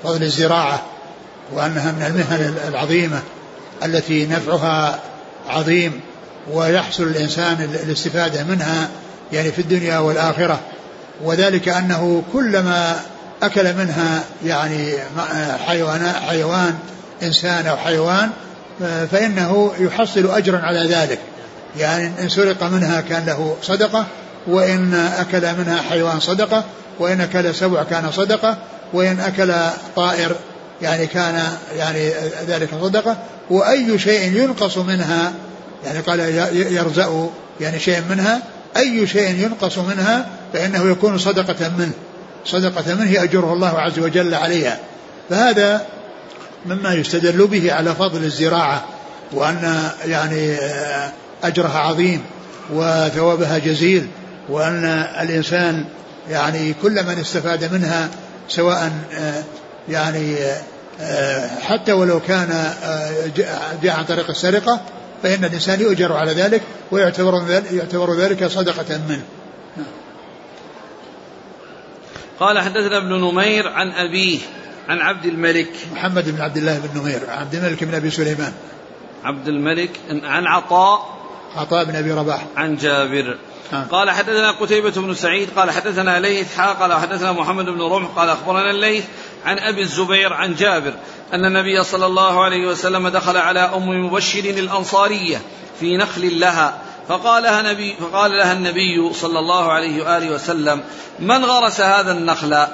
فضل 0.03 0.23
الزراعة 0.23 0.81
وأنها 1.53 1.91
من 1.91 2.01
المهن 2.01 2.57
العظيمة 2.67 3.21
التي 3.85 4.25
نفعها 4.25 4.99
عظيم 5.49 6.01
ويحصل 6.53 7.03
الإنسان 7.03 7.79
الاستفادة 7.85 8.43
منها 8.43 8.89
يعني 9.31 9.51
في 9.51 9.59
الدنيا 9.59 9.99
والآخرة. 9.99 10.59
وذلك 11.23 11.69
أنه 11.69 12.23
كلما 12.33 12.99
أكل 13.43 13.73
منها 13.73 14.23
يعني 14.45 14.93
حيوان 15.67 16.11
حيوان 16.27 16.73
إنسان 17.23 17.67
أو 17.67 17.77
حيوان 17.77 18.29
فإنه 19.11 19.71
يحصل 19.79 20.31
أجرا 20.31 20.59
على 20.59 20.79
ذلك. 20.79 21.19
يعني 21.77 22.11
إن 22.21 22.29
سرق 22.29 22.63
منها 22.63 23.01
كان 23.01 23.25
له 23.25 23.55
صدقة 23.61 24.05
وإن 24.47 24.93
أكل 25.19 25.55
منها 25.55 25.81
حيوان 25.81 26.19
صدقة 26.19 26.63
وإن 26.99 27.21
أكل 27.21 27.55
سبع 27.55 27.83
كان 27.83 28.11
صدقة 28.11 28.57
وإن 28.93 29.19
أكل 29.19 29.53
طائر 29.95 30.35
يعني 30.81 31.07
كان 31.07 31.43
يعني 31.77 32.11
ذلك 32.47 32.69
صدقة. 32.81 33.17
وأي 33.49 33.99
شيء 33.99 34.43
ينقص 34.43 34.77
منها 34.77 35.33
يعني 35.85 35.99
قال 35.99 36.19
يرزأ 36.73 37.29
يعني 37.61 37.79
شيء 37.79 38.01
منها 38.09 38.41
أي 38.77 39.07
شيء 39.07 39.29
ينقص 39.29 39.77
منها 39.77 40.25
فإنه 40.53 40.91
يكون 40.91 41.17
صدقة 41.17 41.71
منه. 41.77 41.91
صدقة 42.47 42.95
منه 42.95 43.11
يأجره 43.11 43.53
الله 43.53 43.79
عز 43.79 43.99
وجل 43.99 44.33
عليها. 44.33 44.79
فهذا 45.29 45.85
مما 46.65 46.93
يستدل 46.93 47.47
به 47.47 47.73
على 47.73 47.95
فضل 47.95 48.23
الزراعة 48.23 48.85
وأن 49.31 49.89
يعني 50.05 50.57
أجرها 51.43 51.79
عظيم 51.79 52.21
وثوابها 52.73 53.57
جزيل 53.57 54.07
وأن 54.49 54.85
الإنسان 55.21 55.85
يعني 56.29 56.75
كل 56.81 57.03
من 57.03 57.19
استفاد 57.19 57.73
منها 57.73 58.09
سواء 58.49 58.91
يعني 59.89 60.35
حتى 61.61 61.91
ولو 61.91 62.19
كان 62.19 62.73
جاء 63.83 63.97
عن 63.97 64.05
طريق 64.05 64.29
السرقة 64.29 64.81
فإن 65.23 65.45
الإنسان 65.45 65.81
يؤجر 65.81 66.13
على 66.13 66.33
ذلك 66.33 66.61
ويعتبر 66.91 67.61
يعتبر 67.71 68.13
ذلك 68.13 68.47
صدقة 68.47 68.99
منه. 69.09 69.21
قال 72.39 72.59
حدثنا 72.59 72.97
ابن 72.97 73.13
نمير 73.13 73.67
عن 73.67 73.91
أبيه 73.91 74.39
عن 74.89 74.99
عبد 74.99 75.25
الملك. 75.25 75.69
محمد 75.93 76.29
بن 76.35 76.41
عبد 76.41 76.57
الله 76.57 76.79
بن 76.79 77.01
نمير 77.01 77.19
عبد 77.29 77.55
الملك 77.55 77.83
بن 77.83 77.93
أبي 77.93 78.09
سليمان. 78.09 78.53
عبد 79.23 79.47
الملك 79.47 79.89
عن 80.23 80.47
عطاء. 80.47 81.17
عطاء 81.55 81.83
بن 81.83 81.95
أبي 81.95 82.11
رباح. 82.11 82.45
عن 82.57 82.75
جابر. 82.75 83.37
آه. 83.73 83.83
قال 83.83 84.09
حدثنا 84.09 84.51
قتيبة 84.51 84.89
بن 84.89 85.13
سعيد 85.13 85.49
قال 85.55 85.71
حدثنا 85.71 86.19
ليث 86.19 86.55
حا 86.55 86.73
قال 86.73 86.93
حدثنا 86.93 87.31
محمد 87.31 87.65
بن 87.65 87.81
رمح 87.81 88.09
قال 88.15 88.29
أخبرنا 88.29 88.71
الليث 88.71 89.05
عن 89.45 89.59
أبي 89.59 89.81
الزبير 89.81 90.33
عن 90.33 90.55
جابر 90.55 90.93
أن 91.33 91.45
النبي 91.45 91.83
صلى 91.83 92.05
الله 92.05 92.43
عليه 92.43 92.67
وسلم 92.67 93.07
دخل 93.07 93.37
على 93.37 93.59
أم 93.59 94.05
مبشر 94.05 94.39
الأنصارية 94.39 95.41
في 95.79 95.97
نخل 95.97 96.39
لها. 96.39 96.81
فقال 97.07 97.43
لها, 97.43 97.61
نبي 97.61 97.95
فقال 97.95 98.31
لها 98.31 98.53
النبي 98.53 99.13
صلى 99.13 99.39
الله 99.39 99.71
عليه 99.71 100.03
وآله 100.03 100.31
وسلم 100.31 100.81
من 101.19 101.45
غرس 101.45 101.81
هذا 101.81 102.11
النخل 102.11 102.67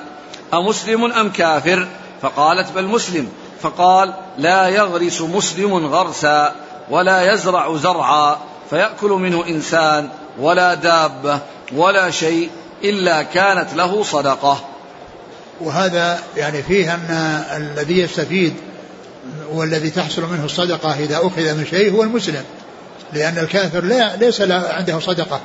أمسلم 0.53 1.11
أم 1.11 1.29
كافر؟ 1.29 1.87
فقالت 2.21 2.71
بل 2.75 2.85
مسلم. 2.85 3.29
فقال 3.61 4.13
لا 4.37 4.67
يغرس 4.67 5.21
مسلم 5.21 5.85
غرسا 5.85 6.55
ولا 6.89 7.33
يزرع 7.33 7.77
زرعا 7.77 8.37
فيأكل 8.69 9.09
منه 9.09 9.45
إنسان 9.47 10.09
ولا 10.39 10.73
دابة 10.73 11.39
ولا 11.75 12.11
شيء 12.11 12.49
إلا 12.83 13.23
كانت 13.23 13.73
له 13.73 14.03
صدقة. 14.03 14.63
وهذا 15.61 16.19
يعني 16.37 16.63
فيه 16.63 16.93
أن 16.93 17.43
الذي 17.57 17.99
يستفيد 17.99 18.53
والذي 19.51 19.89
تحصل 19.89 20.21
منه 20.21 20.45
الصدقة 20.45 20.93
إذا 20.99 21.17
أخذ 21.17 21.57
من 21.57 21.65
شيء 21.69 21.93
هو 21.93 22.03
المسلم. 22.03 22.43
لأن 23.13 23.37
الكافر 23.37 23.83
لا 23.83 24.15
ليس 24.15 24.41
عنده 24.51 24.99
صدقة 24.99 25.41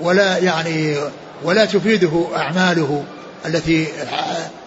ولا 0.00 0.38
يعني 0.38 0.96
ولا 1.44 1.64
تفيده 1.64 2.26
أعماله 2.36 3.04
التي 3.46 3.86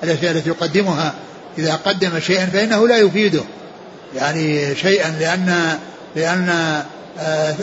التي 0.03 0.31
التي 0.31 0.49
يقدمها. 0.49 1.13
إذا 1.57 1.79
قدم 1.85 2.19
شيئا 2.19 2.45
فإنه 2.45 2.87
لا 2.87 2.97
يفيده. 2.97 3.41
يعني 4.15 4.75
شيئا 4.75 5.09
لأن 5.19 5.77
لأن 6.15 6.81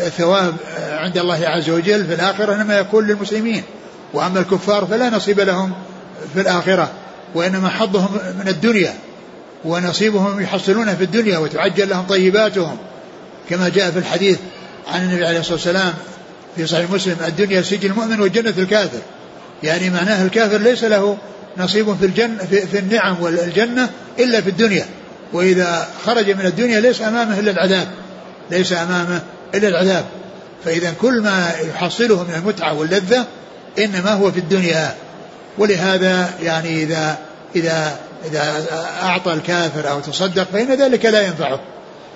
الثواب 0.07 0.55
عند 0.91 1.18
الله 1.18 1.49
عز 1.49 1.70
وجل 1.70 2.07
في 2.07 2.14
الآخرة 2.14 2.55
إنما 2.55 2.78
يكون 2.78 3.07
للمسلمين. 3.07 3.62
وأما 4.14 4.41
الكفار 4.41 4.86
فلا 4.86 5.11
نصيب 5.11 5.41
لهم 5.41 5.72
في 6.34 6.41
الآخرة 6.41 6.91
وإنما 7.34 7.68
حظهم 7.68 8.18
من 8.41 8.49
الدنيا 8.49 8.95
ونصيبهم 9.64 10.41
يحصلونه 10.41 10.95
في 10.95 11.05
الدنيا 11.05 11.39
وتعجل 11.39 11.89
لهم 11.89 12.07
طيباتهم. 12.07 12.76
كما 13.51 13.68
جاء 13.68 13.91
في 13.91 13.99
الحديث 13.99 14.39
عن 14.89 15.03
النبي 15.03 15.26
عليه 15.26 15.41
الصلاة 15.41 15.55
والسلام 15.55 15.95
في 16.57 16.66
صحيح 16.66 16.91
مسلم 16.91 17.16
الدنيا 17.26 17.62
سجن 17.62 17.91
المؤمن 17.91 18.20
والجنة 18.20 18.55
الكافر. 18.59 18.99
يعني 19.62 19.91
معناه 19.91 20.24
الكافر 20.24 20.59
ليس 20.59 20.84
له 20.84 21.18
نصيب 21.57 21.97
في 21.97 22.07
الجنة 22.07 22.45
في, 22.51 22.66
في 22.66 22.78
النعم 22.78 23.16
والجنة 23.20 23.91
إلا 24.18 24.41
في 24.41 24.51
الدنيا. 24.51 24.86
وإذا 25.32 25.89
خرج 26.07 26.30
من 26.30 26.47
الدنيا 26.47 26.80
ليس 26.80 27.03
أمامه 27.03 27.39
إلا 27.39 27.51
العذاب. 27.51 27.89
ليس 28.51 28.72
أمامه 28.72 29.20
إلا 29.55 29.68
العذاب. 29.68 30.05
فإذا 30.64 30.95
كل 31.01 31.20
ما 31.20 31.53
يحصله 31.74 32.22
من 32.22 32.34
المتعة 32.34 32.74
واللذة 32.78 33.26
إنما 33.78 34.12
هو 34.12 34.32
في 34.32 34.41
الدنيا. 34.41 34.95
ولهذا 35.59 36.30
يعني 36.43 36.82
إذا 36.82 37.18
إذا 37.57 37.99
إذا 38.24 38.66
أعطى 39.03 39.32
الكافر 39.32 39.91
أو 39.91 40.01
تصدق 40.01 40.47
فإن 40.53 40.74
ذلك 40.74 41.05
لا 41.05 41.22
ينفعه 41.22 41.61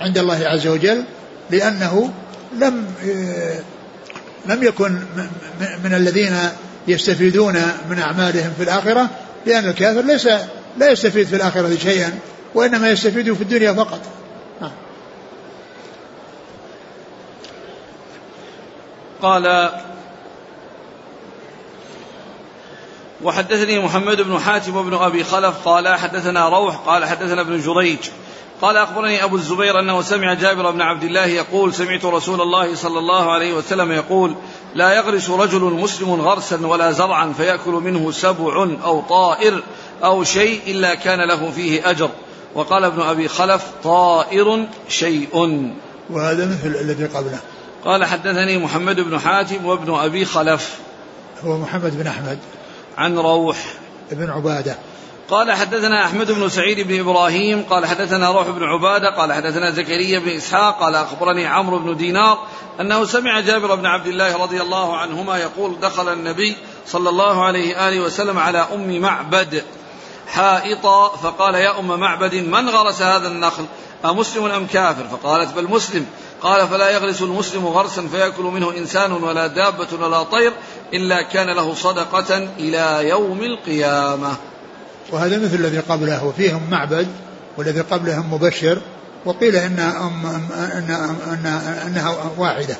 عند 0.00 0.18
الله 0.18 0.46
عز 0.46 0.66
وجل 0.66 1.04
لأنه 1.50 2.12
لم 2.58 2.86
لم 4.46 4.62
يكن 4.62 4.98
من 5.84 5.94
الذين 5.94 6.36
يستفيدون 6.88 7.54
من 7.90 7.98
أعمالهم 7.98 8.52
في 8.56 8.62
الآخرة 8.62 9.10
لأن 9.46 9.68
الكافر 9.68 10.00
ليس 10.00 10.28
لا 10.78 10.90
يستفيد 10.90 11.26
في 11.26 11.36
الآخرة 11.36 11.76
شيئا 11.76 12.18
وإنما 12.54 12.90
يستفيد 12.90 13.32
في 13.32 13.42
الدنيا 13.42 13.72
فقط. 13.72 14.00
قال 19.22 19.70
وحدثني 23.22 23.78
محمد 23.78 24.20
بن 24.20 24.38
حاتم 24.38 24.76
وابن 24.76 24.94
أبي 24.94 25.24
خلف 25.24 25.54
قال 25.64 25.88
حدثنا 25.88 26.48
روح 26.48 26.76
قال 26.76 27.04
حدثنا 27.04 27.40
ابن 27.40 27.60
جريج 27.60 27.98
قال 28.62 28.76
أخبرني 28.76 29.24
أبو 29.24 29.36
الزبير 29.36 29.80
أنه 29.80 30.02
سمع 30.02 30.34
جابر 30.34 30.70
بن 30.70 30.80
عبد 30.80 31.04
الله 31.04 31.26
يقول 31.26 31.74
سمعت 31.74 32.04
رسول 32.04 32.40
الله 32.40 32.74
صلى 32.74 32.98
الله 32.98 33.32
عليه 33.32 33.54
وسلم 33.54 33.92
يقول 33.92 34.34
لا 34.74 34.92
يغرس 34.92 35.30
رجل 35.30 35.60
مسلم 35.60 36.12
غرسا 36.12 36.66
ولا 36.66 36.92
زرعا 36.92 37.32
فيأكل 37.36 37.70
منه 37.70 38.10
سبع 38.10 38.68
أو 38.84 39.00
طائر 39.00 39.62
أو 40.04 40.24
شيء 40.24 40.60
إلا 40.66 40.94
كان 40.94 41.28
له 41.28 41.50
فيه 41.50 41.90
أجر. 41.90 42.10
وقال 42.54 42.84
ابن 42.84 43.02
أبي 43.02 43.28
خلف 43.28 43.64
طائر 43.84 44.66
شيء. 44.88 45.28
وهذا 46.10 46.46
مثل 46.46 46.76
الذي 46.80 47.06
قبله. 47.06 47.38
قال 47.84 48.04
حدثني 48.04 48.58
محمد 48.58 49.00
بن 49.00 49.18
حاتم 49.18 49.66
وابن 49.66 49.94
أبي 49.94 50.24
خلف. 50.24 50.78
هو 51.44 51.58
محمد 51.58 51.98
بن 51.98 52.06
أحمد. 52.06 52.38
عن 52.98 53.18
روح. 53.18 53.64
بن 54.12 54.30
عبادة. 54.30 54.76
قال 55.32 55.52
حدثنا 55.52 56.04
أحمد 56.04 56.32
بن 56.32 56.48
سعيد 56.48 56.80
بن 56.80 57.00
إبراهيم 57.00 57.62
قال 57.62 57.86
حدثنا 57.86 58.30
روح 58.30 58.48
بن 58.48 58.62
عبادة 58.62 59.16
قال 59.16 59.32
حدثنا 59.32 59.70
زكريا 59.70 60.18
بن 60.18 60.28
إسحاق 60.28 60.80
قال 60.80 60.94
أخبرني 60.94 61.46
عمرو 61.46 61.78
بن 61.78 61.96
دينار 61.96 62.38
أنه 62.80 63.04
سمع 63.04 63.40
جابر 63.40 63.74
بن 63.74 63.86
عبد 63.86 64.06
الله 64.06 64.42
رضي 64.42 64.62
الله 64.62 64.96
عنهما 64.96 65.38
يقول 65.38 65.80
دخل 65.80 66.12
النبي 66.12 66.56
صلى 66.86 67.08
الله 67.08 67.44
عليه 67.44 67.88
آله 67.88 68.00
وسلم 68.00 68.38
على 68.38 68.66
أم 68.74 69.00
معبد 69.00 69.64
حائطا 70.28 71.08
فقال 71.08 71.54
يا 71.54 71.78
أم 71.78 72.00
معبد 72.00 72.34
من 72.34 72.68
غرس 72.68 73.02
هذا 73.02 73.28
النخل؟ 73.28 73.64
أمسلم 74.04 74.44
أم 74.44 74.66
كافر؟ 74.66 75.04
فقالت 75.08 75.54
بل 75.54 75.68
مسلم. 75.70 76.06
قال 76.42 76.68
فلا 76.68 76.90
يغرس 76.90 77.22
المسلم 77.22 77.66
غرسا 77.66 78.08
فيأكل 78.12 78.42
منه 78.42 78.70
إنسان 78.70 79.12
ولا 79.12 79.46
دابة 79.46 79.88
ولا 80.00 80.22
طير 80.22 80.52
إلا 80.94 81.22
كان 81.22 81.50
له 81.50 81.74
صدقة 81.74 82.48
إلى 82.58 83.08
يوم 83.08 83.42
القيامة. 83.42 84.51
وهذا 85.12 85.38
مثل 85.38 85.54
الذي 85.54 85.78
قبله 85.78 86.24
وفيهم 86.24 86.70
معبد 86.70 87.08
والذي 87.56 87.80
قبلهم 87.80 88.34
مبشر 88.34 88.78
وقيل 89.24 89.56
إن 89.56 89.78
أم 89.78 90.26
أن 90.52 90.90
أن 91.32 91.46
أنها 91.86 92.30
واحدة 92.36 92.76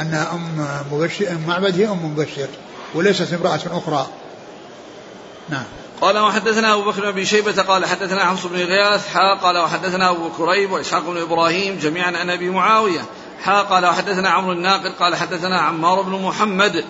أن 0.00 0.14
أم 0.14 0.66
مبشر 0.92 1.38
معبد 1.46 1.80
هي 1.80 1.88
أم 1.88 2.04
مبشر 2.04 2.48
وليست 2.94 3.32
امرأة 3.32 3.60
أخرى. 3.70 4.06
نعم. 5.48 5.64
قال 6.00 6.18
وحدثنا 6.18 6.74
أبو 6.74 6.90
بكر 6.90 7.10
بن 7.10 7.24
شيبة 7.24 7.62
قال 7.62 7.86
حدثنا 7.86 8.24
حفص 8.24 8.46
بن 8.46 8.56
غياث 8.56 9.08
حا 9.08 9.34
قال 9.34 9.58
وحدثنا 9.58 10.10
أبو 10.10 10.28
كريب 10.30 10.72
وإسحاق 10.72 11.02
بن 11.02 11.16
إبراهيم 11.16 11.78
جميعا 11.78 12.16
عن 12.16 12.30
أبي 12.30 12.50
معاوية 12.50 13.00
حا 13.42 13.62
قال 13.62 13.86
وحدثنا 13.86 14.28
عمرو 14.28 14.52
الناقد 14.52 14.92
قال 15.00 15.16
حدثنا 15.16 15.60
عمار 15.60 16.02
بن 16.02 16.22
محمد 16.22 16.84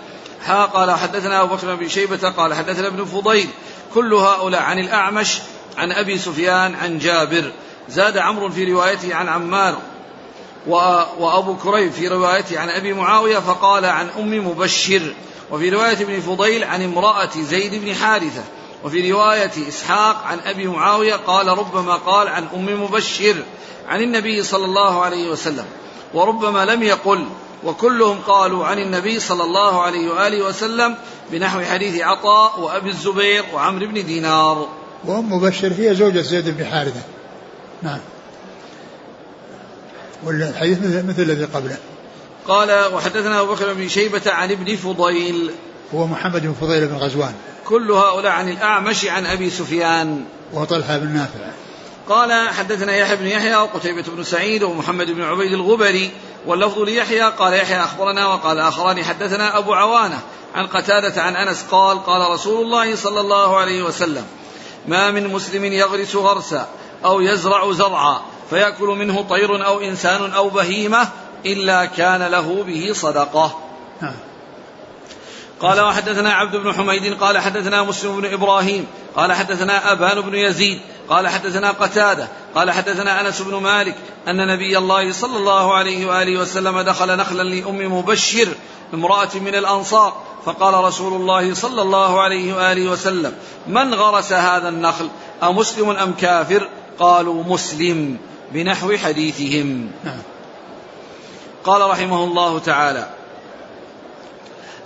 حا 0.47 0.65
قال 0.65 0.91
حدثنا 0.91 1.43
أبو 1.43 1.55
بكر 1.55 1.75
بن 1.75 1.89
شيبة 1.89 2.31
قال 2.31 2.55
حدثنا 2.55 2.87
ابن 2.87 3.05
فضيل 3.05 3.49
كل 3.95 4.15
هؤلاء 4.15 4.63
عن 4.63 4.79
الأعمش 4.79 5.39
عن 5.77 5.93
أبي 5.93 6.19
سفيان 6.19 6.75
عن 6.75 6.99
جابر. 6.99 7.53
زاد 7.89 8.19
عمرو 8.19 8.49
في 8.51 8.73
روايته 8.73 9.15
عن 9.15 9.29
عمار 9.29 9.79
وأبو 11.19 11.57
كريب 11.57 11.93
في 11.93 12.09
روايته 12.09 12.61
عن 12.61 12.71
أبي 12.71 12.93
معاوية 12.93 13.39
فقال 13.39 13.85
عن 13.85 14.09
أم 14.19 14.49
مبشر. 14.49 15.15
وفي 15.51 15.69
رواية 15.69 15.93
ابن 15.93 16.21
فضيل 16.21 16.65
عن 16.65 16.83
امرأة 16.83 17.31
زيد 17.37 17.85
بن 17.85 17.95
حارثة. 17.95 18.45
وفي 18.85 19.13
رواية 19.13 19.69
إسحاق 19.69 20.25
عن 20.25 20.39
أبي 20.41 20.67
معاوية 20.67 21.15
قال 21.15 21.49
ربما 21.49 21.95
قال 21.95 22.29
عن 22.29 22.47
أم 22.55 22.83
مبشر 22.83 23.37
عن 23.89 24.03
النبي 24.03 24.43
صلى 24.43 24.65
الله 24.65 25.03
عليه 25.03 25.31
وسلم. 25.31 25.67
وربما 26.15 26.65
لم 26.65 26.83
يقل 26.83 27.27
وكلهم 27.65 28.19
قالوا 28.27 28.67
عن 28.67 28.79
النبي 28.79 29.21
صلى 29.21 29.45
الله 29.45 29.83
عليه 29.83 30.11
وآله 30.11 30.45
وسلم 30.45 30.97
بنحو 31.33 31.61
حديث 31.61 32.03
عطاء 32.03 32.61
وأبي 32.61 32.91
الزبير 32.91 33.45
وعمرو 33.55 33.87
بن 33.87 34.07
دينار. 34.07 34.69
وأم 35.05 35.33
مبشر 35.33 35.73
هي 35.79 35.95
زوجة 35.95 36.21
زيد 36.21 36.59
بن 36.59 36.65
حارثة. 36.65 37.03
نعم. 37.83 38.01
والحديث 40.25 40.79
مثل, 40.79 41.07
مثل 41.07 41.23
الذي 41.23 41.45
قبله. 41.45 41.77
قال 42.49 42.95
وحدثنا 42.95 43.41
أبو 43.41 43.55
بكر 43.55 43.73
بن 43.73 43.89
شيبة 43.89 44.23
عن 44.27 44.51
ابن 44.51 44.77
فضيل. 44.77 45.51
هو 45.95 46.07
محمد 46.07 46.43
بن 46.43 46.55
فضيل 46.61 46.87
بن 46.87 46.97
غزوان. 46.97 47.35
كل 47.67 47.91
هؤلاء 47.91 48.33
عن 48.33 48.49
الأعمش 48.49 49.07
عن 49.07 49.27
أبي 49.27 49.51
سفيان. 49.51 50.25
وطلحة 50.53 50.99
بن 50.99 51.09
نافع. 51.09 51.62
قال 52.09 52.49
حدثنا 52.49 52.97
يحيى 52.97 53.17
بن 53.17 53.27
يحيى 53.27 53.57
وقتيبة 53.57 54.05
بن 54.17 54.25
سعيد 54.25 54.63
ومحمد 54.63 55.11
بن 55.11 55.23
عبيد 55.23 55.53
الغبري 55.53 56.11
واللفظ 56.47 56.79
ليحيى 56.79 57.23
قال 57.23 57.55
يحيى 57.55 57.81
أخبرنا 57.81 58.27
وقال 58.27 58.59
آخران 58.59 59.05
حدثنا 59.05 59.59
أبو 59.59 59.75
عوانة 59.75 60.21
عن 60.55 60.67
قتادة 60.67 61.23
عن 61.23 61.37
أنس 61.37 61.65
قال 61.71 62.05
قال 62.05 62.31
رسول 62.31 62.65
الله 62.65 62.97
صلى 62.97 63.21
الله 63.21 63.57
عليه 63.57 63.83
وسلم 63.83 64.25
ما 64.89 65.11
من 65.11 65.29
مسلم 65.29 65.65
يغرس 65.65 66.17
غرسا 66.17 66.69
أو 67.05 67.21
يزرع 67.21 67.73
زرعا 67.73 68.21
فيأكل 68.51 68.87
منه 68.87 69.23
طير 69.23 69.67
أو 69.67 69.81
إنسان 69.81 70.33
أو 70.33 70.49
بهيمة 70.49 71.09
إلا 71.47 71.85
كان 71.85 72.23
له 72.23 72.63
به 72.63 72.91
صدقة 72.93 73.59
نعم. 74.03 74.15
قال 75.61 75.81
وحدثنا 75.81 76.33
عبد 76.33 76.57
بن 76.57 76.73
حميد 76.73 77.15
قال 77.21 77.39
حدثنا 77.39 77.83
مسلم 77.83 78.21
بن 78.21 78.33
إبراهيم 78.33 78.87
قال 79.17 79.33
حدثنا 79.33 79.93
أبان 79.93 80.21
بن 80.21 80.35
يزيد 80.35 80.81
قال 81.13 81.29
حدثنا 81.29 81.71
قتادة 81.71 82.29
قال 82.55 82.71
حدثنا 82.71 83.21
أنس 83.21 83.43
بن 83.43 83.55
مالك 83.55 83.95
أن 84.29 84.47
نبي 84.47 84.79
الله 84.79 85.13
صلى 85.13 85.37
الله 85.37 85.75
عليه 85.75 86.07
وآله 86.07 86.41
وسلم 86.41 86.81
دخل 86.81 87.17
نخلا 87.17 87.43
لأم 87.43 87.99
مبشر 87.99 88.49
امرأة 88.95 89.29
من 89.35 89.55
الأنصار 89.55 90.23
فقال 90.45 90.75
رسول 90.75 91.13
الله 91.13 91.55
صلى 91.55 91.83
الله 91.83 92.21
عليه 92.21 92.55
وآله 92.55 92.91
وسلم 92.91 93.33
من 93.67 93.95
غرس 93.95 94.33
هذا 94.33 94.69
النخل 94.69 95.09
أمسلم 95.43 95.91
أم 95.91 96.13
كافر 96.13 96.69
قالوا 96.99 97.45
مسلم 97.45 98.19
بنحو 98.53 98.97
حديثهم 98.97 99.91
نعم. 100.05 100.23
قال 101.65 101.91
رحمه 101.91 102.25
الله 102.25 102.59
تعالى 102.59 103.09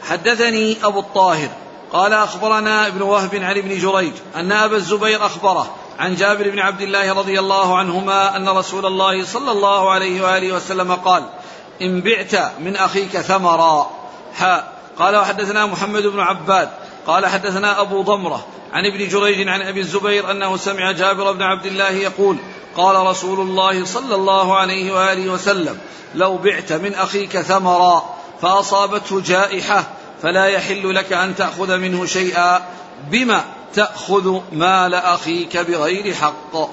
حدثني 0.03 0.77
أبو 0.85 1.01
الطاهر 1.01 1.51
قال 1.93 2.13
أخبرنا 2.13 2.87
ابن 2.87 3.03
وهب 3.03 3.35
عن 3.35 3.57
ابن 3.57 3.79
جريج 3.79 4.13
أن 4.37 4.53
أبا 4.53 4.77
الزبير 4.77 5.27
أخبره 5.27 5.75
عن 5.99 6.15
جابر 6.15 6.51
بن 6.51 6.59
عبد 6.59 6.81
الله 6.81 7.13
رضي 7.13 7.41
الله 7.41 7.79
عنهما 7.79 8.37
أن 8.37 8.49
رسول 8.49 8.87
الله 8.87 9.25
صلى 9.25 9.51
الله 9.51 9.91
عليه 9.91 10.23
وآله 10.23 10.53
وسلم 10.53 10.93
قال 10.93 11.25
إن 11.83 12.01
بعت 12.01 12.35
من 12.61 12.77
أخيك 12.77 13.21
ثمرا. 13.21 13.91
حاء 14.35 14.73
قال 14.99 15.17
وحدثنا 15.17 15.67
محمد 15.67 16.03
بن 16.03 16.21
عباد 16.21 16.69
قال 17.07 17.27
حدثنا 17.27 17.81
أبو 17.81 18.03
ضمرة 18.03 18.47
عن 18.73 18.87
ابن 18.87 19.09
جريج 19.09 19.49
عن 19.49 19.63
أبي 19.63 19.81
الزبير 19.81 20.31
أنه 20.31 20.57
سمع 20.57 20.93
جابر 20.93 21.33
بن 21.33 21.43
عبد 21.43 21.67
الله 21.67 21.91
يقول 21.91 22.37
قال 22.77 23.07
رسول 23.07 23.41
الله 23.41 23.85
صلى 23.85 24.15
الله 24.15 24.57
عليه 24.57 24.93
وآله 24.93 25.33
وسلم 25.33 25.79
لو 26.15 26.37
بعت 26.37 26.73
من 26.73 26.95
أخيك 26.95 27.41
ثمرا 27.41 28.17
فأصابته 28.43 29.21
جائحة 29.21 29.85
فلا 30.23 30.47
يحل 30.47 30.95
لك 30.95 31.13
أن 31.13 31.37
تأخذ 31.37 31.77
منه 31.77 32.07
شيئا. 32.07 32.63
بما 33.11 33.45
تأخذ 33.77 34.41
مال 34.53 34.95
أخيك 34.95 35.57
بغير 35.57 36.15
حق. 36.15 36.71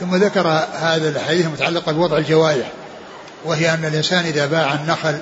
ثم 0.00 0.16
ذكر 0.16 0.48
هذا 0.72 1.08
الحديث 1.08 1.46
المتعلق 1.46 1.90
بوضع 1.90 2.16
الجوائح 2.16 2.66
وهي 3.44 3.74
أن 3.74 3.84
الإنسان 3.84 4.24
إذا 4.24 4.46
باع 4.46 4.74
النخل 4.74 5.18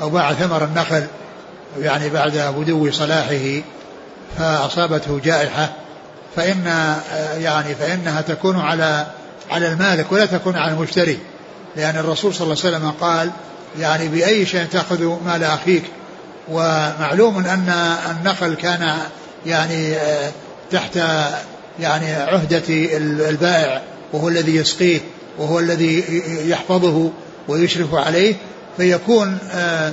أو 0.00 0.10
باع 0.10 0.32
ثمر 0.32 0.64
النخل 0.64 1.06
يعني 1.78 2.08
بعد 2.08 2.54
بدو 2.56 2.90
صلاحه 2.92 3.62
فأصابته 4.38 5.20
جائحة 5.24 5.72
فإن 6.36 6.96
يعني 7.36 7.74
فإنها 7.74 8.20
تكون 8.20 8.60
على 8.60 9.06
على 9.50 9.68
المالك 9.68 10.12
ولا 10.12 10.26
تكون 10.26 10.56
على 10.56 10.72
المشتري. 10.72 11.18
لأن 11.76 11.96
الرسول 11.96 12.34
صلى 12.34 12.52
الله 12.52 12.64
عليه 12.64 12.76
وسلم 12.76 12.90
قال 13.00 13.30
يعني 13.78 14.08
بأي 14.08 14.46
شيء 14.46 14.64
تأخذ 14.64 15.24
مال 15.26 15.44
أخيك 15.44 15.84
ومعلوم 16.48 17.46
أن 17.46 17.96
النخل 18.10 18.54
كان 18.54 18.98
يعني 19.46 19.96
آه، 19.96 20.30
تحت 20.70 20.96
يعني 21.80 22.12
عهدة 22.12 22.62
البائع 23.28 23.82
وهو 24.12 24.28
الذي 24.28 24.56
يسقيه 24.56 25.00
وهو 25.38 25.58
الذي 25.58 26.04
يحفظه 26.48 27.10
ويشرف 27.48 27.94
عليه 27.94 28.34
فيكون 28.76 29.38
آه، 29.52 29.92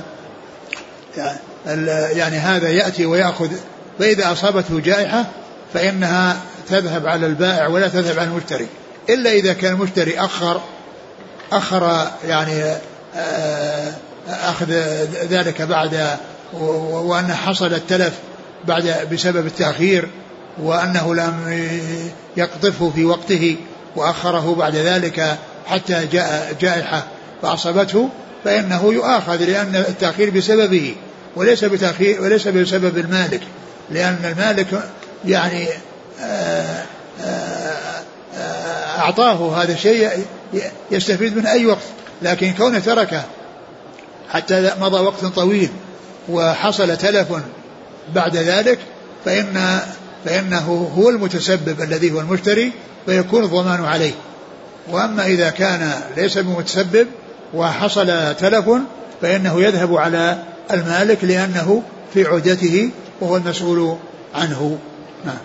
يعني 2.12 2.36
هذا 2.36 2.68
يأتي 2.68 3.06
ويأخذ. 3.06 3.50
فإذا 3.98 4.32
أصابته 4.32 4.80
جائحة 4.80 5.24
فإنها 5.74 6.36
تذهب 6.68 7.06
على 7.06 7.26
البائع 7.26 7.66
ولا 7.66 7.88
تذهب 7.88 8.18
على 8.18 8.28
المشتري. 8.28 8.66
إلا 9.08 9.32
إذا 9.32 9.52
كان 9.52 9.72
المشتري 9.72 10.18
أخر 10.18 10.60
أخر 11.52 12.08
يعني 12.28 12.62
آه، 13.16 13.92
أخذ 14.28 14.72
ذلك 15.30 15.62
بعد 15.62 16.16
وأن 16.92 17.34
حصل 17.34 17.74
التلف 17.74 18.12
بعد 18.64 19.08
بسبب 19.12 19.46
التأخير 19.46 20.08
وأنه 20.62 21.14
لم 21.14 21.34
يقطفه 22.36 22.90
في 22.94 23.04
وقته 23.04 23.56
وأخره 23.96 24.54
بعد 24.54 24.76
ذلك 24.76 25.38
حتى 25.66 26.06
جاء 26.12 26.56
جائحة 26.60 27.06
فأصابته 27.42 28.08
فإنه 28.44 28.92
يؤاخذ 28.92 29.36
لأن 29.44 29.76
التأخير 29.76 30.30
بسببه 30.30 30.94
وليس 31.36 31.64
بتأخير 31.64 32.22
وليس 32.22 32.48
بسبب 32.48 32.98
المالك 32.98 33.40
لأن 33.90 34.18
المالك 34.24 34.90
يعني 35.24 35.68
آه، 36.20 36.84
آه، 37.20 38.02
آه، 38.36 38.98
أعطاه 38.98 39.62
هذا 39.62 39.72
الشيء 39.72 40.10
يستفيد 40.90 41.36
من 41.36 41.46
أي 41.46 41.66
وقت 41.66 41.82
لكن 42.22 42.52
كونه 42.52 42.78
تركه 42.78 43.22
حتى 44.30 44.70
مضى 44.80 45.00
وقت 45.00 45.24
طويل 45.24 45.68
وحصل 46.28 46.96
تلف 46.96 47.26
بعد 48.14 48.36
ذلك 48.36 48.78
فإن 49.24 49.80
فإنه 50.24 50.90
هو 50.96 51.08
المتسبب 51.10 51.80
الذي 51.80 52.12
هو 52.12 52.20
المشتري 52.20 52.72
فيكون 53.06 53.44
الضمان 53.44 53.84
عليه. 53.84 54.12
وأما 54.88 55.26
إذا 55.26 55.50
كان 55.50 55.92
ليس 56.16 56.38
بمتسبب 56.38 57.06
وحصل 57.54 58.34
تلف 58.34 58.70
فإنه 59.22 59.62
يذهب 59.62 59.96
على 59.96 60.42
المالك 60.70 61.24
لأنه 61.24 61.82
في 62.14 62.26
عدته 62.26 62.90
وهو 63.20 63.36
المسؤول 63.36 63.96
عنه. 64.34 64.78
نعم. 65.24 65.38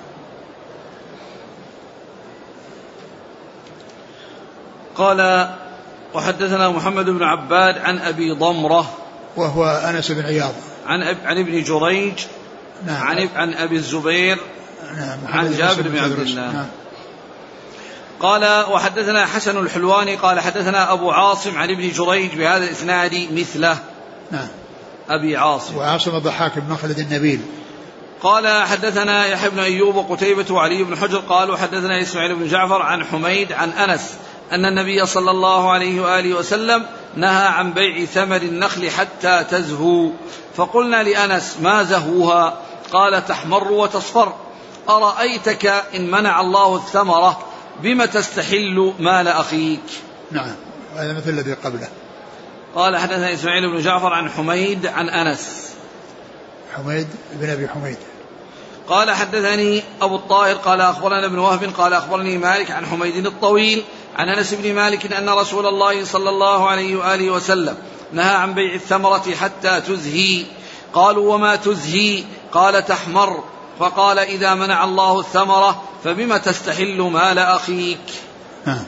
قال 4.95 5.49
وحدثنا 6.13 6.69
محمد 6.69 7.05
بن 7.05 7.23
عباد 7.23 7.77
عن 7.77 7.99
أبي 7.99 8.31
ضمرة 8.31 8.93
وهو 9.35 9.65
أنس 9.65 10.11
بن 10.11 10.25
عياض. 10.25 10.53
عن 10.85 11.03
أب 11.03 11.17
عن 11.25 11.37
ابن 11.37 11.63
جريج 11.63 12.19
نعم. 12.85 13.07
عن 13.07 13.29
عن 13.35 13.53
أبي 13.53 13.75
الزبير 13.75 14.37
نعم 14.97 15.19
عن 15.27 15.57
جابر 15.57 15.81
بن 15.81 15.97
عبد 15.97 16.19
الله. 16.19 16.51
نعم. 16.51 16.67
قال 18.19 18.65
وحدثنا 18.71 19.25
حسن 19.25 19.57
الحلواني 19.57 20.15
قال 20.15 20.39
حدثنا 20.39 20.93
أبو 20.93 21.11
عاصم 21.11 21.57
عن 21.57 21.69
ابن 21.69 21.91
جريج 21.91 22.35
بهذا 22.35 22.63
الإسناد 22.63 23.27
مثله. 23.31 23.77
نعم. 24.31 24.47
أبي 25.09 25.37
عاصم. 25.37 25.77
وعاصم 25.77 26.15
الضحاك 26.15 26.59
بن 26.59 26.73
مخلد 26.73 26.99
النبيل. 26.99 27.41
قال 28.21 28.67
حدثنا 28.67 29.25
يحيى 29.25 29.49
بن 29.49 29.59
أيوب 29.59 29.95
وقتيبة 29.95 30.53
وعلي 30.53 30.83
بن 30.83 30.97
حجر 30.97 31.17
قالوا 31.17 31.57
حدثنا 31.57 32.01
إسماعيل 32.01 32.35
بن 32.35 32.47
جعفر 32.47 32.81
عن 32.81 33.03
حميد 33.03 33.51
عن 33.51 33.69
أنس 33.69 34.13
أن 34.51 34.65
النبي 34.65 35.05
صلى 35.05 35.31
الله 35.31 35.71
عليه 35.71 36.01
وآله 36.01 36.33
وسلم 36.33 36.85
نهى 37.15 37.47
عن 37.47 37.73
بيع 37.73 38.05
ثمر 38.05 38.41
النخل 38.41 38.89
حتى 38.89 39.45
تزهو. 39.51 40.11
فقلنا 40.55 41.03
لأنس 41.03 41.57
ما 41.61 41.83
زهوها؟ 41.83 42.57
قال 42.91 43.25
تحمر 43.25 43.71
وتصفر. 43.71 44.33
أرأيتك 44.89 45.65
إن 45.95 46.11
منع 46.11 46.41
الله 46.41 46.75
الثمرة؟ 46.75 47.39
بم 47.83 48.05
تستحل 48.05 48.93
مال 48.99 49.27
أخيك. 49.27 49.79
نعم. 50.31 50.55
هذا 50.95 51.13
مثل 51.13 51.29
الذي 51.29 51.53
قبله. 51.53 51.87
قال 52.75 52.97
حدثنا 52.97 53.33
إسماعيل 53.33 53.71
بن 53.71 53.81
جعفر 53.81 54.13
عن 54.13 54.29
حميد 54.29 54.85
عن 54.85 55.09
أنس. 55.09 55.71
حميد 56.75 57.07
بن 57.33 57.49
أبي 57.49 57.67
حميد. 57.67 57.97
قال 58.87 59.11
حدثني 59.11 59.83
أبو 60.01 60.15
الطاهر 60.15 60.55
قال 60.55 60.81
أخبرنا 60.81 61.25
ابن 61.25 61.39
وهب 61.39 61.73
قال 61.77 61.93
أخبرني 61.93 62.37
مالك 62.37 62.71
عن 62.71 62.85
حميد 62.85 63.25
الطويل 63.25 63.83
عن 64.15 64.29
أنس 64.29 64.53
بن 64.53 64.73
مالك 64.73 65.13
أن 65.13 65.29
رسول 65.29 65.65
الله 65.65 66.05
صلى 66.05 66.29
الله 66.29 66.69
عليه 66.69 66.95
وآله 66.95 67.31
وسلم 67.31 67.77
نهى 68.13 68.35
عن 68.35 68.53
بيع 68.53 68.73
الثمرة 68.73 69.35
حتى 69.41 69.81
تزهي. 69.81 70.45
قالوا 70.93 71.33
وما 71.33 71.55
تزهي؟ 71.55 72.23
قال 72.57 72.85
تحمر 72.85 73.43
فقال 73.79 74.19
إذا 74.19 74.53
منع 74.53 74.83
الله 74.83 75.19
الثمرة 75.19 75.81
فبم 76.03 76.37
تستحل 76.37 77.01
مال 77.01 77.39
أخيك؟ 77.39 77.99
نعم 78.65 78.83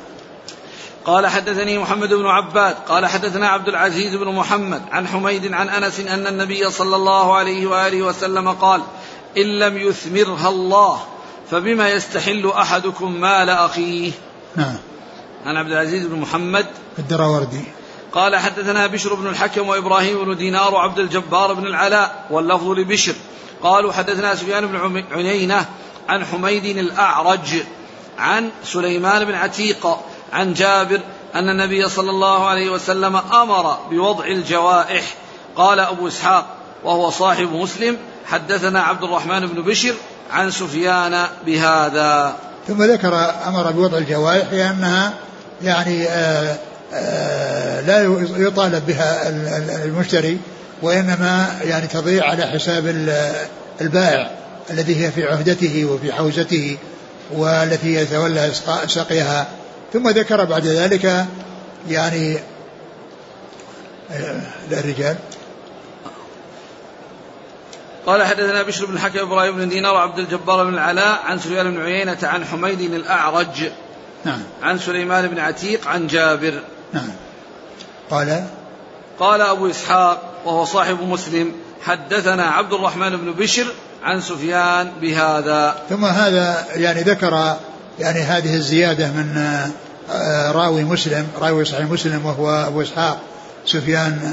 قال 1.05 1.27
حدثني 1.27 1.77
محمد 1.77 2.13
بن 2.13 2.25
عباد 2.25 2.75
قال 2.87 3.05
حدثنا 3.05 3.49
عبد 3.49 3.67
العزيز 3.67 4.15
بن 4.15 4.35
محمد 4.35 4.81
عن 4.91 5.07
حميد 5.07 5.53
عن 5.53 5.69
أنس 5.69 5.99
أن 5.99 6.27
النبي 6.27 6.69
صلى 6.71 6.95
الله 6.95 7.35
عليه 7.35 7.67
وآله 7.67 8.01
وسلم 8.01 8.49
قال 8.49 8.81
إن 9.37 9.59
لم 9.59 9.77
يثمرها 9.77 10.49
الله 10.49 10.99
فبما 11.51 11.89
يستحل 11.89 12.47
أحدكم 12.47 13.11
مال 13.21 13.49
أخيه؟ 13.49 14.11
نعم 14.55 14.77
عن 15.45 15.57
عبد 15.57 15.71
العزيز 15.71 16.05
بن 16.05 16.19
محمد. 16.19 16.65
الدراوردي. 16.99 17.63
قال 18.13 18.35
حدثنا 18.35 18.87
بشر 18.87 19.13
بن 19.13 19.27
الحكم 19.27 19.67
وإبراهيم 19.69 20.25
بن 20.25 20.37
دينار 20.37 20.73
وعبد 20.73 20.99
الجبار 20.99 21.53
بن 21.53 21.65
العلاء 21.65 22.25
واللفظ 22.31 22.67
لبشر 22.67 23.15
قالوا 23.63 23.93
حدثنا 23.93 24.35
سفيان 24.35 24.67
بن 24.67 25.03
عيينه 25.11 25.65
عن 26.09 26.25
حميد 26.25 26.65
الأعرج 26.77 27.63
عن 28.17 28.49
سليمان 28.63 29.25
بن 29.25 29.33
عتيق 29.33 29.97
عن 30.33 30.53
جابر 30.53 31.01
أن 31.35 31.49
النبي 31.49 31.89
صلى 31.89 32.09
الله 32.09 32.47
عليه 32.47 32.69
وسلم 32.69 33.15
أمر 33.15 33.77
بوضع 33.89 34.25
الجوائح. 34.25 35.03
قال 35.55 35.79
أبو 35.79 36.07
إسحاق 36.07 36.45
وهو 36.83 37.09
صاحب 37.09 37.53
مسلم 37.53 37.97
حدثنا 38.25 38.81
عبد 38.81 39.03
الرحمن 39.03 39.47
بن 39.47 39.61
بشر 39.61 39.93
عن 40.31 40.51
سفيان 40.51 41.25
بهذا. 41.45 42.35
ثم 42.67 42.83
ذكر 42.83 43.33
أمر 43.47 43.71
بوضع 43.71 43.97
الجوائح 43.97 44.53
لأنها 44.53 45.13
يعني 45.63 46.07
آآ 46.07 46.51
آه، 46.51 46.57
آآ 46.93 47.79
آه، 47.79 47.81
لا 47.81 48.01
يطالب 48.37 48.85
بها 48.87 49.29
المشتري. 49.85 50.39
وإنما 50.81 51.59
يعني 51.63 51.87
تضيع 51.87 52.25
على 52.25 52.45
حساب 52.45 52.87
البائع 53.81 54.31
الذي 54.69 55.05
هي 55.05 55.11
في 55.11 55.25
عهدته 55.25 55.85
وفي 55.85 56.13
حوزته 56.13 56.77
والتي 57.31 57.93
يتولى 57.93 58.51
سقيها. 58.87 59.47
ثم 59.93 60.09
ذكر 60.09 60.45
بعد 60.45 60.65
ذلك 60.65 61.25
يعني 61.89 62.39
آه، 64.11 64.41
الرجال. 64.71 65.15
قال 68.05 68.23
حدثنا 68.23 68.63
بشر 68.63 68.85
بن 68.85 68.93
الحكم 68.93 69.19
إبراهيم 69.19 69.55
بن 69.55 69.69
دينار 69.69 69.93
وعبد 69.93 70.19
الجبار 70.19 70.63
بن 70.63 70.73
العلاء 70.73 71.21
عن 71.25 71.39
سفيان 71.39 71.71
بن 71.71 71.81
عيينة 71.81 72.17
عن 72.23 72.45
حميد 72.45 72.81
الأعرج. 72.81 73.71
نعم. 74.25 74.43
عن 74.63 74.79
سليمان 74.79 75.27
بن 75.27 75.39
عتيق 75.39 75.87
عن 75.87 76.07
جابر. 76.07 76.61
نعم. 76.93 77.09
قال؟ 78.09 78.47
قال 79.19 79.41
أبو 79.41 79.69
إسحاق 79.69 80.28
وهو 80.45 80.65
صاحب 80.65 81.01
مسلم 81.01 81.51
حدثنا 81.81 82.43
عبد 82.43 82.73
الرحمن 82.73 83.17
بن 83.17 83.31
بشر 83.31 83.65
عن 84.03 84.21
سفيان 84.21 84.91
بهذا. 85.01 85.75
ثم 85.89 86.05
هذا 86.05 86.65
يعني 86.75 87.01
ذكر 87.01 87.57
يعني 87.99 88.19
هذه 88.19 88.55
الزيادة 88.55 89.07
من 89.07 89.37
آه، 90.11 90.51
راوي 90.51 90.83
مسلم 90.83 91.27
راوي 91.41 91.65
صحيح 91.65 91.89
مسلم 91.89 92.25
وهو 92.25 92.49
أبو 92.67 92.81
إسحاق 92.81 93.19
سفيان 93.65 94.31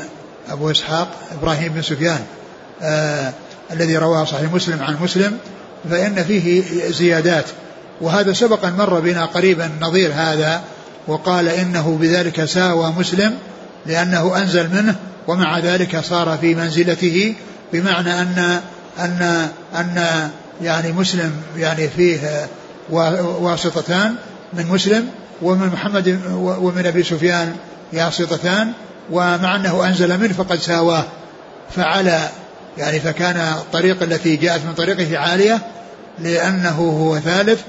أبو 0.51 0.71
إسحاق 0.71 1.09
إبراهيم 1.33 1.73
بن 1.73 1.83
سفيان 1.83 2.21
آه 2.83 3.33
الذي 3.73 3.97
روى 3.97 4.27
صحيح 4.27 4.53
مسلم 4.53 4.83
عن 4.83 4.97
مسلم 5.03 5.39
فإن 5.91 6.25
فيه 6.25 6.63
زيادات. 6.91 7.45
وهذا 8.01 8.33
سبق 8.33 8.65
أن 8.65 8.73
مر 8.73 9.01
بنا 9.01 9.25
قريبا 9.25 9.71
نظير 9.81 10.13
هذا 10.15 10.63
وقال 11.07 11.49
إنه 11.49 11.99
بذلك 12.01 12.45
ساوى 12.45 12.93
مسلم 12.99 13.39
لأنه 13.87 14.39
أنزل 14.39 14.69
منه 14.71 14.95
ومع 15.29 15.59
ذلك 15.59 16.01
صار 16.01 16.39
في 16.41 16.55
منزلته 16.55 17.35
بمعنى 17.73 18.23
أن 18.23 18.61
أن 18.99 19.49
أن 19.75 20.31
يعني 20.63 20.93
مسلم 20.93 21.33
يعني 21.57 21.89
فيه 21.89 22.47
واسطتان 23.41 24.15
من 24.53 24.67
مسلم 24.67 25.09
ومن 25.43 25.67
محمد 25.67 26.21
ومن 26.37 26.87
أبي 26.87 27.03
سفيان 27.03 27.57
واسطتان 27.93 28.73
ومع 29.11 29.57
أنه 29.57 29.89
أنزل 29.89 30.21
منه 30.21 30.33
فقد 30.33 30.59
ساواه. 30.59 31.05
فعلى 31.77 32.29
يعني 32.79 33.01
فكان 33.01 33.37
الطريق 33.37 34.03
التي 34.03 34.37
جاءت 34.37 34.61
من 34.65 34.75
طريقه 34.75 35.19
عالية 35.19 35.59
لأنه 36.19 36.79
هو 36.79 37.19
ثالث. 37.19 37.61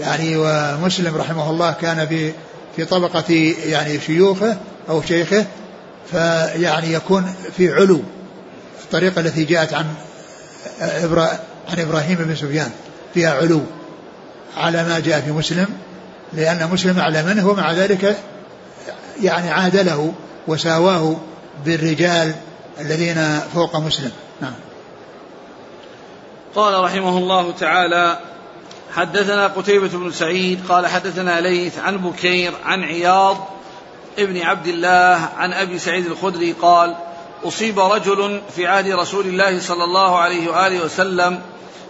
يعني 0.00 0.36
ومسلم 0.36 1.16
رحمه 1.16 1.50
الله 1.50 1.72
كان 1.72 2.06
في 2.06 2.32
في 2.76 2.84
طبقة 2.84 3.54
يعني 3.66 4.00
شيوخه 4.00 4.56
أو 4.88 5.02
شيخه 5.02 5.46
فيعني 6.10 6.92
يكون 6.92 7.34
في 7.56 7.72
علو 7.72 8.00
الطريقة 8.84 9.20
التي 9.20 9.44
جاءت 9.44 9.74
عن 9.74 9.86
عن 11.68 11.78
إبراهيم 11.78 12.18
بن 12.18 12.36
سفيان 12.36 12.70
فيها 13.14 13.34
علو 13.34 13.60
على 14.56 14.84
ما 14.84 15.00
جاء 15.00 15.20
في 15.20 15.32
مسلم 15.32 15.66
لأن 16.32 16.70
مسلم 16.72 16.98
أعلى 16.98 17.22
منه 17.22 17.48
ومع 17.48 17.72
ذلك 17.72 18.18
يعني 19.22 19.50
عادله 19.50 20.12
وساواه 20.46 21.16
بالرجال 21.64 22.34
الذين 22.80 23.40
فوق 23.54 23.76
مسلم. 23.76 24.10
نعم. 24.40 24.54
قال 26.54 26.84
رحمه 26.84 27.18
الله 27.18 27.52
تعالى 27.52 28.18
حدثنا 28.92 29.46
قتيبة 29.46 29.88
بن 29.88 30.10
سعيد 30.12 30.60
قال 30.68 30.86
حدثنا 30.86 31.40
ليث 31.40 31.78
عن 31.78 31.96
بكير 31.96 32.52
عن 32.64 32.84
عياض 32.84 33.48
ابن 34.18 34.42
عبد 34.42 34.66
الله 34.66 35.28
عن 35.36 35.52
أبي 35.52 35.78
سعيد 35.78 36.06
الخدري 36.06 36.52
قال 36.52 36.96
أصيب 37.44 37.80
رجل 37.80 38.40
في 38.56 38.66
عهد 38.66 38.88
رسول 38.88 39.26
الله 39.26 39.60
صلى 39.60 39.84
الله 39.84 40.18
عليه 40.18 40.48
وآله 40.50 40.84
وسلم 40.84 41.40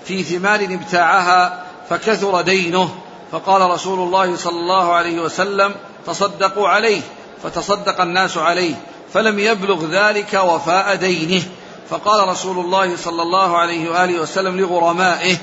في 0.05 0.23
ثمار 0.23 0.61
ابتاعها 0.61 1.65
فكثر 1.91 2.41
دينه 2.41 2.95
فقال 3.33 3.71
رسول 3.71 3.99
الله 3.99 4.37
صلى 4.37 4.61
الله 4.61 4.93
عليه 4.93 5.21
وسلم 5.21 5.75
تصدقوا 6.07 6.69
عليه 6.69 7.01
فتصدق 7.43 8.01
الناس 8.01 8.39
عليه 8.39 8.75
فلم 9.13 9.39
يبلغ 9.39 9.87
ذلك 9.87 10.35
وفاء 10.35 10.95
دينه 10.95 11.43
فقال 11.91 12.29
رسول 12.29 12.65
الله 12.65 12.97
صلى 12.97 13.23
الله 13.23 13.59
عليه 13.59 13.91
وآله 13.91 14.21
وسلم 14.21 14.61
لغرمائه 14.61 15.37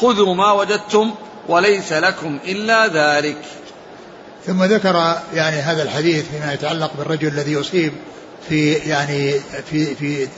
خذوا 0.00 0.34
ما 0.34 0.52
وجدتم 0.52 1.14
وليس 1.48 1.92
لكم 1.92 2.38
إلا 2.44 2.86
ذلك. 2.86 3.44
ثم 4.48 4.64
ذكر 4.64 5.18
يعني 5.34 5.56
هذا 5.56 5.82
الحديث 5.82 6.24
فيما 6.30 6.52
يتعلق 6.52 6.90
بالرجل 6.98 7.28
الذي 7.28 7.60
اصيب 7.60 7.92
في 8.48 8.72
يعني 8.72 9.32
في 9.70 9.94
في 9.94 10.28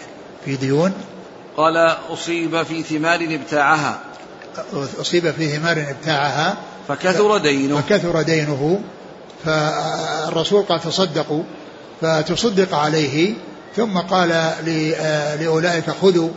في 0.44 0.56
ديون. 0.56 0.92
قال 1.56 1.76
أصيب 2.11 2.62
في 2.62 2.82
ثمار 2.82 3.20
ابتاعها. 3.20 4.00
أصيب 5.00 5.30
في 5.30 5.48
ثمار 5.48 5.86
ابتاعها. 5.88 6.56
فكثر 6.88 7.38
دينه. 7.38 7.80
فكثر 7.80 8.22
دينه. 8.22 8.80
فالرسول 9.44 10.62
قال 10.62 10.80
تصدقوا. 10.80 11.42
فتصدق 12.00 12.74
عليه. 12.74 13.34
ثم 13.76 13.98
قال 13.98 14.32
آه، 14.32 15.36
لأولئك 15.36 15.90
خذوا. 15.90 16.30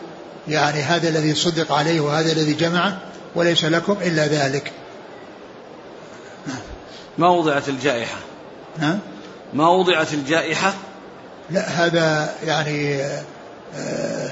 يعني 0.48 0.82
هذا 0.82 1.10
الذي 1.10 1.36
صدق 1.36 1.72
عليه 1.72 2.02
وهذا 2.02 2.32
الذي 2.32 2.54
جمعه 2.54 2.98
وليس 3.36 3.66
لكم 3.66 3.98
إلا 4.02 4.28
ذلك. 4.28 4.72
ما 7.18 7.28
وضعت 7.28 7.70
الجائحة. 7.70 8.18
نعم 8.80 9.00
ما 9.54 9.70
وضعت 9.70 10.14
الجائحة. 10.14 10.74
لا 11.50 11.62
هذا 11.62 12.34
يعني 12.46 13.02
آه، 13.76 14.32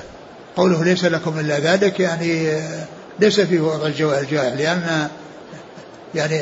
قوله 0.56 0.84
ليس 0.84 1.06
لكم 1.06 1.40
إلا 1.40 1.60
ذلك 1.60 2.00
يعني 2.00 2.52
آه، 2.52 2.86
ليس 3.20 3.40
فيه 3.40 3.60
وضع 3.60 3.88
الجائحة 3.88 4.56
لأن 4.56 5.08
يعني 6.16 6.42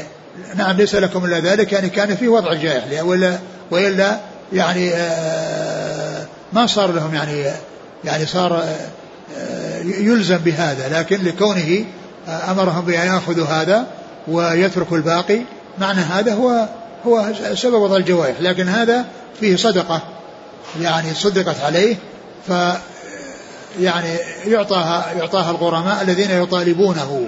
نعم 0.56 0.78
ليس 0.78 0.96
لكم 0.96 1.26
إلا 1.26 1.40
ذلك 1.40 1.74
يعني 1.74 1.90
كان 1.90 2.16
فيه 2.16 2.30
وضع 2.30 2.52
الجائحة 2.52 3.04
ولا 3.04 3.40
وإلا 3.72 4.20
يعني 4.54 4.92
ما 6.54 6.68
صار 6.68 6.92
لهم 6.92 7.16
يعني 7.16 7.46
يعني 8.04 8.26
صار 8.26 8.64
آه، 9.38 9.80
يلزم 9.84 10.38
بهذا 10.38 11.00
لكن 11.00 11.24
لكونه 11.24 11.86
آه، 12.28 12.52
أمرهم 12.52 12.86
بأن 12.86 13.08
يأخذوا 13.08 13.46
هذا 13.46 13.88
ويتركوا 14.28 14.98
الباقي 14.98 15.42
معنى 15.80 16.02
هذا 16.02 16.34
هو 16.34 16.68
هو 17.06 17.26
سبب 17.54 17.74
وضع 17.74 17.96
الجوائح 17.96 18.42
لكن 18.42 18.70
هذا 18.70 19.06
فيه 19.40 19.56
صدقة. 19.56 20.02
يعني 20.82 21.14
صدقت 21.14 21.62
عليه 21.62 21.96
ف 22.48 22.52
يعني 23.80 24.10
يعطاها 24.46 25.14
يعطاها 25.18 25.52
الغرماء 25.52 26.02
الذين 26.02 26.32
يطالبونه 26.32 27.28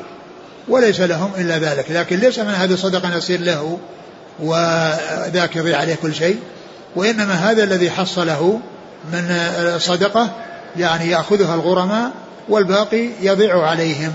وليس 0.68 0.99
لهم 0.99 1.32
إلا 1.38 1.58
ذلك. 1.58 1.86
لكن 1.89 2.20
ليس 2.20 2.39
من 2.39 2.54
هذه 2.54 2.74
الصدقة 2.74 3.18
يصير 3.18 3.41
له 3.41 3.78
وذاك 4.39 5.56
يضيع 5.56 5.78
عليه 5.78 5.95
كل 5.95 6.16
شيء. 6.16 6.39
وإنما 6.95 7.34
هذا 7.34 7.64
الذي 7.64 7.91
حصله 7.91 8.60
من 9.14 9.39
صدقة 9.80 10.30
يعني 10.78 11.10
يأخذها 11.10 11.56
الغرماء 11.56 12.12
والباقي 12.49 13.10
يضيع 13.22 13.62
عليهم. 13.68 14.12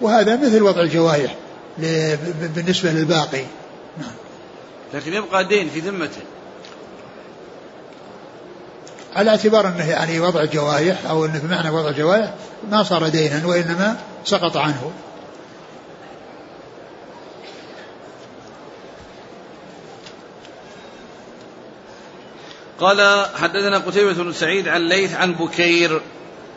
وهذا 0.00 0.36
مثل 0.36 0.62
وضع 0.62 0.80
الجوارح 0.80 1.34
بالنسبة 2.54 2.90
للباقي. 2.90 3.44
نعم. 3.98 4.14
لكن 4.94 5.14
يبقى 5.14 5.44
دين 5.44 5.68
في 5.68 5.80
ذمته. 5.80 6.22
على 9.16 9.30
اعتبار 9.30 9.68
أنه 9.68 9.90
يعني 9.90 10.20
وضع 10.20 10.40
الجوارح 10.40 11.06
أو 11.06 11.24
أنه 11.24 11.38
بمعنى 11.38 11.70
وضع 11.70 11.88
الجوارح 11.88 12.34
ما 12.70 12.82
صار 12.82 13.08
دينا 13.08 13.46
وإنما 13.46 13.96
سقط 14.24 14.56
عنه. 14.56 14.92
قال 22.80 23.26
حدثنا 23.36 23.78
قتيبة 23.78 24.12
بن 24.12 24.32
سعيد 24.32 24.68
عن 24.68 24.80
ليث 24.88 25.14
عن 25.14 25.32
بكير 25.32 26.00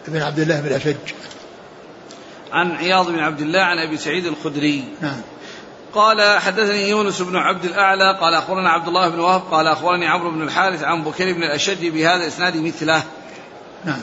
بن 0.08 0.22
عبد 0.22 0.40
الله 0.40 0.62
بن 0.62 0.74
أشج 0.74 0.96
عن 2.52 2.72
عياض 2.72 3.12
بن 3.12 3.20
عبد 3.20 3.42
الله 3.42 3.60
عن 3.60 3.78
أبي 3.78 3.98
سعيد 3.98 4.26
الخدري. 4.26 4.84
نعم. 5.02 5.22
قال 5.94 6.40
حدثني 6.40 6.90
يونس 6.90 7.22
بن 7.22 7.36
عبد 7.36 7.66
الأعلى 7.66 8.18
قال 8.22 8.34
أخبرنا 8.34 8.70
عبد 8.70 8.88
الله 8.88 9.10
بن 9.10 9.20
وهب 9.20 9.42
قال 9.52 9.68
أخبرني 9.68 10.08
عمرو 10.08 10.32
بن 10.32 10.42
الحارث 10.42 10.84
عن 10.84 11.04
بكير 11.04 11.34
بن 11.34 11.44
الأشج 11.44 11.88
بهذا 11.88 12.24
الإسناد 12.24 12.58
مثله. 12.58 13.04
نعم. 13.86 14.00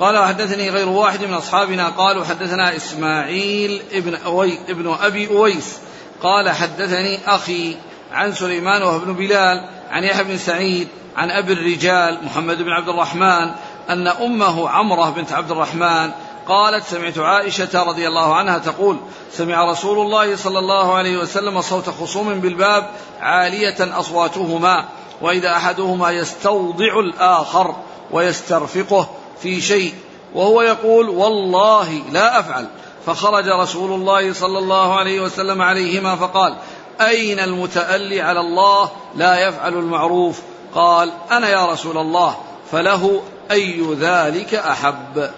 قال 0.00 0.18
وحدثني 0.18 0.70
غير 0.70 0.88
واحد 0.88 1.24
من 1.24 1.34
أصحابنا 1.34 1.88
قالوا 1.88 2.24
حدثنا 2.24 2.76
إسماعيل 2.76 3.82
ابن, 3.92 4.14
أوي 4.14 4.58
ابن 4.68 4.96
أبي 5.00 5.28
أويس 5.28 5.78
قال 6.22 6.50
حدثني 6.50 7.18
أخي 7.26 7.76
عن 8.12 8.32
سليمان 8.32 8.82
وهو 8.82 8.96
ابن 8.96 9.12
بلال 9.12 9.68
عن 9.90 10.04
يحيى 10.04 10.24
بن 10.24 10.38
سعيد 10.38 10.88
عن 11.16 11.30
أبي 11.30 11.52
الرجال 11.52 12.18
محمد 12.24 12.62
بن 12.62 12.70
عبد 12.70 12.88
الرحمن 12.88 13.50
أن 13.90 14.06
أمه 14.06 14.68
عمرة 14.68 15.10
بنت 15.10 15.32
عبد 15.32 15.50
الرحمن 15.50 16.10
قالت 16.48 16.84
سمعت 16.84 17.18
عائشة 17.18 17.82
رضي 17.82 18.08
الله 18.08 18.34
عنها 18.34 18.58
تقول 18.58 18.96
سمع 19.32 19.70
رسول 19.70 19.98
الله 19.98 20.36
صلى 20.36 20.58
الله 20.58 20.94
عليه 20.94 21.16
وسلم 21.18 21.60
صوت 21.60 21.90
خصوم 21.90 22.40
بالباب 22.40 22.90
عالية 23.20 23.98
أصواتهما 24.00 24.84
وإذا 25.20 25.56
أحدهما 25.56 26.10
يستوضع 26.10 27.00
الآخر 27.00 27.76
ويسترفقه 28.10 29.08
في 29.42 29.60
شيء 29.60 29.94
وهو 30.34 30.62
يقول 30.62 31.08
والله 31.08 32.02
لا 32.12 32.40
أفعل. 32.40 32.68
فخرج 33.06 33.48
رسول 33.48 33.92
الله 33.92 34.32
صلى 34.32 34.58
الله 34.58 34.98
عليه 34.98 35.20
وسلم 35.20 35.62
عليهما 35.62 36.16
فقال 36.16 36.54
أين 37.00 37.40
المتألي 37.40 38.20
على 38.20 38.40
الله 38.40 38.90
لا 39.16 39.48
يفعل 39.48 39.74
المعروف؟ 39.74 40.40
قال 40.74 41.12
أنا 41.30 41.48
يا 41.48 41.66
رسول 41.66 41.98
الله 41.98 42.36
فله 42.72 43.22
أي 43.50 43.96
ذلك 44.00 44.54
أحب؟ 44.54 45.30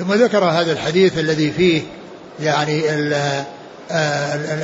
ثم 0.00 0.12
ذكر 0.12 0.44
هذا 0.44 0.72
الحديث 0.72 1.18
الذي 1.18 1.50
فيه 1.50 1.82
يعني 2.40 2.94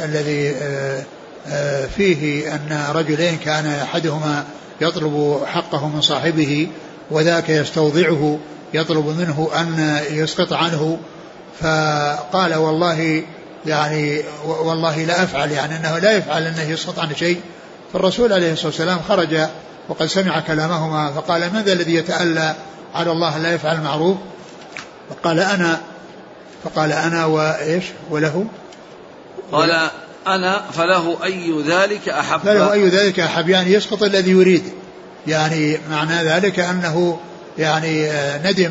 الذي 0.04 0.50
آه، 0.62 1.04
آه، 1.48 1.86
فيه 1.86 2.54
أن 2.54 2.86
رجلين 2.94 3.36
كان 3.36 3.66
أحدهما 3.66 4.44
يطلب 4.80 5.40
حقه 5.46 5.88
من 5.88 6.00
صاحبه 6.00 6.68
وذاك 7.10 7.48
يستوضعه 7.48 8.38
يطلب 8.74 9.06
منه 9.06 9.50
أن 9.60 10.00
يسقط 10.10 10.52
عنه. 10.52 10.98
فقال 11.60 12.54
والله 12.54 13.22
يعني 13.66 14.22
والله 14.46 15.04
لا 15.04 15.22
أفعل 15.22 15.52
يعني 15.52 15.76
أنه 15.76 15.98
لا 15.98 16.12
يفعل 16.12 16.42
أنه 16.42 16.62
يسقط 16.62 16.98
عنه 16.98 17.14
شيء. 17.14 17.40
فالرسول 17.92 18.32
عليه 18.32 18.52
الصلاة 18.52 18.66
والسلام 18.66 18.98
خرج 19.08 19.38
وقد 19.88 20.06
سمع 20.06 20.40
كلامهما 20.40 21.12
فقال 21.12 21.52
من 21.52 21.60
ذا 21.60 21.72
الذي 21.72 21.94
يتألى 21.94 22.54
على 22.94 23.12
الله 23.12 23.38
لا 23.38 23.54
يفعل 23.54 23.76
المعروف؟ 23.76 24.16
فقال 25.10 25.40
أنا 25.40 25.80
فقال 26.64 26.92
أنا 26.92 27.24
وإيش؟ 27.24 27.84
وله؟ 28.10 28.46
قال 29.52 29.90
أنا 30.26 30.62
فله 30.72 31.24
أي 31.24 31.62
ذلك 31.62 32.08
أحب. 32.08 32.40
فله 32.40 32.72
أي 32.72 32.88
ذلك 32.88 33.20
أحب 33.20 33.48
يعني 33.48 33.72
يسقط 33.72 34.02
الذي 34.02 34.30
يريد. 34.30 34.64
يعني 35.26 35.78
معنى 35.90 36.24
ذلك 36.24 36.60
أنه 36.60 37.18
يعني 37.58 38.10
آه، 38.10 38.50
ندم 38.50 38.70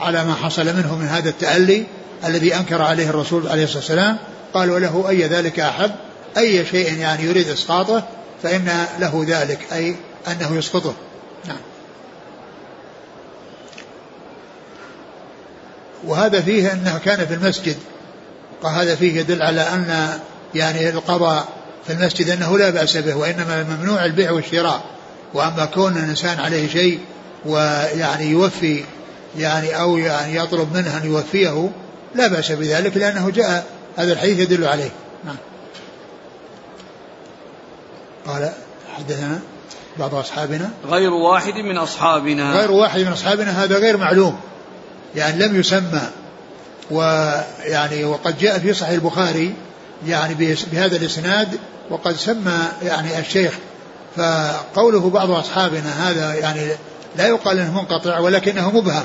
على 0.00 0.24
ما 0.24 0.34
حصل 0.34 0.66
منه 0.66 0.96
من 0.96 1.08
هذا 1.08 1.28
التألي 1.28 1.86
الذي 2.24 2.56
أنكر 2.56 2.82
عليه 2.82 3.10
الرسول 3.10 3.48
عليه 3.48 3.64
الصلاة 3.64 3.78
والسلام. 3.78 4.18
قال 4.54 4.70
وله 4.70 5.08
أي 5.08 5.26
ذلك 5.26 5.60
أحب 5.60 5.90
أي 6.36 6.66
شيء 6.66 6.98
يعني 6.98 7.24
يريد 7.24 7.48
إسقاطه 7.48 8.04
فإن 8.42 8.86
له 8.98 9.24
ذلك 9.28 9.58
أي 9.72 9.96
أنه 10.28 10.56
يسقطه. 10.56 10.94
نعم. 11.48 11.71
وهذا 16.06 16.40
فيه 16.40 16.72
أنه 16.72 16.98
كان 17.04 17.26
في 17.26 17.34
المسجد. 17.34 17.76
وهذا 18.62 18.94
فيه 18.94 19.20
يدل 19.20 19.42
على 19.42 19.60
أن 19.60 20.18
يعني 20.54 20.88
القضاء 20.88 21.48
في 21.86 21.92
المسجد 21.92 22.30
أنه 22.30 22.58
لا 22.58 22.70
بأس 22.70 22.96
به 22.96 23.14
وإنما 23.14 23.62
ممنوع 23.62 24.04
البيع 24.04 24.30
والشراء. 24.30 24.82
وأما 25.34 25.64
كون 25.64 25.96
الإنسان 25.96 26.40
عليه 26.40 26.68
شيء 26.68 27.00
ويعني 27.46 28.24
يوفي 28.24 28.84
يعني 29.38 29.80
أو 29.80 29.96
يعني 29.96 30.36
يطلب 30.36 30.76
منه 30.76 30.98
أن 30.98 31.06
يوفيه 31.06 31.70
لا 32.14 32.28
بأس 32.28 32.52
بذلك 32.52 32.96
لأنه 32.96 33.30
جاء 33.30 33.66
هذا 33.96 34.12
الحديث 34.12 34.38
يدل 34.38 34.64
عليه. 34.64 34.90
نعم. 35.24 35.36
قال 38.26 38.52
حدثنا 38.98 39.40
بعض 39.98 40.14
أصحابنا. 40.14 40.70
غير 40.86 41.10
واحد 41.10 41.54
من 41.54 41.78
أصحابنا. 41.78 42.52
غير 42.52 42.70
واحد 42.70 43.00
من 43.00 43.12
أصحابنا 43.12 43.64
هذا 43.64 43.78
غير 43.78 43.96
معلوم. 43.96 44.40
يعني 45.16 45.46
لم 45.46 45.60
يسمى 45.60 46.02
ويعني 46.90 48.04
وقد 48.04 48.38
جاء 48.38 48.58
في 48.58 48.74
صحيح 48.74 48.92
البخاري 48.92 49.54
يعني 50.06 50.56
بهذا 50.72 50.96
الإسناد 50.96 51.58
وقد 51.90 52.16
سمى 52.16 52.58
يعني 52.82 53.18
الشيخ 53.18 53.52
فقوله 54.16 55.10
بعض 55.10 55.30
أصحابنا 55.30 56.10
هذا 56.10 56.34
يعني 56.34 56.60
لا 57.16 57.26
يقال 57.26 57.58
إنه 57.58 57.72
منقطع 57.72 58.18
ولكنه 58.18 58.70
مبهم 58.70 59.04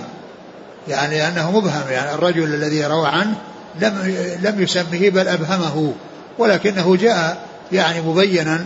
يعني 0.87 1.27
انه 1.27 1.51
مبهم 1.51 1.83
يعني 1.89 2.13
الرجل 2.13 2.43
الذي 2.43 2.85
روى 2.85 3.07
عنه 3.07 3.35
لم 3.81 4.15
لم 4.41 4.61
يسمه 4.61 5.09
بل 5.09 5.27
أبهمه 5.27 5.93
ولكنه 6.37 6.95
جاء 6.95 7.37
يعني 7.71 8.01
مبينا 8.01 8.65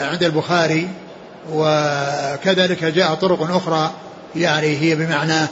عند 0.00 0.22
البخاري 0.22 0.88
وكذلك 1.52 2.84
جاء 2.84 3.14
طرق 3.14 3.56
أخرى 3.56 3.90
يعني 4.36 4.78
هي 4.80 4.94
بمعناه 4.94 5.48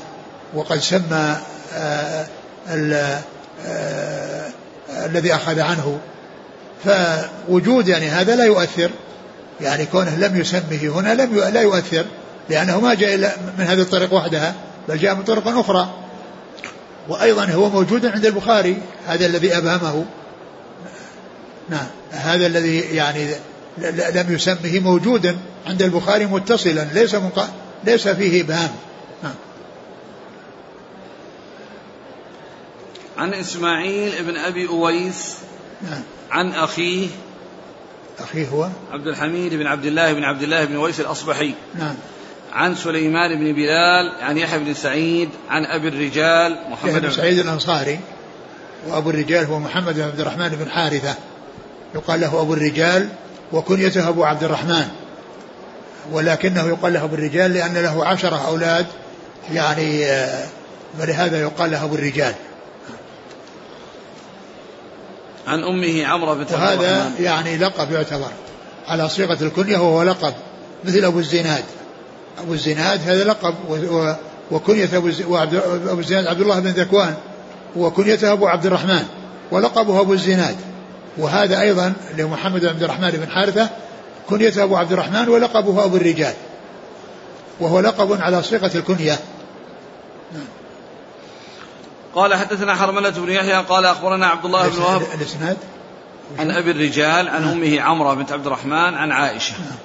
وقد 0.55 0.79
سمى 0.79 1.37
آه، 1.75 2.27
آه، 2.69 4.51
الذي 5.07 5.35
أخذ 5.35 5.61
عنه 5.61 5.99
فوجود 6.85 7.89
يعني 7.89 8.09
هذا 8.09 8.37
لا 8.37 8.45
يؤثر 8.45 8.91
يعني 9.61 9.87
كونه 9.87 10.17
لم 10.17 10.41
يسمه 10.41 10.89
هنا 10.95 11.15
لم 11.15 11.37
لا 11.37 11.61
يؤثر 11.63 12.05
لأنه 12.51 12.81
ما 12.81 12.95
جاء 12.95 13.15
إلا 13.15 13.33
من 13.59 13.65
هذه 13.65 13.81
الطريق 13.81 14.15
وحدها 14.15 14.55
بل 14.89 14.99
جاء 14.99 15.15
من 15.15 15.23
طرق 15.23 15.49
أخرى 15.49 15.91
وأيضا 17.09 17.45
هو 17.45 17.69
موجود 17.69 18.07
عند 18.07 18.27
البخاري 18.27 18.79
هذا 19.07 19.27
الذي 19.27 19.57
أبهمه 19.57 20.05
نعم 21.71 21.87
هذا 22.11 22.47
الذي 22.47 22.79
يعني 22.81 23.35
لم 24.15 24.33
يسمه 24.33 24.81
موجودا 24.81 25.37
عند 25.67 25.83
البخاري 25.83 26.27
متصلا 26.27 26.85
ليس. 26.85 27.17
ليس 27.85 28.09
فيه 28.09 28.43
إبهام 28.43 28.71
نعم. 29.23 29.35
عن 33.21 33.35
إسماعيل 33.35 34.15
ابن 34.15 34.37
أبي 34.37 34.69
أويس 34.69 35.35
نعم. 35.83 36.03
عن 36.31 36.53
أخيه 36.53 37.09
أخيه 38.19 38.49
هو؟ 38.49 38.69
عبد 38.93 39.07
الحميد 39.07 39.55
بن 39.55 39.67
عبد 39.67 39.85
الله 39.85 40.13
بن 40.13 40.25
عبد 40.25 40.43
الله 40.43 40.65
بن 40.65 40.77
أويس 40.77 41.01
الأصبحي 41.01 41.55
نعم. 41.79 41.95
عن 42.53 42.75
سليمان 42.75 43.39
بن 43.39 43.53
بلال 43.53 44.13
عن 44.23 44.39
يحيى 44.39 44.59
بن 44.59 44.75
سعيد 44.75 45.29
عن 45.51 45.65
أبي 45.65 45.89
الرجال 45.89 46.59
محمد 46.71 47.03
بن 47.03 47.11
سعيد 47.11 47.39
الأنصاري 47.39 48.01
وأبو 48.89 49.11
الرجال 49.11 49.45
هو 49.45 49.59
محمد 49.59 49.95
بن 49.95 50.03
عبد 50.03 50.21
الرحمن 50.21 50.49
بن 50.49 50.71
حارثة. 50.71 51.15
يقال 51.95 52.21
له 52.21 52.41
أبو 52.41 52.55
الرجال 52.55 53.09
وكنيته 53.53 54.09
أبو 54.09 54.25
عبد 54.25 54.45
الرحمن. 54.45 54.89
ولكنه 56.13 56.69
يقال 56.69 56.93
له 56.93 57.05
أبو 57.05 57.15
الرجال 57.15 57.53
لأن 57.53 57.77
له 57.77 58.07
عشرة 58.07 58.47
أولاد 58.47 58.87
يعني 59.53 60.05
ولهذا 61.01 61.37
آه، 61.37 61.41
يقال 61.41 61.71
له 61.71 61.85
أبو 61.85 61.95
الرجال. 61.95 62.35
عن 65.47 65.65
أمه 65.65 66.07
عمرو 66.07 66.35
بنت 66.35 66.53
وهذا 66.53 67.11
يعني 67.21 67.57
لقب 67.57 67.93
يعتبر 67.93 68.31
على 68.87 69.09
صيغة 69.09 69.39
الكنية 69.43 69.79
وهو 69.79 70.03
لقب 70.03 70.35
مثل 70.85 71.05
أبو 71.05 71.19
الزناد. 71.19 71.65
أبو 72.39 72.53
الزناد 72.53 73.01
هذا 73.01 73.25
لقب 73.25 73.55
وكنية 74.51 74.89
أبو 74.97 75.99
الزناد 75.99 76.27
عبد 76.27 76.41
الله 76.41 76.61
بن 76.61 76.69
ذكوان 76.69 77.15
وكنيته 77.77 78.33
أبو 78.33 78.47
عبد 78.47 78.67
الرحمن 78.67 79.05
ولقبه 79.51 80.01
أبو 80.01 80.13
الزناد. 80.13 80.57
وهذا 81.19 81.61
أيضا 81.61 81.93
لمحمد 82.19 82.61
بن 82.61 82.69
عبد 82.69 82.83
الرحمن 82.83 83.11
بن 83.11 83.31
حارثة 83.31 83.69
كنيته 84.29 84.63
أبو 84.63 84.77
عبد 84.77 84.93
الرحمن 84.93 85.29
ولقبه 85.29 85.85
أبو 85.85 85.97
الرجال. 85.97 86.35
وهو 87.61 87.81
لقب 87.81 88.21
على 88.21 88.43
صيغة 88.43 88.71
الكنية. 88.75 89.19
قال 92.15 92.35
حدثنا 92.35 92.77
حرملة 92.77 93.11
بن 93.11 93.33
يحيى 93.33 93.55
قال 93.55 93.87
أخبرنا 93.87 94.27
عبد 94.27 94.45
الله 94.45 94.69
بن 94.69 94.83
وهب 94.83 95.03
الإسناد 95.15 95.57
عن 96.39 96.51
أبي 96.51 96.71
الرجال 96.71 97.29
عن 97.29 97.43
نعم. 97.43 97.51
أمه 97.51 97.81
عمرة 97.81 98.15
بنت 98.15 98.33
عبد 98.33 98.47
الرحمن 98.47 98.95
عن 98.95 99.13
عائشة 99.13 99.53
نعم. 99.53 99.79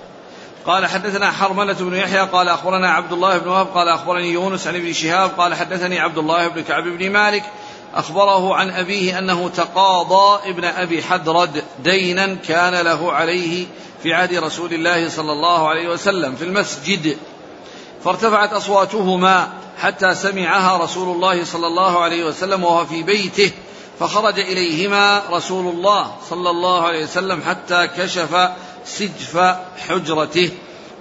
قال 0.65 0.85
حدثنا 0.85 1.31
حرملة 1.31 1.73
بن 1.73 1.95
يحيى 1.95 2.19
قال 2.19 2.49
أخبرنا 2.49 2.89
عبد 2.89 3.13
الله 3.13 3.37
بن 3.37 3.47
وهب 3.47 3.67
قال 3.67 3.89
أخبرني 3.89 4.31
يونس 4.31 4.67
عن 4.67 4.75
ابن 4.75 4.93
شهاب 4.93 5.31
قال 5.37 5.53
حدثني 5.53 5.99
عبد 5.99 6.17
الله 6.17 6.47
بن 6.47 6.63
كعب 6.63 6.83
بن 6.83 7.09
مالك 7.11 7.43
أخبره 7.95 8.55
عن 8.55 8.69
أبيه 8.69 9.19
أنه 9.19 9.49
تقاضى 9.49 10.49
ابن 10.49 10.65
أبي 10.65 11.03
حدرد 11.03 11.63
دينا 11.83 12.35
كان 12.47 12.73
له 12.85 13.11
عليه 13.11 13.65
في 14.03 14.13
عهد 14.13 14.33
رسول 14.33 14.73
الله 14.73 15.09
صلى 15.09 15.31
الله 15.31 15.67
عليه 15.67 15.89
وسلم 15.89 16.35
في 16.35 16.43
المسجد 16.43 17.17
فارتفعت 18.05 18.53
أصواتهما 18.53 19.49
حتى 19.77 20.15
سمعها 20.15 20.77
رسول 20.77 21.15
الله 21.15 21.45
صلى 21.45 21.67
الله 21.67 21.99
عليه 21.99 22.23
وسلم 22.23 22.63
وهو 22.63 22.85
في 22.85 23.03
بيته 23.03 23.51
فخرج 23.99 24.39
إليهما 24.39 25.21
رسول 25.31 25.73
الله 25.73 26.15
صلى 26.29 26.49
الله 26.49 26.81
عليه 26.87 27.03
وسلم 27.03 27.41
حتى 27.41 27.87
كشف 27.87 28.49
سجف 28.85 29.55
حجرته. 29.87 30.51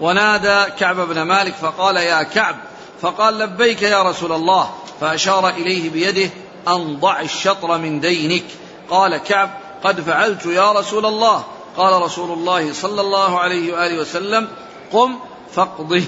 ونادى 0.01 0.71
كعب 0.79 0.97
بن 0.97 1.23
مالك 1.23 1.55
فقال 1.55 1.97
يا 1.97 2.23
كعب 2.23 2.57
فقال 3.03 3.39
لبيك 3.39 3.83
يا 3.83 4.03
رسول 4.03 4.33
الله 4.33 4.71
فأشار 5.01 5.49
إليه 5.49 5.91
بيده 5.91 6.31
أن 6.69 6.97
ضع 7.01 7.21
الشطر 7.21 7.79
من 7.79 8.01
دينك. 8.01 8.45
قال 8.91 9.17
كعب 9.17 9.51
قد 9.85 10.01
فعلت 10.01 10.47
يا 10.47 10.73
رسول 10.73 11.07
الله. 11.07 11.45
قال 11.77 12.03
رسول 12.03 12.31
الله 12.31 12.73
صلى 12.73 13.01
الله 13.01 13.39
عليه 13.39 13.73
وآله 13.73 14.01
وسلم 14.01 14.49
قم 14.93 15.19
فاقضه. 15.55 16.03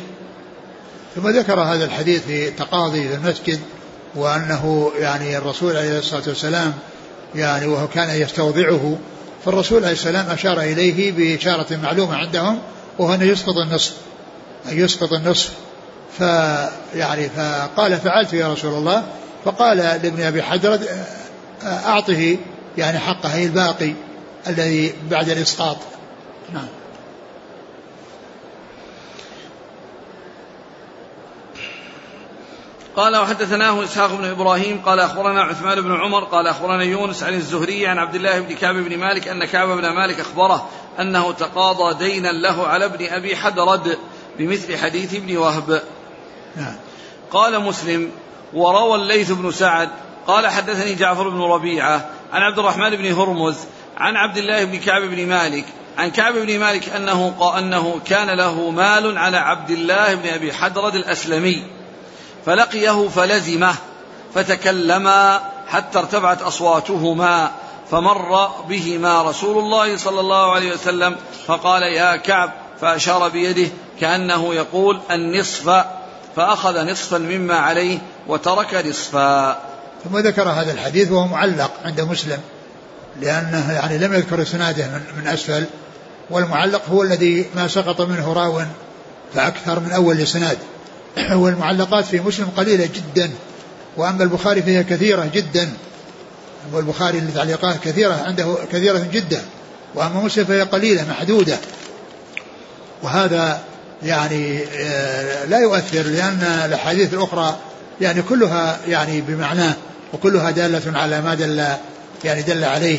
ثم 1.17 1.29
ذكر 1.29 1.61
هذا 1.61 1.85
الحديث 1.85 2.23
في 2.23 2.51
تقاضي 2.51 3.09
في 3.09 3.15
المسجد 3.15 3.61
وأنه 4.15 4.93
يعني 4.99 5.39
الرسول 5.39 5.77
عليه 5.77 5.99
الصلاة 5.99 6.23
والسلام 6.27 6.75
يعني 7.35 7.67
وهو 7.67 7.89
كان 7.89 8.21
يستوضعه 8.21 8.99
فالرسول 9.45 9.83
عليه 9.85 9.93
السلام 9.93 10.31
أشار 10.31 10.61
إليه 10.61 11.13
بإشارة 11.13 11.77
معلومة 11.77 12.17
عندهم 12.17 12.59
وهو 12.99 13.15
أن 13.15 13.23
يسقط 13.23 13.57
النصف 13.57 13.95
أن 14.69 14.81
يسقط 14.81 15.13
النصف. 15.13 15.53
فيعني 16.19 17.29
فقال 17.29 17.97
فعلت 17.97 18.33
يا 18.33 18.53
رسول 18.53 18.75
الله. 18.75 19.05
فقال 19.45 19.77
لابن 19.77 20.23
أبي 20.23 20.43
حدرد 20.43 20.89
أعطه 21.65 22.37
يعني 22.79 22.99
حقه 22.99 23.45
الباقي 23.45 23.93
الذي 24.47 24.95
بعد 25.11 25.29
الإسقاط. 25.29 25.77
نعم. 26.55 26.69
قال 32.97 33.17
وحدثناه 33.17 33.85
إسحاق 33.85 34.15
بن 34.15 34.25
إبراهيم 34.25 34.81
قال 34.87 35.01
أخبرنا 35.01 35.43
عثمان 35.43 35.81
بن 35.81 36.01
عمر 36.01 36.25
قال 36.25 36.47
أخبرنا 36.47 36.83
يونس 36.83 37.23
عن 37.23 37.35
الزهري 37.35 37.87
عن 37.87 37.99
عبد 37.99 38.15
الله 38.15 38.41
بن 38.41 38.55
كعب 38.55 38.75
بن 38.75 38.99
مالك 38.99 39.29
أن 39.29 39.45
كعب 39.45 39.69
بن 39.69 39.89
مالك 39.89 40.21
أخبره 40.21 40.69
أنه 41.01 41.33
تقاضى 41.33 42.05
دينا 42.05 42.29
له 42.29 42.67
على 42.67 42.85
ابن 42.85 43.07
أبي 43.07 43.37
حدرد 43.37 43.99
بمثل 44.39 44.79
حديث 44.79 45.15
ابن 45.15 45.37
وهب. 45.37 45.83
نعم. 46.57 46.77
قال 47.31 47.61
مسلم 47.61 48.11
وروى 48.55 48.95
الليث 48.95 49.33
بن 49.33 49.51
سعد 49.51 49.89
قال 50.27 50.47
حدثني 50.47 50.95
جعفر 50.95 51.29
بن 51.29 51.41
ربيعة 51.41 52.11
عن 52.33 52.43
عبد 52.43 52.59
الرحمن 52.59 52.91
بن 52.91 53.13
هرمز 53.13 53.57
عن 53.97 54.17
عبد 54.17 54.37
الله 54.37 54.65
بن 54.65 54.79
كعب 54.79 55.03
بن 55.03 55.27
مالك 55.27 55.65
عن 55.99 56.11
كعب 56.11 56.35
بن 56.35 56.59
مالك 56.59 56.89
أنه 56.89 57.35
أنه 57.59 58.01
كان 58.07 58.31
له 58.31 58.71
مال 58.71 59.19
على 59.19 59.37
عبد 59.37 59.71
الله 59.71 60.15
بن 60.15 60.29
أبي 60.29 60.53
حدرد 60.53 60.95
الأسلمي 60.95 61.76
فلقيه 62.47 63.09
فلزمه 63.09 63.75
فتكلما 64.35 65.41
حتى 65.69 65.99
ارتفعت 65.99 66.43
أصواتهما 66.43 67.51
فمر 67.91 68.47
بهما 68.69 69.23
رسول 69.23 69.59
الله 69.59 69.97
صلى 69.97 70.21
الله 70.21 70.53
عليه 70.53 70.73
وسلم 70.73 71.17
فقال 71.47 71.83
يا 71.83 72.17
كعب 72.17 72.53
فأشار 72.81 73.29
بيده 73.29 73.71
كأنه 74.01 74.55
يقول 74.55 75.01
النصف 75.11 75.85
فأخذ 76.37 76.91
نصفا 76.91 77.19
مما 77.19 77.55
عليه 77.55 77.99
وترك 78.29 78.87
نصفا. 78.87 79.53
ثم 80.05 80.19
ذكر 80.19 80.49
هذا 80.49 80.73
الحديث 80.73 81.11
وهو 81.11 81.27
معلق 81.27 81.71
عند 81.85 82.01
مسلم 82.01 82.39
لأنه 83.21 83.73
يعني 83.73 83.99
لم 83.99 84.15
يذكر 84.15 84.43
إسناده 84.43 84.87
من 85.17 85.27
أسفل 85.27 85.65
والمعلق 86.31 86.83
هو 86.91 87.03
الذي 87.03 87.47
ما 87.55 87.69
سقط 87.69 88.01
منه 88.01 88.33
راو 88.33 88.61
فأكثر 89.35 89.81
من 89.81 89.93
أول 89.93 90.21
إسناد. 90.21 90.59
والمعلقات 91.43 92.05
في 92.05 92.21
مسلم 92.21 92.47
قليلة 92.57 92.89
جدا 92.95 93.31
وأما 93.97 94.25
البخاري 94.25 94.63
فهي 94.63 94.85
كثيرة 94.85 95.31
جدا. 95.35 95.73
والبخاري 96.73 97.19
التعليقات 97.19 97.77
كثيرة 97.85 98.15
عنده 98.15 98.57
كثيرة 98.73 99.07
جدا 99.13 99.43
وأما 99.95 100.21
مسلم 100.21 100.45
فهي 100.45 100.63
قليلة 100.63 101.05
محدودة. 101.11 101.59
وهذا 103.03 103.61
يعني 104.03 104.65
آه، 104.65 105.45
لا 105.45 105.59
يؤثر 105.59 106.03
لأن 106.03 106.63
الأحاديث 106.65 107.15
الأخرى 107.15 107.57
يعني 108.01 108.23
كلها 108.23 108.79
يعني 108.89 109.21
بمعناه 109.21 109.75
وكلها 110.13 110.51
دالة 110.51 110.99
على 110.99 111.21
ما 111.21 111.35
دل 111.35 111.65
يعني 112.25 112.43
دل 112.43 112.65
عليه. 112.65 112.99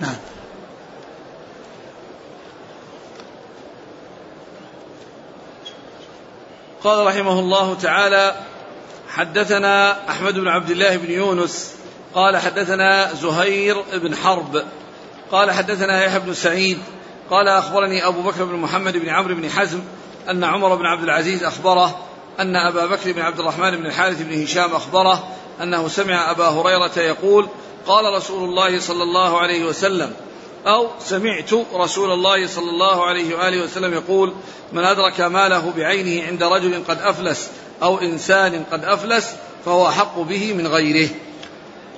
نعم. 0.00 0.14
قال 6.84 7.06
رحمه 7.06 7.38
الله 7.38 7.74
تعالى 7.74 8.34
حدثنا 9.08 10.08
أحمد 10.10 10.34
بن 10.34 10.48
عبد 10.48 10.70
الله 10.70 10.96
بن 10.96 11.10
يونس 11.10 11.74
قال 12.14 12.36
حدثنا 12.36 13.14
زهير 13.14 13.84
بن 13.92 14.16
حرب 14.16 14.62
قال 15.32 15.50
حدثنا 15.50 16.04
يحيى 16.04 16.20
بن 16.20 16.34
سعيد 16.34 16.78
قال 17.30 17.48
أخبرني 17.48 18.06
أبو 18.06 18.22
بكر 18.22 18.44
بن 18.44 18.56
محمد 18.56 18.96
بن 18.96 19.08
عمرو 19.08 19.34
بن 19.34 19.50
حزم 19.50 19.80
أن 20.30 20.44
عمر 20.44 20.74
بن 20.74 20.86
عبد 20.86 21.02
العزيز 21.02 21.44
أخبره 21.44 21.98
أن 22.40 22.56
أبا 22.56 22.86
بكر 22.86 23.12
بن 23.12 23.20
عبد 23.20 23.40
الرحمن 23.40 23.70
بن 23.70 23.86
الحارث 23.86 24.22
بن 24.22 24.42
هشام 24.42 24.72
أخبره 24.72 25.28
أنه 25.62 25.88
سمع 25.88 26.30
أبا 26.30 26.48
هريرة 26.48 26.98
يقول 26.98 27.48
قال 27.86 28.14
رسول 28.14 28.48
الله 28.48 28.80
صلى 28.80 29.02
الله 29.02 29.38
عليه 29.38 29.64
وسلم 29.64 30.12
أو 30.66 30.88
سمعت 31.00 31.50
رسول 31.74 32.12
الله 32.12 32.46
صلى 32.46 32.70
الله 32.70 33.06
عليه 33.06 33.36
وآله 33.36 33.64
وسلم 33.64 33.92
يقول 33.92 34.32
من 34.72 34.84
أدرك 34.84 35.20
ماله 35.20 35.72
بعينه 35.76 36.26
عند 36.26 36.42
رجل 36.42 36.84
قد 36.88 36.98
أفلس 37.00 37.48
أو 37.82 37.98
إنسان 37.98 38.64
قد 38.72 38.84
أفلس 38.84 39.30
فهو 39.64 39.88
أحق 39.88 40.20
به 40.20 40.52
من 40.52 40.66
غيره. 40.66 41.08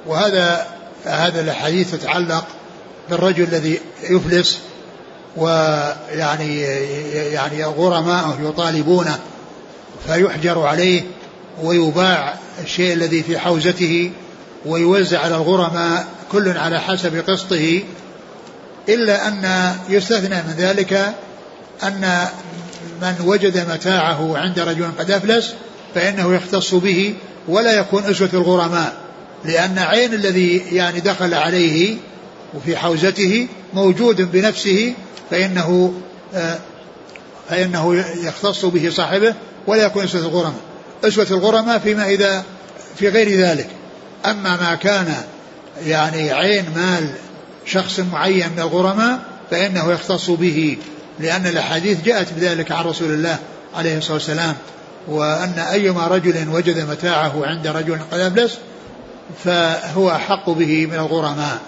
وهذا 0.06 0.66
هذا 1.04 1.40
الحديث 1.40 1.94
يتعلق 1.94 2.44
بالرجل 3.10 3.44
الذي 3.44 3.80
يفلس 4.02 4.58
ويعني 5.36 6.60
يعني 7.32 7.64
غرماء 7.64 8.38
يطالبونه 8.42 9.18
فيحجر 10.06 10.62
عليه 10.62 11.02
ويباع 11.62 12.34
الشيء 12.62 12.92
الذي 12.92 13.22
في 13.22 13.38
حوزته 13.38 14.12
ويوزع 14.66 15.20
على 15.20 15.34
الغرماء 15.34 16.06
كل 16.32 16.48
على 16.48 16.80
حسب 16.80 17.30
قسطه 17.30 17.82
إلا 18.89 19.28
أن 19.28 19.72
يستثنى 19.89 20.43
من 20.43 20.55
ذلك 20.59 21.14
أن 21.82 22.28
من 23.03 23.14
وجد 23.24 23.70
متاعه 23.70 24.39
عند 24.39 24.59
رجل 24.59 24.91
قد 24.99 25.11
أفلس 25.11 25.55
فإنه 25.95 26.34
يختص 26.34 26.74
به 26.74 27.14
ولا 27.49 27.72
يكون 27.72 28.05
أسوة 28.05 28.28
الغرماء 28.34 28.93
لأن 29.45 29.78
عين 29.78 30.14
الذي 30.14 30.57
يعني 30.57 31.01
دخل 31.01 31.34
عليه 31.34 31.97
وفي 32.55 32.76
حوزته 32.76 33.49
موجود 33.74 34.32
بنفسه 34.32 34.95
فإنه 35.30 35.93
آه، 36.34 36.59
فإنه 37.49 38.05
يختص 38.22 38.64
به 38.64 38.91
صاحبه 38.91 39.34
ولا 39.66 39.82
يكون 39.82 40.05
أسوة 40.05 40.20
الغرماء. 40.20 40.61
أسوة 41.05 41.26
الغرماء 41.30 41.78
فيما 41.78 42.09
إذا 42.09 42.45
في 42.99 43.09
غير 43.09 43.41
ذلك. 43.41 43.68
أما 44.26 44.57
ما 44.57 44.74
كان 44.74 45.14
يعني 45.87 46.32
عين 46.32 46.64
مال 46.76 47.11
شخص 47.66 48.00
معين 48.00 48.52
من 48.52 48.60
الغرماء 48.60 49.18
فإنه 49.50 49.92
يختص 49.92 50.30
به 50.30 50.78
لأن 51.20 51.46
الأحاديث 51.46 52.04
جاءت 52.04 52.32
بذلك 52.32 52.72
عن 52.72 52.84
رسول 52.84 53.10
الله 53.10 53.38
عليه 53.76 53.98
الصلاة 53.98 54.14
والسلام 54.14 54.54
وأن 55.08 55.58
أيما 55.58 56.06
رجل 56.06 56.48
وجد 56.48 56.90
متاعه 56.90 57.46
عند 57.46 57.66
رجل 57.66 57.98
قد 58.12 58.20
أفلس 58.20 58.58
فهو 59.44 60.10
أحق 60.10 60.50
به 60.50 60.86
من 60.86 60.94
الغرماء 60.94 61.58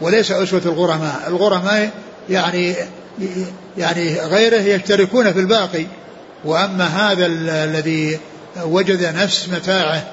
وليس 0.00 0.32
أسوة 0.32 0.62
الغرماء 0.64 1.24
الغرماء 1.28 1.90
يعني 2.30 2.74
يعني 3.78 4.20
غيره 4.20 4.60
يشتركون 4.60 5.32
في 5.32 5.40
الباقي 5.40 5.86
وأما 6.44 6.84
هذا 6.84 7.26
الذي 7.26 8.18
وجد 8.62 9.14
نفس 9.16 9.48
متاعه 9.48 10.04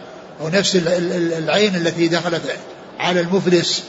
أو 0.42 0.50
نفس 0.50 0.76
العين 1.38 1.76
التي 1.76 2.08
دخلت 2.08 2.42
على 3.00 3.20
المفلس 3.20 3.84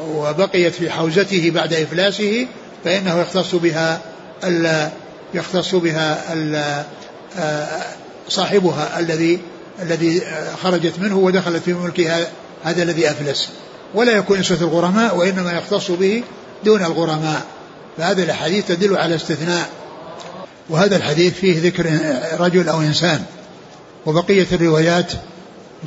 وبقيت 0.00 0.74
في 0.74 0.90
حوزته 0.90 1.50
بعد 1.50 1.72
إفلاسه 1.72 2.46
فإنه 2.84 3.20
يختص 3.20 3.54
بها 3.54 4.00
يختص 5.34 5.74
بها 5.74 6.24
صاحبها 8.28 8.98
الذي 8.98 9.40
الذي 9.82 10.22
خرجت 10.62 10.92
منه 10.98 11.18
ودخلت 11.18 11.62
في 11.62 11.72
ملكها 11.72 12.26
هذا 12.64 12.82
الذي 12.82 13.10
أفلس. 13.10 13.48
ولا 13.94 14.12
يكون 14.12 14.38
نسبة 14.38 14.60
الغرماء 14.60 15.16
وإنما 15.16 15.52
يختص 15.52 15.90
به 15.90 16.22
دون 16.64 16.84
الغرماء. 16.84 17.42
فهذا 17.98 18.22
الحديث 18.22 18.68
تدل 18.68 18.96
على 18.96 19.14
استثناء. 19.14 19.68
وهذا 20.70 20.96
الحديث 20.96 21.34
فيه 21.34 21.62
ذكر 21.62 21.86
رجل 22.40 22.68
أو 22.68 22.80
إنسان. 22.80 23.22
وبقية 24.06 24.46
الروايات 24.52 25.12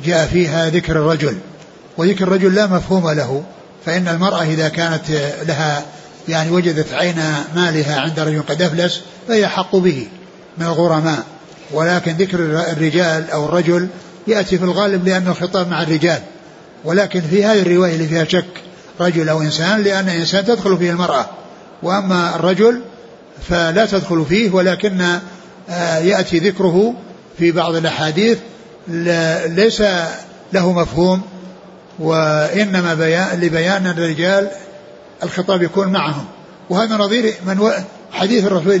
جاء 0.04 0.26
فيها 0.26 0.70
ذكر 0.70 0.92
الرجل. 0.92 1.38
وذكر 1.96 2.24
الرجل 2.24 2.54
لا 2.54 2.66
مفهوم 2.66 3.10
له. 3.10 3.44
فإن 3.88 4.08
المرأة 4.08 4.42
إذا 4.42 4.68
كانت 4.68 5.10
لها 5.46 5.82
يعني 6.28 6.50
وجدت 6.50 6.92
عين 6.92 7.22
مالها 7.56 8.00
عند 8.00 8.20
رجل 8.20 8.42
قد 8.42 8.62
أفلس 8.62 9.00
فهي 9.28 9.48
حق 9.48 9.76
به 9.76 10.08
من 10.58 10.66
الغرماء. 10.66 11.24
ولكن 11.72 12.12
ذكر 12.12 12.38
الرجال 12.72 13.30
أو 13.30 13.44
الرجل 13.44 13.88
يأتي 14.26 14.58
في 14.58 14.64
الغالب 14.64 15.08
لأنه 15.08 15.32
خطاب 15.32 15.68
مع 15.68 15.82
الرجال. 15.82 16.18
ولكن 16.84 17.20
في 17.20 17.44
هذه 17.44 17.62
الرواية 17.62 17.94
اللي 17.94 18.06
فيها 18.06 18.24
شك 18.24 18.62
رجل 19.00 19.28
أو 19.28 19.42
إنسان 19.42 19.82
لأن 19.82 20.08
إنسان 20.08 20.44
تدخل 20.44 20.78
فيه 20.78 20.90
المرأة. 20.90 21.26
وأما 21.82 22.36
الرجل 22.36 22.80
فلا 23.48 23.86
تدخل 23.86 24.24
فيه 24.28 24.50
ولكن 24.50 25.18
آه، 25.70 25.98
يأتي 25.98 26.38
ذكره 26.38 26.94
في 27.38 27.52
بعض 27.52 27.74
الأحاديث 27.74 28.38
ليس 29.46 29.82
له 30.52 30.72
مفهوم 30.72 31.22
وإنما 31.98 32.94
بيان 32.94 33.40
لبيان 33.40 33.86
الرجال 33.86 34.50
الخطاب 35.22 35.62
يكون 35.62 35.88
معهم. 35.88 36.24
وهذا 36.70 36.96
نظير 36.96 37.34
من. 37.46 37.72
حديث 38.12 38.44
الرسول 38.44 38.80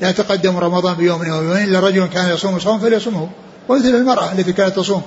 لا 0.00 0.12
تقدم 0.12 0.56
رمضان 0.56 0.94
بيوم 0.94 1.22
أو 1.22 1.42
يومين 1.42 1.64
إلا 1.64 1.80
رجل 1.80 2.06
كان 2.06 2.30
يصوم 2.34 2.58
صوم 2.58 2.80
فليصومه. 2.80 3.30
ومثل 3.68 3.88
المرأة 3.88 4.32
التي 4.32 4.52
كانت 4.52 4.76
تصوم. 4.76 5.02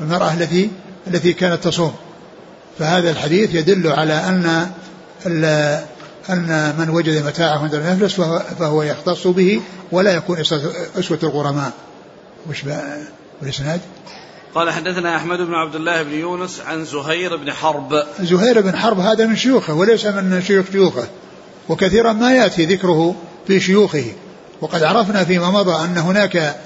المرأة 0.00 0.32
التي 0.34 0.70
التي 1.06 1.32
كانت 1.32 1.64
تصوم. 1.64 1.94
فهذا 2.78 3.10
الحديث 3.10 3.54
يدل 3.54 3.92
على 3.92 4.14
أن 4.14 4.70
أن 6.30 6.74
من 6.78 6.90
وجد 6.90 7.26
متاعه 7.26 7.58
عند 7.58 7.74
المفلس 7.74 8.14
فهو, 8.14 8.38
فهو 8.58 8.82
يختص 8.82 9.26
به 9.26 9.60
ولا 9.92 10.12
يكون 10.14 10.40
اسوه 10.98 11.18
الغرماء. 11.22 11.72
وش 12.50 12.64
والإسناد؟ 13.42 13.80
قال 14.54 14.70
حدثنا 14.70 15.16
أحمد 15.16 15.38
بن 15.38 15.54
عبد 15.54 15.74
الله 15.74 16.02
بن 16.02 16.12
يونس 16.12 16.60
عن 16.66 16.84
زهير 16.84 17.36
بن 17.36 17.52
حرب. 17.52 18.04
زهير 18.20 18.60
بن 18.60 18.76
حرب 18.76 19.00
هذا 19.00 19.26
من 19.26 19.36
شيوخه 19.36 19.74
وليس 19.74 20.06
من 20.06 20.42
شيوخ 20.42 20.66
شيوخه 20.72 21.04
وكثيرا 21.68 22.12
ما 22.12 22.34
يأتي 22.34 22.64
ذكره 22.64 23.14
في 23.46 23.60
شيوخه. 23.60 24.04
وقد 24.60 24.82
عرفنا 24.82 25.24
فيما 25.24 25.50
مضى 25.50 25.84
أن 25.84 25.98
هناك 25.98 26.56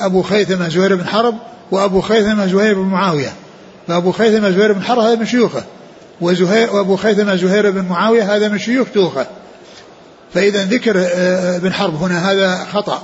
أبو 0.00 0.22
خيثمة 0.22 0.68
زهير 0.68 0.94
بن 0.94 1.06
حرب 1.06 1.34
وأبو 1.70 2.00
خيثمة 2.00 2.46
زهير 2.46 2.74
بن 2.74 2.88
معاوية. 2.88 3.32
فأبو 3.88 4.12
خيثمة 4.12 4.50
زهير 4.50 4.72
بن 4.72 4.82
حرب 4.82 4.98
هذا 4.98 5.14
من 5.14 5.26
شيوخه 5.26 5.64
وزهير 6.20 6.70
وأبو 6.76 6.96
خيثمة 6.96 7.36
زهير 7.36 7.70
بن 7.70 7.84
معاوية 7.84 8.36
هذا 8.36 8.48
من 8.48 8.58
شيوخ 8.58 8.88
شيوخه. 8.92 9.26
فإذا 10.34 10.64
ذكر 10.64 10.94
آه، 10.96 11.56
ابن 11.56 11.72
حرب 11.72 12.02
هنا 12.02 12.30
هذا 12.30 12.66
خطأ. 12.72 13.02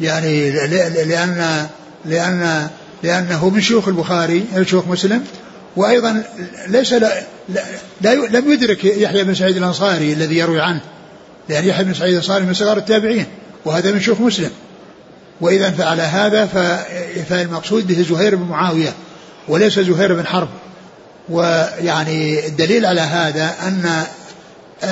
يعني 0.00 0.50
لأن 1.04 1.66
لأن 2.04 2.68
لأنه 3.02 3.48
من 3.48 3.60
شيوخ 3.60 3.88
البخاري 3.88 4.44
من 4.56 4.66
شيوخ 4.66 4.86
مسلم 4.86 5.24
وأيضا 5.76 6.24
ليس 6.68 6.92
لا, 6.92 7.22
لا 8.00 8.14
لم 8.14 8.52
يدرك 8.52 8.84
يحيى 8.84 9.24
بن 9.24 9.34
سعيد 9.34 9.56
الأنصاري 9.56 10.12
الذي 10.12 10.38
يروي 10.38 10.60
عنه 10.60 10.80
لأن 11.48 11.64
يحيى 11.64 11.84
بن 11.84 11.94
سعيد 11.94 12.12
الأنصاري 12.12 12.44
من 12.44 12.54
صغار 12.54 12.76
التابعين 12.76 13.26
وهذا 13.64 13.92
من 13.92 14.00
شيوخ 14.00 14.20
مسلم. 14.20 14.50
وإذا 15.40 15.70
فعل 15.70 16.00
هذا 16.00 16.46
فالمقصود 17.28 17.86
به 17.86 18.02
زهير 18.02 18.36
بن 18.36 18.42
معاوية 18.42 18.94
وليس 19.48 19.80
زهير 19.80 20.14
بن 20.14 20.26
حرب. 20.26 20.48
ويعني 21.28 22.46
الدليل 22.46 22.86
على 22.86 23.00
هذا 23.00 23.54
أن 23.62 24.04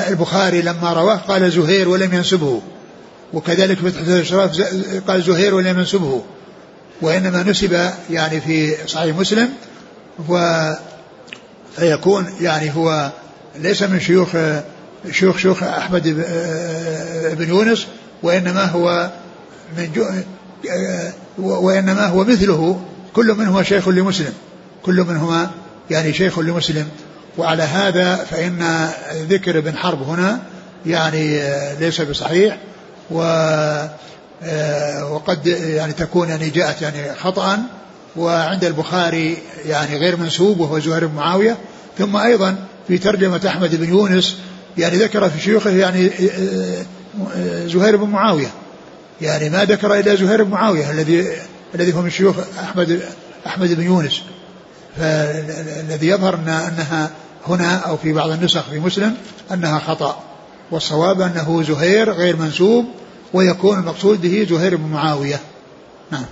البخاري 0.09 0.63
لما 0.63 0.93
رواه 0.93 1.17
قال 1.17 1.53
زهير 1.53 1.89
ولم 1.89 2.15
ينسبه 2.15 2.63
وكذلك 3.33 3.79
الأشراف 3.85 4.61
قال 5.09 5.23
زهير 5.23 5.55
ولم 5.55 5.79
ينسبه. 5.79 6.23
وإنما 7.03 7.43
نسب 7.43 7.91
يعني 8.11 8.41
في 8.41 8.75
صحيح 8.87 9.17
مسلم 9.17 9.49
و 10.29 10.63
فيكون 11.77 12.27
يعني 12.41 12.77
هو 12.77 13.11
ليس 13.59 13.83
من 13.83 14.01
شيوخ 14.01 14.29
شيوخ 15.11 15.37
شيوخ 15.37 15.63
أحمد 15.63 16.09
بن 17.39 17.49
يونس 17.49 17.87
وإنما 18.23 18.65
هو 18.65 19.11
من 19.77 20.07
وإنما 21.39 22.07
هو 22.07 22.25
مثله 22.25 22.81
كل 23.13 23.35
منهما 23.35 23.63
شيخ 23.63 23.89
لمسلم 23.89 24.33
كل 24.83 25.05
منهما 25.05 25.51
يعني 25.91 26.13
شيخ 26.13 26.39
لمسلم. 26.39 26.89
وعلى 27.39 27.63
هذا 27.63 28.17
فإن 28.17 28.91
ذكر 29.29 29.59
ابن 29.59 29.77
حرب 29.77 30.03
هنا 30.03 30.41
يعني 30.87 31.43
ليس 31.81 32.01
بصحيح 32.01 32.59
و 33.11 33.23
وقد 35.11 35.47
يعني 35.47 35.93
تكون 35.93 36.29
يعني 36.29 36.51
جاءت 36.51 36.83
يعني 36.83 37.15
خطأ 37.15 37.59
وعند 38.17 38.65
البخاري 38.65 39.39
يعني 39.67 39.97
غير 39.97 40.17
منسوب 40.17 40.61
وهو 40.61 40.79
زهير 40.79 41.07
بن 41.07 41.15
معاوية. 41.15 41.57
ثم 41.99 42.17
أيضا 42.17 42.57
في 42.89 42.99
ترجمة 42.99 43.41
أحمد 43.47 43.75
بن 43.75 43.89
يونس 43.89 44.37
يعني 44.79 44.97
ذكر 44.97 45.31
في 45.31 45.41
شيوخه 45.41 45.71
يعني 45.71 46.07
آه، 46.07 46.85
آه، 47.37 47.67
زهير 47.67 47.97
بن 47.97 48.11
معاوية. 48.11 48.51
يعني 49.21 49.51
ما 49.51 49.65
ذكر 49.65 49.99
إلا 49.99 50.15
زهير 50.15 50.43
بن 50.43 50.51
معاوية 50.51 50.91
الذي 50.91 51.27
الذي 51.75 51.95
هو 51.95 52.03
من 52.03 52.11
شيوخ 52.11 52.37
أحمد 52.63 53.03
أحمد 53.47 53.75
بن 53.75 53.83
يونس. 53.83 54.23
فالذي 54.99 56.09
يظهر 56.09 56.35
أن 56.35 56.49
أنها 56.49 57.11
هنا 57.47 57.77
أو 57.77 57.97
في 57.97 58.13
بعض 58.13 58.31
النسخ 58.31 58.71
في 58.71 58.79
مسلم 58.79 59.15
أنها 59.53 59.79
خطأ. 59.79 60.23
والصواب 60.71 61.21
أنه 61.21 61.63
زهير 61.63 62.13
غير 62.13 62.37
منسوب 62.37 62.85
ويكون 63.33 63.79
المقصود 63.79 64.21
به 64.21 64.47
زهير 64.51 64.77
بن 64.77 64.87
معاوية. 64.87 65.41
نعم. 66.11 66.27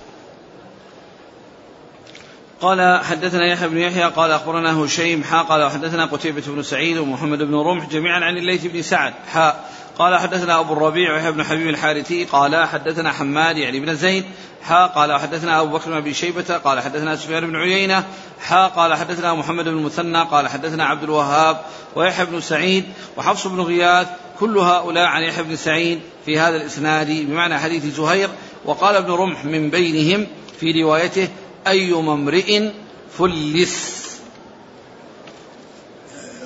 قال 2.61 3.03
حدثنا 3.03 3.45
يحيى 3.45 3.67
بن 3.69 3.77
يحيى 3.77 4.03
قال 4.03 4.31
أخبرنا 4.31 4.77
هشيم 4.77 5.23
حا 5.23 5.41
قال 5.41 5.71
حدثنا 5.71 6.05
قتيبة 6.05 6.43
بن 6.47 6.63
سعيد 6.63 6.97
ومحمد 6.97 7.37
بن 7.37 7.55
رمح 7.55 7.89
جميعا 7.89 8.19
عن 8.19 8.37
الليث 8.37 8.65
بن 8.65 8.81
سعد 8.81 9.13
حاء 9.31 9.69
قال 9.99 10.19
حدثنا 10.19 10.59
أبو 10.59 10.73
الربيع 10.73 11.13
ويحيى 11.13 11.31
بن 11.31 11.43
حبيب 11.43 11.67
الحارثي 11.67 12.25
قال 12.25 12.67
حدثنا 12.67 13.11
حماد 13.11 13.57
يعني 13.57 13.79
بن 13.79 13.95
زيد 13.95 14.23
حا 14.61 14.85
قال 14.85 15.19
حدثنا 15.19 15.61
أبو 15.61 15.77
بكر 15.77 15.89
بن 15.89 15.97
أبي 15.97 16.13
شيبة 16.13 16.57
قال 16.57 16.79
حدثنا 16.79 17.15
سفيان 17.15 17.47
بن 17.47 17.55
عيينة 17.55 18.03
حا 18.39 18.67
قال 18.67 18.95
حدثنا 18.95 19.33
محمد 19.33 19.65
بن 19.65 19.71
المثنى 19.71 20.23
قال 20.23 20.47
حدثنا 20.47 20.85
عبد 20.85 21.03
الوهاب 21.03 21.61
ويحيى 21.95 22.25
بن 22.25 22.41
سعيد 22.41 22.85
وحفص 23.17 23.47
بن 23.47 23.61
غياث 23.61 24.07
كل 24.39 24.57
هؤلاء 24.57 25.05
عن 25.05 25.23
يحيى 25.23 25.43
بن 25.43 25.55
سعيد 25.55 25.99
في 26.25 26.39
هذا 26.39 26.55
الإسناد 26.55 27.07
بمعنى 27.07 27.59
حديث 27.59 27.85
زهير 27.85 28.29
وقال 28.65 28.95
ابن 28.95 29.11
رمح 29.11 29.45
من 29.45 29.69
بينهم 29.69 30.27
في 30.59 30.81
روايته 30.81 31.27
أيما 31.67 32.13
امرئ 32.13 32.69
فلس. 33.17 33.99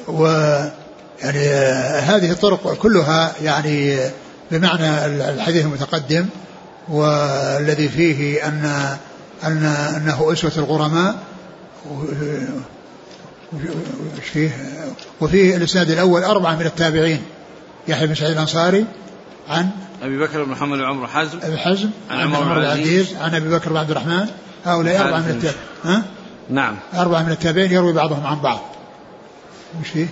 و 0.08 0.28
يعني 1.24 1.47
هذه 1.99 2.32
الطرق 2.32 2.74
كلها 2.74 3.32
يعني 3.41 3.99
بمعنى 4.51 5.05
الحديث 5.05 5.65
المتقدم 5.65 6.26
والذي 6.89 7.89
فيه 7.89 8.47
أن 8.47 8.95
أن 9.43 9.65
أنه 9.65 10.34
أسوة 10.34 10.51
الغرماء 10.57 11.15
وش 14.17 14.28
فيه 14.34 14.51
وفيه 15.21 15.55
الإسناد 15.55 15.89
الأول 15.91 16.24
أربعة 16.24 16.55
من 16.55 16.65
التابعين 16.65 17.21
يحيى 17.88 18.07
بن 18.07 18.15
سعيد 18.15 18.32
الأنصاري 18.32 18.86
عن 19.49 19.69
أبي 20.03 20.19
بكر 20.19 20.43
بن 20.43 20.51
محمد 20.51 20.78
بن 20.78 20.84
عمرو 20.84 21.07
حزم 21.07 21.39
أبي 21.43 21.57
حزم 21.57 21.89
عن 22.09 22.19
عمر 22.19 22.43
بن 22.43 22.61
العزيز. 22.61 23.15
عن 23.21 23.36
أبي 23.36 23.49
بكر 23.49 23.69
بن 23.69 23.78
عبد 23.78 23.91
الرحمن 23.91 24.28
هؤلاء 24.65 25.01
أربعة 25.01 25.19
من 25.19 25.30
التابعين 25.30 25.57
ها؟ 25.84 26.03
نعم. 26.49 26.76
أربعة 26.93 27.24
من 27.24 27.32
التابعين 27.32 27.71
يروي 27.71 27.93
بعضهم 27.93 28.26
عن 28.28 28.39
بعض. 28.39 28.59
مش 29.82 29.88
فيه؟ 29.89 30.07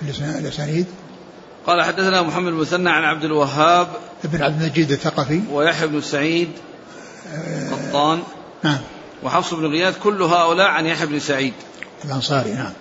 في 0.00 0.22
الأسانيد. 0.38 0.86
قال 1.66 1.82
حدثنا 1.82 2.22
محمد 2.22 2.46
المثنى 2.46 2.90
عن 2.90 3.04
عبد 3.04 3.24
الوهاب 3.24 3.88
ابن 4.24 4.42
عبد 4.42 4.62
المجيد 4.62 4.90
الثقفي. 4.90 5.40
ويحيى 5.50 5.88
بن 5.88 6.00
سعيد 6.00 6.48
قطان 7.70 8.22
نعم. 8.62 8.78
وحفص 9.22 9.54
بن 9.54 9.66
غياث 9.66 9.98
كل 9.98 10.22
هؤلاء 10.22 10.66
عن 10.66 10.86
يحيى 10.86 11.06
بن 11.06 11.20
سعيد. 11.20 11.52
الأنصاري 12.04 12.54
نعم. 12.54 12.72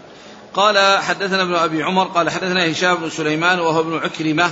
قال 0.53 1.03
حدثنا 1.03 1.41
ابن 1.41 1.55
أبي 1.55 1.83
عمر 1.83 2.03
قال 2.03 2.29
حدثنا 2.29 2.71
هشام 2.71 2.95
بن 2.95 3.09
سليمان 3.09 3.59
وهو 3.59 3.79
ابن 3.79 3.97
عكرمة 3.97 4.51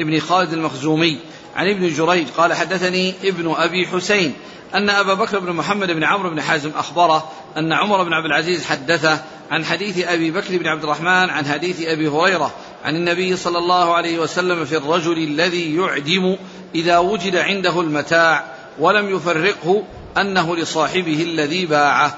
ابن 0.00 0.20
خالد 0.20 0.52
المخزومي 0.52 1.18
عن 1.56 1.68
ابن 1.68 1.88
جريج 1.88 2.28
قال 2.28 2.54
حدثني 2.54 3.14
ابن 3.24 3.54
أبي 3.56 3.86
حسين 3.86 4.34
أن 4.74 4.90
أبا 4.90 5.14
بكر 5.14 5.38
بن 5.38 5.52
محمد 5.52 5.90
بن 5.90 6.04
عمرو 6.04 6.30
بن 6.30 6.40
حازم 6.40 6.70
أخبره 6.76 7.28
أن 7.56 7.72
عمر 7.72 8.02
بن 8.02 8.12
عبد 8.12 8.26
العزيز 8.26 8.64
حدثه 8.64 9.18
عن 9.50 9.64
حديث 9.64 10.06
أبي 10.06 10.30
بكر 10.30 10.58
بن 10.58 10.66
عبد 10.66 10.82
الرحمن 10.82 11.30
عن 11.30 11.46
حديث 11.46 11.86
أبي 11.86 12.08
هريرة 12.08 12.50
عن 12.84 12.96
النبي 12.96 13.36
صلى 13.36 13.58
الله 13.58 13.94
عليه 13.94 14.18
وسلم 14.18 14.64
في 14.64 14.76
الرجل 14.76 15.18
الذي 15.18 15.76
يعدم 15.76 16.36
إذا 16.74 16.98
وجد 16.98 17.36
عنده 17.36 17.80
المتاع 17.80 18.44
ولم 18.78 19.16
يفرقه 19.16 19.82
أنه 20.16 20.56
لصاحبه 20.56 21.22
الذي 21.22 21.66
باعه. 21.66 22.16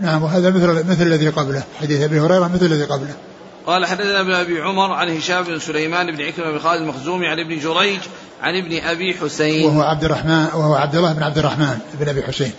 نعم 0.00 0.22
وهذا 0.22 0.50
مثل 0.50 0.90
مثل 0.90 1.02
الذي 1.02 1.28
قبله 1.28 1.64
حديث 1.80 2.02
أبي 2.02 2.20
هريرة 2.20 2.50
مثل 2.54 2.66
الذي 2.66 2.84
قبله. 2.84 3.14
قال 3.66 3.86
حدثنا 3.86 4.20
ابن 4.20 4.32
أبي 4.32 4.60
عمر 4.60 4.92
عن 4.92 5.16
هشام 5.16 5.42
بن 5.42 5.58
سليمان 5.58 6.16
بن 6.16 6.22
عكرمة 6.22 6.50
بن 6.50 6.58
خالد 6.58 6.80
المخزومي 6.80 7.26
عن 7.28 7.40
ابن 7.40 7.58
جريج 7.58 8.00
عن 8.42 8.56
ابن 8.56 8.84
أبي 8.84 9.14
حسين. 9.14 9.66
وهو 9.66 9.82
عبد 9.82 10.04
الرحمن 10.04 10.46
وهو 10.54 10.74
عبد 10.74 10.96
الله 10.96 11.12
بن 11.12 11.22
عبد 11.22 11.38
الرحمن 11.38 11.78
بن 11.94 12.08
أبي 12.08 12.22
حسين. 12.22 12.52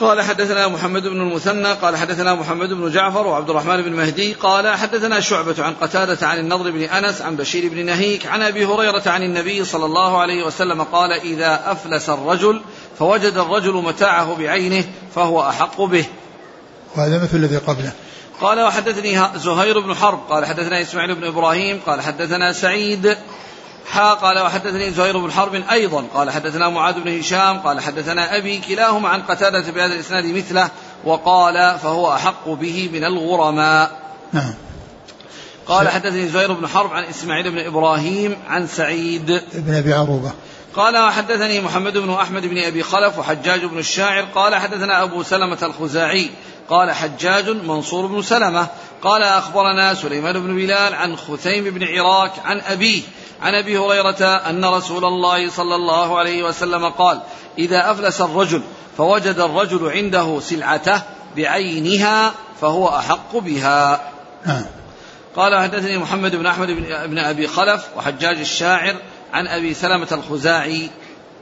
قال 0.00 0.22
حدثنا 0.22 0.68
محمد 0.68 1.02
بن 1.02 1.20
المثنى 1.20 1.72
قال 1.72 1.96
حدثنا 1.96 2.34
محمد 2.34 2.68
بن 2.68 2.90
جعفر 2.90 3.26
وعبد 3.26 3.50
الرحمن 3.50 3.82
بن 3.82 3.92
مهدي 3.92 4.32
قال 4.32 4.68
حدثنا 4.68 5.20
شعبة 5.20 5.64
عن 5.64 5.74
قتادة 5.74 6.26
عن 6.26 6.38
النضر 6.38 6.70
بن 6.70 6.82
أنس 6.82 7.20
عن 7.20 7.36
بشير 7.36 7.68
بن 7.68 7.86
نهيك 7.86 8.26
عن 8.26 8.42
أبي 8.42 8.64
هريرة 8.64 9.02
عن 9.06 9.22
النبي 9.22 9.64
صلى 9.64 9.84
الله 9.84 10.20
عليه 10.20 10.46
وسلم 10.46 10.82
قال 10.82 11.12
إذا 11.12 11.72
أفلس 11.72 12.10
الرجل 12.10 12.62
فوجد 12.98 13.36
الرجل 13.36 13.72
متاعه 13.72 14.34
بعينه 14.38 14.84
فهو 15.14 15.48
أحق 15.48 15.82
به. 15.82 16.04
وهذا 16.96 17.22
مثل 17.22 17.36
الذي 17.36 17.56
قبله. 17.56 17.92
قال 18.42 18.60
وحدثني 18.60 19.20
زهير 19.36 19.80
بن 19.80 19.94
حرب 19.94 20.20
قال 20.30 20.46
حدثنا 20.46 20.82
إسماعيل 20.82 21.14
بن 21.14 21.24
إبراهيم 21.24 21.80
قال 21.86 22.00
حدثنا 22.00 22.52
سعيد. 22.52 23.16
حا 23.90 24.14
قال 24.14 24.38
وحدثني 24.38 24.90
زهير 24.90 25.18
بن 25.18 25.32
حرب 25.32 25.54
أيضا 25.70 26.04
قال 26.14 26.30
حدثنا 26.30 26.68
معاذ 26.68 27.00
بن 27.00 27.18
هشام 27.18 27.58
قال 27.58 27.80
حدثنا 27.80 28.36
أبي 28.36 28.58
كلاهما 28.58 29.08
عن 29.08 29.22
قتادة 29.22 29.72
بهذا 29.72 29.94
الإسناد 29.94 30.24
مثله 30.26 30.70
وقال 31.04 31.78
فهو 31.78 32.12
أحق 32.12 32.48
به 32.48 32.90
من 32.92 33.04
الغرماء. 33.04 34.00
نعم. 34.32 34.54
قال 35.66 35.88
حدثني 35.88 36.28
زهير 36.28 36.52
بن 36.52 36.66
حرب 36.66 36.92
عن 36.92 37.04
إسماعيل 37.04 37.50
بن 37.50 37.58
إبراهيم 37.58 38.36
عن 38.48 38.66
سعيد. 38.66 39.42
بن 39.54 39.74
أبي 39.74 39.92
عروبة. 39.92 40.32
قال 40.76 40.98
وحدثني 40.98 41.60
محمد 41.60 41.98
بن 41.98 42.10
أحمد 42.10 42.46
بن 42.46 42.58
أبي 42.58 42.82
خلف 42.82 43.18
وحجاج 43.18 43.64
بن 43.64 43.78
الشاعر 43.78 44.22
قال 44.34 44.54
حدثنا 44.54 45.02
أبو 45.02 45.22
سلمة 45.22 45.58
الخزاعي 45.62 46.30
قال 46.68 46.90
حجاج 46.90 47.48
منصور 47.48 48.06
بن 48.06 48.22
سلمة. 48.22 48.66
قال 49.02 49.22
أخبرنا 49.22 49.94
سليمان 49.94 50.32
بن 50.32 50.56
بلال 50.56 50.94
عن 50.94 51.16
خثيم 51.16 51.64
بن 51.64 51.84
عراك 51.84 52.32
عن 52.44 52.60
أبيه 52.60 53.02
عن 53.42 53.54
أبي 53.54 53.78
هريرة 53.78 54.24
أن 54.24 54.64
رسول 54.64 55.04
الله 55.04 55.50
صلى 55.50 55.74
الله 55.74 56.18
عليه 56.18 56.42
وسلم 56.42 56.88
قال 56.88 57.20
إذا 57.58 57.90
أفلس 57.90 58.20
الرجل 58.20 58.62
فوجد 58.98 59.38
الرجل 59.38 59.90
عنده 59.90 60.40
سلعته 60.40 61.02
بعينها 61.36 62.32
فهو 62.60 62.88
أحق 62.88 63.36
بها. 63.36 64.12
نعم. 64.46 64.64
قال 65.36 65.58
حدثني 65.58 65.98
محمد 65.98 66.36
بن 66.36 66.46
أحمد 66.46 66.68
بن 67.06 67.18
أبي 67.18 67.46
خلف 67.46 67.86
وحجاج 67.96 68.38
الشاعر 68.38 68.96
عن 69.32 69.46
أبي 69.46 69.74
سلمة 69.74 70.08
الخزاعي. 70.12 70.90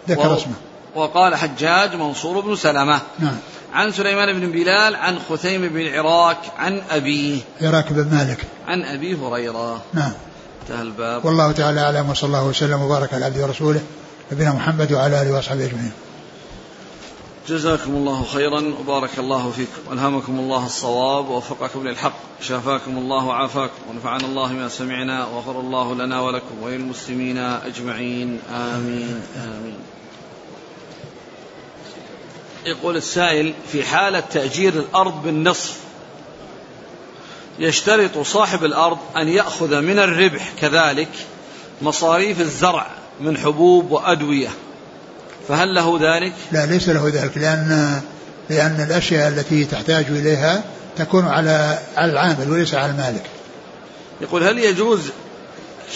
ذكر 0.08 0.36
اسمه. 0.36 0.54
وقال 0.94 1.36
حجاج 1.36 1.94
منصور 1.94 2.40
بن 2.40 2.56
سلمة. 2.56 3.00
نعم. 3.18 3.36
عن 3.72 3.92
سليمان 3.92 4.40
بن 4.40 4.52
بلال 4.52 4.96
عن 4.96 5.18
خثيم 5.18 5.68
بن 5.68 5.94
عراك 5.94 6.38
عن 6.58 6.82
أبيه. 6.90 7.40
عراك 7.60 7.92
بن 7.92 8.16
مالك. 8.16 8.46
عن 8.66 8.82
أبي 8.82 9.14
هريرة. 9.14 9.82
نعم. 9.94 10.12
انتهى 10.62 10.82
الباب. 10.82 11.24
والله 11.24 11.52
تعالى 11.52 11.80
أعلم 11.80 12.10
وصلى 12.10 12.26
الله 12.28 12.46
وسلم 12.46 12.82
وبارك 12.82 13.14
على 13.14 13.24
عبده 13.24 13.42
ورسوله 13.42 13.80
نبينا 14.32 14.52
محمد 14.52 14.92
وعلى 14.92 15.22
آله 15.22 15.32
وأصحابه 15.32 15.64
أجمعين. 15.64 15.92
جزاكم 17.48 17.90
الله 17.90 18.24
خيرا 18.24 18.74
وبارك 18.80 19.18
الله 19.18 19.50
فيكم. 19.50 19.92
ألهمكم 19.92 20.38
الله 20.38 20.66
الصواب 20.66 21.28
ووفقكم 21.28 21.88
للحق 21.88 22.12
شافاكم 22.40 22.98
الله 22.98 23.26
وعافاكم 23.26 23.82
ونفعنا 23.90 24.24
الله 24.24 24.52
ما 24.52 24.68
سمعنا 24.68 25.26
وغفر 25.26 25.60
الله 25.60 25.94
لنا 25.94 26.20
ولكم 26.20 26.62
وللمسلمين 26.62 27.38
أجمعين. 27.38 28.40
آمين. 28.54 29.22
آمين. 29.36 29.99
يقول 32.66 32.96
السائل 32.96 33.54
في 33.72 33.84
حالة 33.84 34.20
تأجير 34.20 34.72
الأرض 34.72 35.22
بالنصف 35.22 35.76
يشترط 37.58 38.18
صاحب 38.18 38.64
الأرض 38.64 38.98
أن 39.16 39.28
يأخذ 39.28 39.80
من 39.80 39.98
الربح 39.98 40.52
كذلك 40.60 41.08
مصاريف 41.82 42.40
الزرع 42.40 42.86
من 43.20 43.38
حبوب 43.38 43.90
وأدوية 43.90 44.48
فهل 45.48 45.74
له 45.74 45.98
ذلك؟ 46.00 46.32
لا 46.52 46.66
ليس 46.66 46.88
له 46.88 47.08
ذلك 47.08 47.38
لأن 47.38 48.00
لأن 48.50 48.86
الأشياء 48.88 49.28
التي 49.28 49.64
تحتاج 49.64 50.04
إليها 50.08 50.64
تكون 50.96 51.26
على 51.26 51.78
على 51.96 52.12
العامل 52.12 52.50
وليس 52.50 52.74
على 52.74 52.90
المالك. 52.90 53.24
يقول 54.20 54.44
هل 54.44 54.58
يجوز 54.58 55.00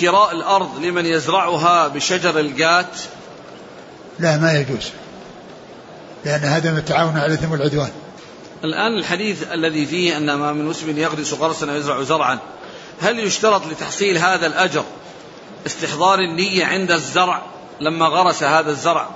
كراء 0.01 0.33
الأرض 0.33 0.79
لمن 0.79 1.07
يزرعها 1.07 1.89
بشجر 1.89 2.41
القات؟ 2.41 2.97
لا 4.19 4.37
ما 4.37 4.59
يجوز. 4.59 4.91
لأن 6.25 6.41
هذا 6.41 6.71
من 6.71 6.79
التعاون 6.79 7.17
على 7.17 7.27
الإثم 7.27 7.53
والعدوان. 7.53 7.91
الآن 8.65 8.99
الحديث 8.99 9.53
الذي 9.53 9.87
فيه 9.87 10.17
أن 10.17 10.35
ما 10.35 10.53
من 10.53 10.65
مسلم 10.65 10.99
يغرس 10.99 11.33
غرسا 11.33 11.73
ويزرع 11.73 12.03
زرعا 12.03 12.39
هل 13.01 13.19
يشترط 13.19 13.67
لتحصيل 13.67 14.19
هذا 14.19 14.47
الأجر 14.47 14.85
استحضار 15.67 16.19
النية 16.19 16.65
عند 16.65 16.91
الزرع 16.91 17.43
لما 17.81 18.07
غرس 18.07 18.43
هذا 18.43 18.71
الزرع؟ 18.71 19.09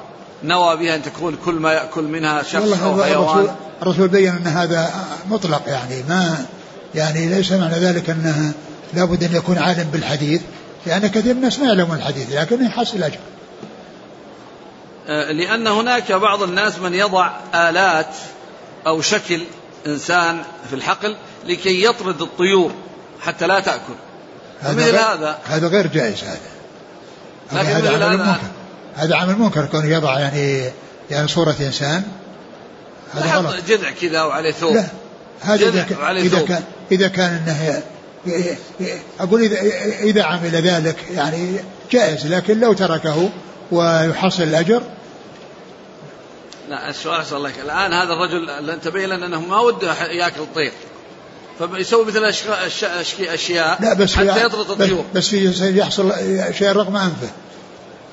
نوى 0.44 0.76
بها 0.76 0.94
أن 0.94 1.02
تكون 1.02 1.36
كل 1.44 1.54
ما 1.54 1.72
يأكل 1.72 2.02
منها 2.02 2.42
شخص 2.42 2.82
أو 2.82 3.02
حيوان؟ 3.02 3.28
الرسول, 3.28 3.50
الرسول 3.82 4.08
بين 4.08 4.28
أن 4.28 4.46
هذا 4.46 4.90
مطلق 5.30 5.62
يعني 5.66 6.02
ما 6.08 6.46
يعني 6.94 7.26
ليس 7.26 7.52
معنى 7.52 7.78
ذلك 7.78 8.10
أنه 8.10 8.52
لابد 8.94 9.24
أن 9.24 9.36
يكون 9.36 9.58
عالم 9.58 9.88
بالحديث 9.92 10.42
لأن 10.86 11.06
كثير 11.06 11.34
من 11.34 11.38
الناس 11.38 11.58
ما 11.58 11.66
يعلمون 11.66 11.96
الحديث 11.96 12.32
لكن 12.32 12.64
يحصل 12.64 13.02
أجر. 13.02 13.18
لأن 15.08 15.66
هناك 15.66 16.12
بعض 16.12 16.42
الناس 16.42 16.78
من 16.78 16.94
يضع 16.94 17.30
آلات 17.54 18.14
أو 18.86 19.02
شكل 19.02 19.42
إنسان 19.86 20.42
في 20.68 20.74
الحقل 20.74 21.16
لكي 21.46 21.84
يطرد 21.84 22.22
الطيور 22.22 22.72
حتى 23.20 23.46
لا 23.46 23.60
تأكل. 23.60 23.94
هذا 24.60 24.84
غير 24.84 24.94
هذا 24.94 25.38
هذا 25.44 25.68
غير 25.68 25.86
جائز 25.86 26.24
هذا. 26.24 26.38
هذا 27.50 28.06
عمل 28.06 28.18
منكر 28.18 28.40
هذا 28.94 29.16
عمل 29.16 29.38
منكر 29.38 29.66
كونه 29.66 29.86
يضع 29.86 30.18
يعني 30.18 30.70
يعني 31.10 31.28
صورة 31.28 31.56
إنسان. 31.60 32.02
هذا 33.14 33.36
غلط. 33.36 33.54
جذع 33.68 33.90
كذا 33.90 34.22
وعليه 34.22 34.52
ثوب. 34.52 34.74
لا 34.74 34.86
هذا 35.40 35.68
إذا, 35.68 35.86
إذا 36.16 36.40
كان 36.40 36.62
إذا 36.92 37.08
كان 37.08 37.30
أنه 37.30 37.82
أقول 39.20 39.42
إذا 39.42 39.60
إذا 40.00 40.22
عمل 40.22 40.50
ذلك 40.50 40.96
يعني 41.10 41.56
جائز 41.92 42.26
لكن 42.26 42.60
لو 42.60 42.72
تركه 42.72 43.30
ويحصل 43.70 44.42
الأجر 44.42 44.82
لا 46.68 46.90
السؤال 46.90 47.20
أسأل 47.20 47.36
الله 47.36 47.52
الآن 47.62 47.92
هذا 47.92 48.12
الرجل 48.12 48.80
تبين 48.80 49.08
لنا 49.08 49.26
أنه 49.26 49.40
ما 49.40 49.60
وده 49.60 50.06
ياكل 50.06 50.40
الطير. 50.40 50.72
فيسوي 51.58 52.04
مثل 52.04 52.24
أشياء 53.20 53.82
لا 53.82 53.94
بس 53.94 54.14
حتى 54.14 54.44
يطرد 54.44 54.70
الطيور 54.70 55.04
بس, 55.14 55.34
بس 55.34 55.60
يحصل 55.60 56.12
شيء 56.58 56.72
رغم 56.72 56.96
أنفه. 56.96 57.28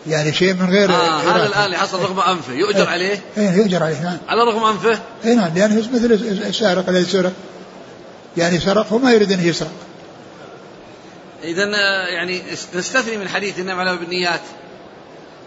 يعني 0.07 0.33
شيء 0.33 0.53
من 0.53 0.69
غير 0.69 0.89
آه 0.89 1.19
هذا 1.19 1.45
الآن 1.45 1.71
يحصل 1.71 1.99
رغم 1.99 2.19
أنفه. 2.19 2.53
يؤجر 2.53 2.83
إيه. 2.83 2.87
عليه؟ 2.87 3.21
إيه 3.37 3.49
يؤجر 3.49 3.83
عليه 3.83 4.01
نعم. 4.03 4.17
على 4.27 4.41
رغم 4.41 4.63
أنفه؟ 4.63 4.99
إيه 5.25 5.33
نعم 5.33 5.53
لأنه 5.55 5.83
مثل 5.93 6.11
السارق 6.47 6.89
الذي 6.89 7.05
سرق 7.05 7.33
يعني 8.37 8.59
سرق 8.59 8.93
وما 8.93 9.11
يريد 9.11 9.31
أن 9.31 9.47
يسرق. 9.47 9.71
إذا 11.43 11.63
آه، 11.63 12.07
يعني 12.07 12.41
نستثني 12.75 13.17
من 13.17 13.29
حديث 13.29 13.59
إنما 13.59 13.81
على 13.81 13.97
بالنيات. 13.97 14.41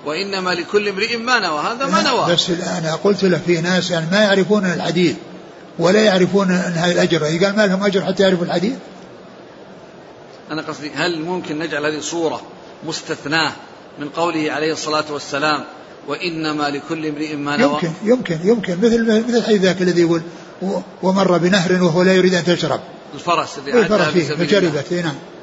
وإنما 0.08 0.50
لكل 0.50 0.88
امرئ 0.88 1.16
ما 1.16 1.38
نوى 1.38 1.60
هذا 1.60 1.86
ما 1.86 2.02
نوى. 2.02 2.32
بس 2.32 2.50
أنا 2.50 2.94
قلت 2.94 3.24
له 3.24 3.40
في 3.46 3.60
ناس 3.60 3.90
يعني 3.90 4.06
ما 4.10 4.20
يعرفون 4.20 4.66
الحديث 4.66 5.16
ولا 5.78 6.00
يعرفون 6.00 6.50
أن 6.50 6.72
هذا 6.72 6.92
الأجر. 6.92 7.24
قال 7.24 7.56
ما 7.56 7.66
لهم 7.66 7.84
أجر 7.84 8.04
حتى 8.04 8.22
يعرفوا 8.22 8.44
الحديث؟ 8.44 8.72
أنا 10.50 10.62
قصدي 10.62 10.90
هل 10.94 11.22
ممكن 11.22 11.58
نجعل 11.58 11.86
هذه 11.86 12.00
صورة 12.00 12.42
مستثناة 12.86 13.52
من 13.98 14.08
قوله 14.08 14.52
عليه 14.52 14.72
الصلاة 14.72 15.04
والسلام 15.10 15.64
وإنما 16.08 16.70
لكل 16.70 17.06
امرئ 17.06 17.36
ما 17.36 17.56
نوى؟ 17.56 17.72
يمكن 17.72 17.90
يمكن 18.04 18.38
يمكن. 18.44 18.78
مثل 18.78 19.24
مثل 19.26 19.36
الحديث 19.36 19.60
ذاك 19.60 19.82
الذي 19.82 20.00
يقول 20.00 20.22
ومر 21.02 21.38
بنهر 21.38 21.82
وهو 21.82 22.02
لا 22.02 22.14
يريد 22.14 22.34
أن 22.34 22.44
تشرب. 22.44 22.80
الفرس 23.14 23.58
الذي 23.58 23.78
الفرس 23.78 24.08
فيه 24.08 24.34
فشربت 24.34 24.92
نعم. 24.92 25.06
آه، 25.06 25.37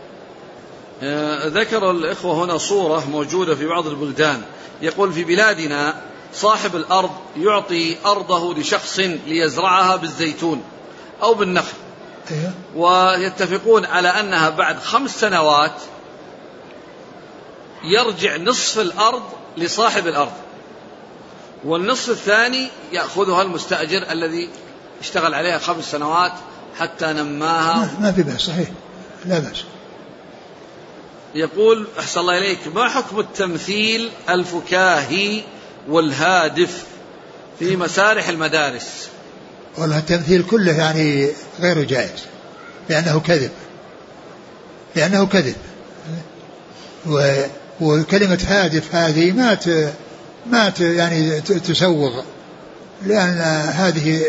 ذكر 1.45 1.91
الإخوة 1.91 2.45
هنا 2.45 2.57
صورة 2.57 3.03
موجودة 3.09 3.55
في 3.55 3.67
بعض 3.67 3.87
البلدان. 3.87 4.41
يقول 4.81 5.13
في 5.13 5.23
بلادنا 5.23 5.95
صاحب 6.33 6.75
الأرض 6.75 7.11
يعطي 7.37 7.97
أرضه 8.05 8.53
لشخص 8.53 8.99
ليزرعها 8.99 9.95
بالزيتون 9.95 10.63
أو 11.23 11.33
بالنخل. 11.33 11.77
ويتفقون 12.75 13.85
على 13.85 14.07
أنها 14.07 14.49
بعد 14.49 14.79
خمس 14.79 15.19
سنوات 15.19 15.73
يرجع 17.83 18.37
نصف 18.37 18.79
الأرض 18.79 19.23
لصاحب 19.57 20.07
الأرض. 20.07 20.33
والنصف 21.65 22.09
الثاني 22.09 22.67
يأخذها 22.91 23.41
المستأجر 23.41 24.11
الذي 24.11 24.49
اشتغل 25.01 25.33
عليها 25.33 25.57
خمس 25.57 25.91
سنوات 25.91 26.33
حتى 26.79 27.05
نماها. 27.05 27.89
ما 28.01 28.11
في 28.11 28.23
بأس 28.23 28.41
صحيح. 28.41 28.69
لا 29.25 29.39
بأس. 29.39 29.63
يقول 31.35 31.87
أحسن 31.99 32.19
الله 32.19 32.37
إليك 32.37 32.59
ما 32.75 32.89
حكم 32.89 33.19
التمثيل 33.19 34.09
الفكاهي 34.29 35.41
والهادف 35.89 36.83
في 37.59 37.75
مسارح 37.75 38.29
المدارس؟ 38.29 39.07
والله 39.77 39.97
التمثيل 39.97 40.43
كله 40.51 40.71
يعني 40.71 41.29
غير 41.59 41.83
جائز 41.83 42.25
لأنه 42.89 43.19
كذب 43.19 43.51
لأنه 44.95 45.25
كذب. 45.25 45.55
و 47.07 47.43
وكلمة 47.81 48.39
هادف 48.47 48.95
هذه 48.95 49.31
ما 49.31 49.57
ما 50.45 50.73
يعني 50.79 51.41
تسوغ 51.41 52.21
لأن 53.05 53.37
هذه 53.67 54.21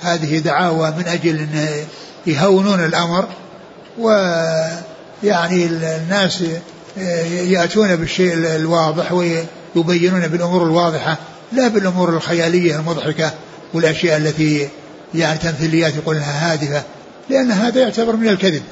هذه 0.00 0.38
دعاوى 0.38 0.90
من 0.90 1.04
أجل 1.06 1.38
أن 1.38 1.84
يهونون 2.26 2.84
الأمر 2.84 3.28
ويعني 5.22 5.64
الناس 5.66 6.44
يأتون 7.30 7.96
بالشيء 7.96 8.34
الواضح 8.34 9.12
ويبينون 9.12 10.28
بالأمور 10.28 10.62
الواضحة 10.62 11.16
لا 11.52 11.68
بالأمور 11.68 12.08
الخيالية 12.08 12.76
المضحكة 12.76 13.32
والأشياء 13.74 14.16
التي 14.16 14.68
يعني 15.14 15.38
تمثيليات 15.38 15.96
يقول 15.96 16.16
لها 16.16 16.52
هادفة 16.52 16.82
لأن 17.28 17.50
هذا 17.50 17.80
يعتبر 17.80 18.16
من 18.16 18.28
الكذب. 18.28 18.62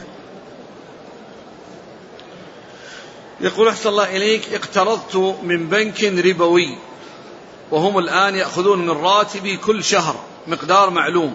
يقول 3.41 3.69
أحسن 3.69 3.89
الله 3.89 4.17
إليك 4.17 4.43
اقترضت 4.55 5.17
من 5.43 5.69
بنك 5.69 6.05
ربوي 6.05 6.79
وهم 7.71 7.99
الآن 7.99 8.35
يأخذون 8.35 8.79
من 8.79 8.91
راتبي 8.91 9.57
كل 9.57 9.85
شهر 9.85 10.17
مقدار 10.47 10.91
معلوم 10.91 11.35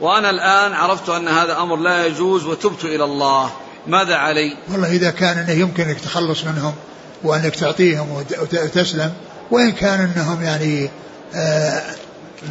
وأنا 0.00 0.30
الآن 0.30 0.72
عرفت 0.72 1.08
أن 1.08 1.28
هذا 1.28 1.58
أمر 1.58 1.76
لا 1.76 2.06
يجوز 2.06 2.46
وتبت 2.46 2.84
إلى 2.84 3.04
الله. 3.04 3.50
ماذا 3.86 4.14
علي؟ 4.14 4.56
والله 4.72 4.92
إذا 4.92 5.10
كان 5.10 5.38
أنه 5.38 5.52
يمكنك 5.52 6.00
تخلص 6.00 6.44
منهم 6.44 6.74
وأنك 7.22 7.54
تعطيهم 7.56 8.24
وتسلم 8.52 9.12
وإن 9.50 9.72
كان 9.72 10.00
أنهم 10.00 10.42
يعني 10.42 10.88
آه 11.34 11.82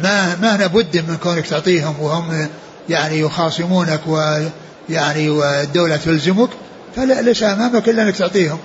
ما 0.02 0.36
ما 0.36 0.56
لابد 0.56 0.96
من 0.96 1.16
كونك 1.22 1.46
تعطيهم 1.46 2.00
وهم 2.00 2.48
يعني 2.88 3.20
يخاصمونك 3.20 4.00
ويعني 4.06 5.30
والدولة 5.30 5.96
تلزمك 5.96 6.48
فلا 6.96 7.22
ليس 7.22 7.42
أمامك 7.42 7.88
إلا 7.88 8.02
أنك 8.02 8.16
تعطيهم. 8.16 8.58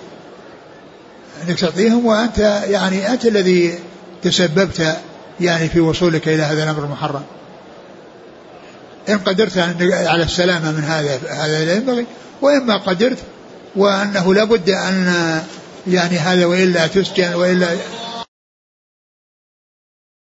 إنك 1.47 1.59
تعطيهم 1.59 2.05
وأنت 2.05 2.37
يعني 2.69 3.13
أنت 3.13 3.25
الذي 3.25 3.79
تسببت 4.23 4.97
يعني 5.39 5.69
في 5.69 5.79
وصولك 5.79 6.27
إلى 6.27 6.43
هذا 6.43 6.63
الأمر 6.63 6.83
المحرم. 6.83 7.23
إن 9.09 9.17
قدرت 9.17 9.57
على 9.91 10.23
السلامة 10.23 10.71
من 10.71 10.83
هذا 10.83 11.19
هذا 11.29 11.65
لا 11.65 11.73
ينبغي 11.73 12.05
وإما 12.41 12.77
قدرت 12.77 13.17
وأنه 13.75 14.33
لابد 14.33 14.69
أن 14.69 15.13
يعني 15.87 16.17
هذا 16.17 16.45
وإلا 16.45 16.87
تسجن 16.87 17.33
وإلا 17.33 17.67